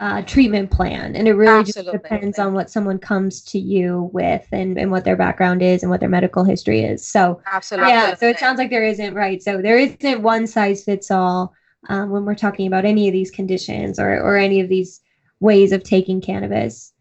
uh, 0.00 0.22
treatment 0.22 0.70
plan. 0.70 1.16
And 1.16 1.26
it 1.26 1.34
really 1.34 1.60
Absolutely. 1.60 1.92
just 1.92 2.02
depends 2.02 2.38
on 2.38 2.52
what 2.52 2.70
someone 2.70 2.98
comes 2.98 3.40
to 3.42 3.58
you 3.58 4.10
with 4.12 4.46
and, 4.52 4.78
and 4.78 4.90
what 4.90 5.04
their 5.04 5.16
background 5.16 5.62
is 5.62 5.82
and 5.82 5.90
what 5.90 6.00
their 6.00 6.08
medical 6.08 6.44
history 6.44 6.82
is. 6.82 7.06
So, 7.06 7.40
Absolutely. 7.50 7.90
yeah, 7.90 8.14
so 8.14 8.28
it 8.28 8.38
sounds 8.38 8.58
like 8.58 8.70
there 8.70 8.84
isn't, 8.84 9.14
right? 9.14 9.42
So 9.42 9.62
there 9.62 9.78
isn't 9.78 10.22
one 10.22 10.46
size 10.46 10.84
fits 10.84 11.10
all 11.10 11.54
um, 11.88 12.10
when 12.10 12.24
we're 12.24 12.34
talking 12.34 12.66
about 12.66 12.84
any 12.84 13.08
of 13.08 13.12
these 13.12 13.30
conditions 13.30 13.98
or, 13.98 14.20
or 14.20 14.36
any 14.36 14.60
of 14.60 14.68
these 14.68 15.00
ways 15.40 15.72
of 15.72 15.82
taking 15.82 16.20
cannabis. 16.20 16.92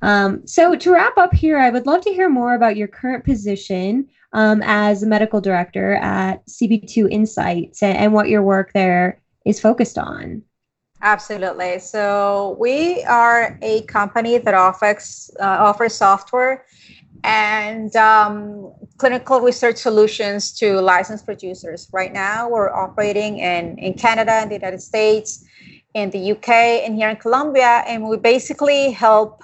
Um, 0.00 0.44
so 0.46 0.74
to 0.74 0.92
wrap 0.92 1.16
up 1.16 1.32
here, 1.32 1.58
I 1.58 1.70
would 1.70 1.86
love 1.86 2.02
to 2.02 2.12
hear 2.12 2.28
more 2.28 2.54
about 2.54 2.76
your 2.76 2.88
current 2.88 3.24
position 3.24 4.08
um, 4.32 4.62
as 4.64 5.02
a 5.02 5.06
medical 5.06 5.40
director 5.40 5.94
at 5.94 6.44
CB2 6.46 7.08
Insights 7.10 7.82
and, 7.82 7.96
and 7.96 8.12
what 8.12 8.28
your 8.28 8.42
work 8.42 8.72
there 8.72 9.20
is 9.44 9.60
focused 9.60 9.98
on. 9.98 10.42
Absolutely. 11.02 11.80
So 11.80 12.56
we 12.60 13.02
are 13.04 13.58
a 13.60 13.82
company 13.82 14.38
that 14.38 14.54
offers 14.54 15.32
uh, 15.40 15.44
offers 15.44 15.96
software 15.96 16.64
and 17.24 17.94
um, 17.96 18.72
clinical 18.98 19.40
research 19.40 19.78
solutions 19.78 20.52
to 20.58 20.80
licensed 20.80 21.24
producers. 21.26 21.88
Right 21.92 22.12
now, 22.12 22.48
we're 22.48 22.72
operating 22.72 23.38
in 23.38 23.78
in 23.78 23.94
Canada, 23.94 24.42
in 24.42 24.48
the 24.48 24.54
United 24.54 24.80
States, 24.80 25.44
in 25.94 26.10
the 26.10 26.32
UK, 26.32 26.48
and 26.86 26.94
here 26.94 27.08
in 27.08 27.16
Colombia, 27.16 27.82
and 27.88 28.08
we 28.08 28.16
basically 28.16 28.92
help 28.92 29.42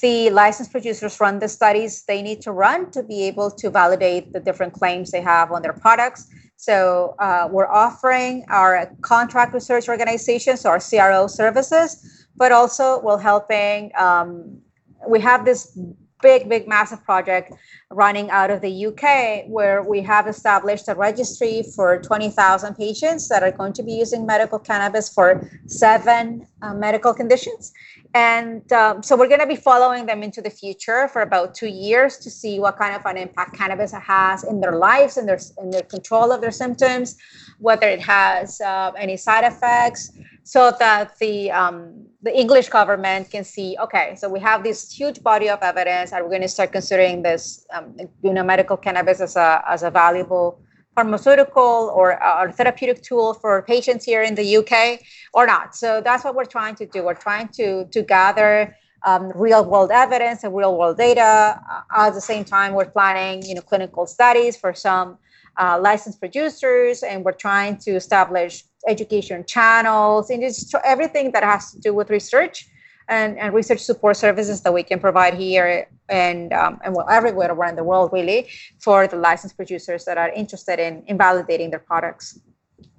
the 0.00 0.30
licensed 0.30 0.70
producers 0.70 1.18
run 1.18 1.40
the 1.40 1.48
studies 1.48 2.04
they 2.04 2.22
need 2.22 2.40
to 2.42 2.52
run 2.52 2.88
to 2.92 3.02
be 3.02 3.24
able 3.24 3.50
to 3.50 3.68
validate 3.68 4.32
the 4.32 4.38
different 4.38 4.72
claims 4.72 5.10
they 5.10 5.20
have 5.20 5.50
on 5.50 5.62
their 5.62 5.72
products 5.72 6.28
so 6.60 7.14
uh, 7.18 7.48
we're 7.50 7.72
offering 7.72 8.44
our 8.50 8.94
contract 9.00 9.54
research 9.54 9.88
organizations, 9.88 10.66
our 10.66 10.78
CRO 10.78 11.26
services, 11.26 12.26
but 12.36 12.52
also 12.52 13.00
we're 13.00 13.18
helping. 13.18 13.90
Um, 13.96 14.60
we 15.08 15.20
have 15.20 15.46
this 15.46 15.78
big, 16.22 16.48
big, 16.48 16.68
massive 16.68 17.02
project 17.04 17.52
running 17.90 18.30
out 18.30 18.50
of 18.50 18.60
the 18.60 18.86
UK 18.86 19.44
where 19.48 19.82
we 19.82 20.00
have 20.02 20.26
established 20.26 20.88
a 20.88 20.94
registry 20.94 21.62
for 21.74 22.00
20,000 22.00 22.74
patients 22.74 23.28
that 23.28 23.42
are 23.42 23.50
going 23.50 23.72
to 23.72 23.82
be 23.82 23.92
using 23.92 24.26
medical 24.26 24.58
cannabis 24.58 25.12
for 25.12 25.48
seven 25.66 26.46
uh, 26.62 26.74
medical 26.74 27.12
conditions. 27.12 27.72
And 28.14 28.70
um, 28.72 29.02
so 29.02 29.16
we're 29.16 29.28
going 29.28 29.40
to 29.40 29.46
be 29.46 29.56
following 29.56 30.06
them 30.06 30.22
into 30.22 30.42
the 30.42 30.50
future 30.50 31.06
for 31.08 31.22
about 31.22 31.54
two 31.54 31.68
years 31.68 32.16
to 32.18 32.30
see 32.30 32.58
what 32.58 32.76
kind 32.76 32.94
of 32.94 33.06
an 33.06 33.16
impact 33.16 33.56
cannabis 33.56 33.92
has 33.92 34.42
in 34.44 34.60
their 34.60 34.76
lives 34.76 35.16
and 35.16 35.28
their 35.28 35.38
in 35.62 35.70
their 35.70 35.82
control 35.82 36.32
of 36.32 36.40
their 36.40 36.50
symptoms, 36.50 37.16
whether 37.58 37.88
it 37.88 38.00
has 38.00 38.60
uh, 38.60 38.90
any 38.98 39.16
side 39.16 39.44
effects, 39.44 40.10
so 40.42 40.72
that 40.78 41.18
the 41.18 41.50
um, 41.50 42.06
the 42.22 42.36
English 42.36 42.68
government 42.68 43.30
can 43.30 43.44
see. 43.44 43.76
Okay, 43.80 44.14
so 44.16 44.28
we 44.28 44.40
have 44.40 44.62
this 44.62 44.90
huge 44.90 45.22
body 45.22 45.48
of 45.48 45.60
evidence, 45.62 46.12
and 46.12 46.22
we're 46.22 46.30
going 46.30 46.42
to 46.42 46.48
start 46.48 46.72
considering 46.72 47.22
this, 47.22 47.66
um, 47.72 47.96
you 48.22 48.32
know, 48.32 48.42
medical 48.42 48.76
cannabis 48.76 49.20
as 49.20 49.36
a 49.36 49.62
as 49.68 49.82
a 49.82 49.90
valuable 49.90 50.60
pharmaceutical 50.94 51.92
or, 51.94 52.22
or 52.22 52.50
therapeutic 52.50 53.00
tool 53.02 53.32
for 53.34 53.62
patients 53.62 54.04
here 54.04 54.22
in 54.22 54.34
the 54.34 54.56
UK 54.56 55.00
or 55.32 55.46
not. 55.46 55.74
So 55.74 56.00
that's 56.00 56.24
what 56.24 56.34
we're 56.34 56.44
trying 56.44 56.74
to 56.76 56.86
do. 56.86 57.04
We're 57.04 57.14
trying 57.14 57.48
to 57.58 57.84
to 57.86 58.02
gather 58.02 58.76
um, 59.06 59.32
real 59.34 59.64
world 59.64 59.90
evidence 59.90 60.44
and 60.44 60.54
real 60.54 60.76
world 60.76 60.98
data. 60.98 61.60
Uh, 61.70 62.06
at 62.06 62.14
the 62.14 62.20
same 62.20 62.44
time, 62.44 62.74
we're 62.74 62.90
planning 62.90 63.42
you 63.44 63.54
know 63.54 63.62
clinical 63.62 64.06
studies 64.06 64.56
for 64.56 64.74
some 64.74 65.18
uh, 65.58 65.78
licensed 65.80 66.20
producers, 66.20 67.02
and 67.02 67.24
we're 67.24 67.40
trying 67.48 67.76
to 67.78 67.92
establish 67.92 68.64
education 68.88 69.44
channels 69.44 70.30
and 70.30 70.42
just 70.42 70.74
everything 70.84 71.30
that 71.32 71.42
has 71.42 71.72
to 71.72 71.80
do 71.80 71.94
with 71.94 72.10
research 72.10 72.66
and, 73.08 73.38
and 73.38 73.52
research 73.52 73.80
support 73.80 74.16
services 74.16 74.62
that 74.62 74.72
we 74.72 74.82
can 74.82 74.98
provide 75.00 75.34
here 75.34 75.88
and 76.08 76.52
um, 76.52 76.80
and 76.84 76.94
well 76.94 77.06
everywhere 77.10 77.50
around 77.50 77.76
the 77.76 77.84
world 77.84 78.10
really 78.12 78.48
for 78.78 79.06
the 79.06 79.16
licensed 79.16 79.56
producers 79.56 80.04
that 80.04 80.16
are 80.16 80.30
interested 80.30 80.78
in, 80.78 81.02
in 81.06 81.18
validating 81.18 81.70
their 81.70 81.80
products. 81.80 82.38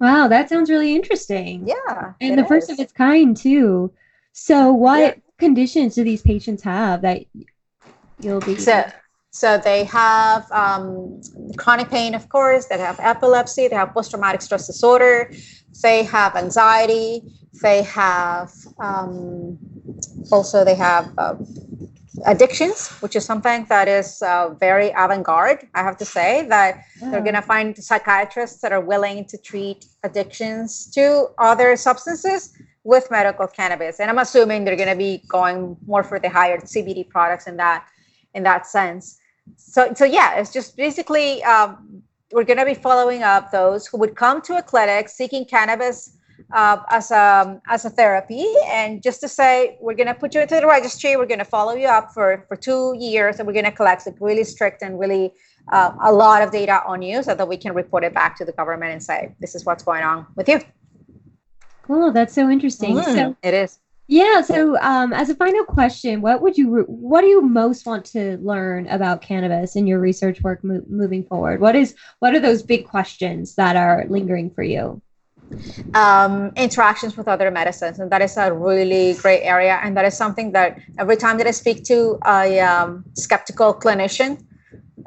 Wow, 0.00 0.28
that 0.28 0.48
sounds 0.48 0.70
really 0.70 0.94
interesting. 0.94 1.66
Yeah. 1.66 2.12
And 2.20 2.38
the 2.38 2.42
is. 2.42 2.48
first 2.48 2.70
of 2.70 2.78
its 2.78 2.92
kind 2.92 3.36
too. 3.36 3.92
So 4.32 4.72
what 4.72 5.00
yeah. 5.00 5.14
conditions 5.38 5.94
do 5.94 6.04
these 6.04 6.22
patients 6.22 6.62
have 6.62 7.02
that 7.02 7.24
you'll 8.20 8.40
be 8.40 8.56
so 8.56 8.84
so 9.34 9.56
they 9.56 9.84
have 9.84 10.50
um, 10.52 11.22
chronic 11.56 11.88
pain, 11.88 12.14
of 12.14 12.28
course. 12.28 12.66
They 12.66 12.76
have 12.76 13.00
epilepsy. 13.00 13.66
They 13.66 13.74
have 13.74 13.94
post-traumatic 13.94 14.42
stress 14.42 14.66
disorder. 14.66 15.32
They 15.82 16.04
have 16.04 16.36
anxiety. 16.36 17.22
They 17.60 17.82
have 17.82 18.52
um, 18.78 19.58
also 20.30 20.64
they 20.64 20.74
have 20.74 21.12
uh, 21.18 21.34
addictions, 22.26 22.88
which 23.00 23.16
is 23.16 23.24
something 23.24 23.66
that 23.68 23.88
is 23.88 24.22
uh, 24.22 24.50
very 24.60 24.90
avant-garde. 24.96 25.68
I 25.74 25.82
have 25.82 25.96
to 25.98 26.04
say 26.04 26.46
that 26.48 26.84
yeah. 27.00 27.10
they're 27.10 27.20
going 27.20 27.34
to 27.34 27.42
find 27.42 27.76
psychiatrists 27.76 28.60
that 28.62 28.72
are 28.72 28.80
willing 28.80 29.24
to 29.26 29.38
treat 29.38 29.86
addictions 30.02 30.90
to 30.92 31.28
other 31.38 31.76
substances 31.76 32.52
with 32.84 33.10
medical 33.10 33.46
cannabis, 33.46 34.00
and 34.00 34.10
I'm 34.10 34.18
assuming 34.18 34.64
they're 34.64 34.76
going 34.76 34.88
to 34.88 34.96
be 34.96 35.22
going 35.28 35.76
more 35.86 36.02
for 36.02 36.18
the 36.18 36.28
higher 36.28 36.58
CBD 36.58 37.08
products 37.08 37.46
in 37.46 37.56
that 37.58 37.86
in 38.34 38.42
that 38.42 38.66
sense 38.66 39.18
so 39.56 39.92
so 39.94 40.04
yeah 40.04 40.38
it's 40.38 40.52
just 40.52 40.76
basically 40.76 41.42
um, 41.44 42.02
we're 42.32 42.44
going 42.44 42.58
to 42.58 42.64
be 42.64 42.74
following 42.74 43.22
up 43.22 43.50
those 43.50 43.86
who 43.86 43.98
would 43.98 44.16
come 44.16 44.40
to 44.42 44.56
a 44.56 44.62
clinic 44.62 45.08
seeking 45.08 45.44
cannabis 45.44 46.16
uh, 46.52 46.78
as 46.90 47.10
a 47.10 47.60
as 47.68 47.84
a 47.84 47.90
therapy. 47.90 48.46
And 48.66 49.02
just 49.02 49.20
to 49.20 49.28
say 49.28 49.78
we're 49.80 49.94
going 49.94 50.08
to 50.08 50.14
put 50.14 50.34
you 50.34 50.40
into 50.40 50.56
the 50.56 50.66
registry. 50.66 51.16
We're 51.16 51.26
going 51.26 51.38
to 51.38 51.44
follow 51.44 51.74
you 51.74 51.88
up 51.88 52.12
for 52.12 52.44
for 52.48 52.56
two 52.56 52.94
years 52.98 53.38
and 53.38 53.46
we're 53.46 53.52
going 53.52 53.64
to 53.64 53.72
collect 53.72 54.06
like 54.06 54.16
really 54.20 54.44
strict 54.44 54.82
and 54.82 54.98
really 54.98 55.32
uh, 55.70 55.92
a 56.02 56.12
lot 56.12 56.42
of 56.42 56.50
data 56.50 56.82
on 56.86 57.02
you 57.02 57.22
so 57.22 57.34
that 57.34 57.46
we 57.46 57.56
can 57.56 57.74
report 57.74 58.04
it 58.04 58.14
back 58.14 58.36
to 58.36 58.44
the 58.44 58.52
government 58.52 58.92
and 58.92 59.02
say 59.02 59.34
this 59.40 59.54
is 59.54 59.64
what's 59.64 59.84
going 59.84 60.02
on 60.02 60.26
with 60.36 60.48
you. 60.48 60.60
Cool 61.82 62.12
that's 62.12 62.34
so 62.34 62.48
interesting. 62.48 62.96
Mm, 62.96 63.14
so 63.14 63.36
it 63.42 63.54
is 63.54 63.78
yeah. 64.08 64.40
So, 64.42 64.78
um, 64.80 65.12
as 65.12 65.30
a 65.30 65.34
final 65.34 65.64
question, 65.64 66.20
what 66.20 66.42
would 66.42 66.58
you 66.58 66.84
what 66.88 67.20
do 67.22 67.28
you 67.28 67.40
most 67.42 67.86
want 67.86 68.04
to 68.06 68.36
learn 68.38 68.86
about 68.88 69.22
cannabis 69.22 69.76
in 69.76 69.86
your 69.86 70.00
research 70.00 70.42
work 70.42 70.62
mo- 70.64 70.82
moving 70.88 71.24
forward? 71.24 71.60
What 71.60 71.76
is 71.76 71.94
what 72.18 72.34
are 72.34 72.40
those 72.40 72.62
big 72.62 72.86
questions 72.86 73.54
that 73.54 73.76
are 73.76 74.04
lingering 74.08 74.50
for 74.50 74.62
you? 74.62 75.00
Um, 75.94 76.52
interactions 76.56 77.16
with 77.16 77.28
other 77.28 77.50
medicines, 77.50 77.98
and 78.00 78.10
that 78.10 78.22
is 78.22 78.36
a 78.36 78.52
really 78.52 79.14
great 79.14 79.42
area. 79.42 79.78
And 79.82 79.96
that 79.96 80.04
is 80.04 80.16
something 80.16 80.52
that 80.52 80.78
every 80.98 81.16
time 81.16 81.38
that 81.38 81.46
I 81.46 81.50
speak 81.50 81.84
to 81.84 82.18
a 82.26 82.60
um, 82.60 83.04
skeptical 83.14 83.74
clinician, 83.74 84.42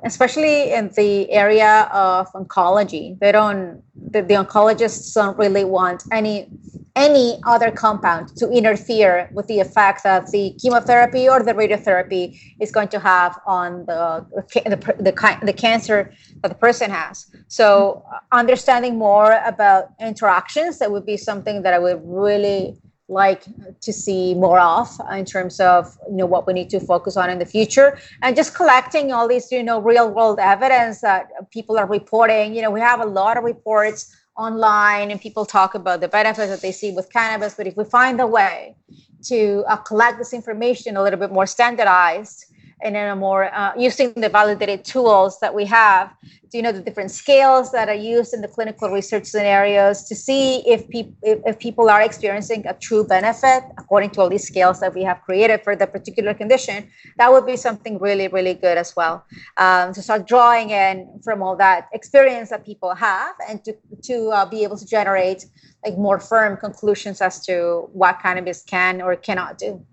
especially 0.04 0.74
in 0.74 0.90
the 0.96 1.30
area 1.32 1.90
of 1.94 2.32
oncology, 2.34 3.18
they 3.20 3.32
don't 3.32 3.82
the, 3.96 4.22
the 4.22 4.34
oncologists 4.34 5.14
don't 5.14 5.38
really 5.38 5.64
want 5.64 6.04
any 6.12 6.48
any 6.96 7.40
other 7.46 7.72
compound 7.72 8.36
to 8.38 8.50
interfere 8.50 9.30
with 9.34 9.48
the 9.48 9.60
effect 9.60 10.04
that 10.04 10.28
the 10.32 10.56
chemotherapy 10.62 11.28
or 11.28 11.44
the 11.44 11.54
radiotherapy 11.54 12.40
is 12.62 12.72
going 12.72 12.88
to 12.88 13.00
have 13.00 13.38
on 13.46 13.86
the 13.86 14.26
the, 14.54 14.94
the, 15.00 15.40
the 15.44 15.54
cancer 15.54 16.14
that 16.42 16.50
the 16.50 16.56
person 16.56 16.90
has. 16.90 17.30
So 17.48 18.06
understanding 18.32 18.98
more 18.98 19.42
about 19.46 19.90
interactions 20.00 20.80
that 20.80 20.92
would 20.92 21.06
be 21.06 21.18
something 21.18 21.64
that 21.64 21.74
I 21.74 21.80
would 21.80 22.02
really 22.04 22.78
like 23.08 23.44
to 23.82 23.94
see 23.94 24.34
more 24.34 24.60
of 24.60 24.90
in 25.12 25.26
terms 25.26 25.60
of 25.60 25.96
you 26.10 26.16
know 26.16 26.26
what 26.26 26.48
we 26.48 26.54
need 26.54 26.70
to 26.72 26.80
focus 26.80 27.16
on 27.16 27.30
in 27.30 27.38
the 27.38 27.46
future 27.46 28.00
and 28.24 28.36
just 28.36 28.56
collecting 28.56 29.14
all 29.14 29.28
these 29.28 29.52
you 29.52 29.62
know 29.62 29.80
real 29.80 30.10
world 30.10 30.40
evidence 30.40 31.02
that 31.02 31.30
people 31.52 31.78
are 31.78 31.86
reporting 31.86 32.56
you 32.56 32.64
know 32.64 32.72
we 32.72 32.80
have 32.80 33.02
a 33.02 33.06
lot 33.06 33.38
of 33.38 33.44
reports 33.44 34.16
online 34.38 35.12
and 35.12 35.22
people 35.22 35.46
talk 35.46 35.76
about 35.76 36.02
the 36.02 36.08
benefits 36.08 36.50
that 36.50 36.62
they 36.62 36.72
see 36.72 36.92
with 36.92 37.12
cannabis. 37.12 37.56
But 37.56 37.68
if 37.68 37.78
we 37.78 37.86
find 37.86 38.20
a 38.20 38.28
way 38.28 38.76
to 39.24 39.64
uh, 39.68 39.78
collect 39.78 40.18
this 40.18 40.34
information 40.34 40.98
a 40.98 41.04
little 41.04 41.20
bit 41.20 41.32
more 41.32 41.46
standardized 41.46 42.46
and 42.82 42.96
in 42.96 43.08
a 43.08 43.16
more 43.16 43.54
uh, 43.54 43.74
using 43.78 44.14
the 44.14 44.30
validated 44.30 44.84
tools 44.84 45.40
that 45.40 45.54
we 45.54 45.66
have. 45.66 46.14
Do 46.52 46.60
you 46.60 46.62
know 46.62 46.72
the 46.72 46.82
different 46.82 47.12
scales 47.12 47.72
that 47.72 47.90
are 47.90 48.02
used 48.18 48.34
in 48.34 48.42
the 48.42 48.48
clinical 48.48 48.90
research 48.90 49.26
scenarios 49.26 50.04
to 50.04 50.16
see 50.16 50.60
if 50.70 50.88
people 50.88 51.14
if, 51.22 51.40
if, 51.46 51.60
people 51.60 51.90
are 51.90 52.02
experiencing 52.02 52.66
a 52.68 52.74
true 52.74 53.04
benefit 53.04 53.64
according 53.78 54.12
to 54.12 54.22
all 54.22 54.30
these 54.30 54.48
scales 54.48 54.80
that 54.80 54.94
we 54.94 55.04
have 55.04 55.22
created 55.24 55.64
for 55.64 55.76
the 55.76 55.88
particular 55.88 56.34
condition? 56.34 56.90
That 57.18 57.32
would 57.32 57.46
be 57.46 57.58
something 57.58 58.00
really 58.00 58.28
really 58.28 58.54
good 58.54 58.78
as 58.78 58.96
well. 58.96 59.26
Um, 59.58 59.94
to 59.94 60.02
start 60.02 60.28
drawing 60.28 60.70
in 60.70 61.20
from 61.24 61.42
all 61.42 61.56
that 61.58 61.90
experience 61.94 62.50
that 62.52 62.66
people 62.66 62.94
have 62.96 63.36
and 63.50 63.64
to 63.66 63.76
to 64.04 64.30
uh, 64.30 64.46
be 64.46 64.64
able 64.64 64.78
to 64.78 64.86
generate 64.86 65.46
like 65.84 65.98
more 65.98 66.20
firm 66.20 66.58
conclusions 66.58 67.22
as 67.22 67.46
to 67.46 67.90
what 67.94 68.20
cannabis 68.22 68.64
can 68.64 69.02
or 69.02 69.16
cannot 69.16 69.58
do. 69.58 69.84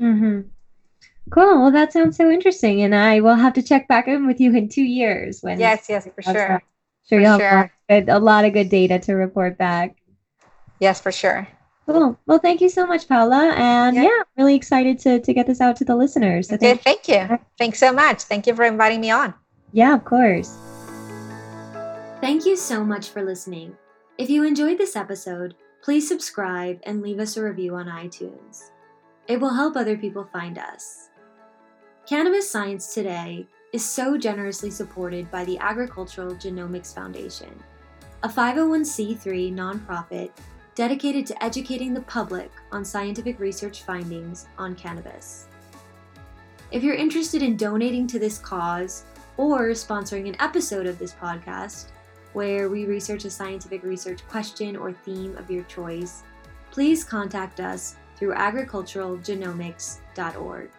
Mm-hmm. 0.00 0.40
Cool. 1.30 1.62
Well, 1.62 1.70
that 1.70 1.92
sounds 1.92 2.16
so 2.16 2.30
interesting, 2.30 2.82
and 2.82 2.94
I 2.94 3.20
will 3.20 3.34
have 3.34 3.52
to 3.54 3.62
check 3.62 3.86
back 3.88 4.08
in 4.08 4.26
with 4.26 4.40
you 4.40 4.54
in 4.54 4.68
two 4.68 4.82
years 4.82 5.40
when. 5.40 5.60
Yes, 5.60 5.86
yes, 5.88 6.08
for 6.14 6.22
sure. 6.22 6.32
Sure, 6.34 6.62
for 7.08 7.20
you'll 7.20 7.38
sure. 7.38 7.72
have 7.88 8.08
a 8.08 8.18
lot 8.18 8.44
of 8.44 8.52
good 8.52 8.68
data 8.68 8.98
to 9.00 9.14
report 9.14 9.56
back. 9.56 9.96
Yes, 10.80 11.00
for 11.00 11.12
sure. 11.12 11.46
Cool. 11.86 12.16
Well, 12.26 12.38
thank 12.38 12.60
you 12.60 12.68
so 12.68 12.86
much, 12.86 13.08
Paula, 13.08 13.52
and 13.56 13.96
yeah, 13.96 14.02
yeah 14.02 14.22
really 14.36 14.54
excited 14.54 14.98
to 15.00 15.20
to 15.20 15.34
get 15.34 15.46
this 15.46 15.60
out 15.60 15.76
to 15.76 15.84
the 15.84 15.96
listeners. 15.96 16.48
So 16.48 16.54
okay, 16.54 16.76
thank, 16.76 17.04
thank 17.04 17.30
you. 17.30 17.38
Thanks 17.58 17.78
so 17.78 17.92
much. 17.92 18.22
Thank 18.22 18.46
you 18.46 18.54
for 18.54 18.64
inviting 18.64 19.00
me 19.00 19.10
on. 19.10 19.34
Yeah, 19.72 19.94
of 19.94 20.04
course. 20.04 20.56
Thank 22.20 22.46
you 22.46 22.56
so 22.56 22.84
much 22.84 23.08
for 23.08 23.22
listening. 23.22 23.76
If 24.18 24.30
you 24.30 24.44
enjoyed 24.44 24.78
this 24.78 24.94
episode, 24.94 25.54
please 25.82 26.06
subscribe 26.06 26.80
and 26.84 27.02
leave 27.02 27.18
us 27.18 27.36
a 27.36 27.42
review 27.42 27.74
on 27.74 27.86
iTunes. 27.86 28.70
It 29.26 29.40
will 29.40 29.54
help 29.54 29.76
other 29.76 29.96
people 29.96 30.28
find 30.32 30.58
us. 30.58 31.09
Cannabis 32.10 32.50
Science 32.50 32.92
Today 32.92 33.46
is 33.72 33.84
so 33.84 34.18
generously 34.18 34.68
supported 34.68 35.30
by 35.30 35.44
the 35.44 35.56
Agricultural 35.58 36.34
Genomics 36.34 36.92
Foundation, 36.92 37.56
a 38.24 38.28
501c3 38.28 39.54
nonprofit 39.54 40.32
dedicated 40.74 41.24
to 41.26 41.40
educating 41.40 41.94
the 41.94 42.00
public 42.00 42.50
on 42.72 42.84
scientific 42.84 43.38
research 43.38 43.84
findings 43.84 44.48
on 44.58 44.74
cannabis. 44.74 45.46
If 46.72 46.82
you're 46.82 46.96
interested 46.96 47.44
in 47.44 47.56
donating 47.56 48.08
to 48.08 48.18
this 48.18 48.38
cause 48.38 49.04
or 49.36 49.68
sponsoring 49.68 50.28
an 50.28 50.34
episode 50.40 50.86
of 50.86 50.98
this 50.98 51.14
podcast, 51.14 51.90
where 52.32 52.68
we 52.68 52.86
research 52.86 53.24
a 53.24 53.30
scientific 53.30 53.84
research 53.84 54.26
question 54.26 54.74
or 54.74 54.92
theme 54.92 55.36
of 55.36 55.48
your 55.48 55.62
choice, 55.62 56.24
please 56.72 57.04
contact 57.04 57.60
us 57.60 57.94
through 58.16 58.34
agriculturalgenomics.org. 58.34 60.70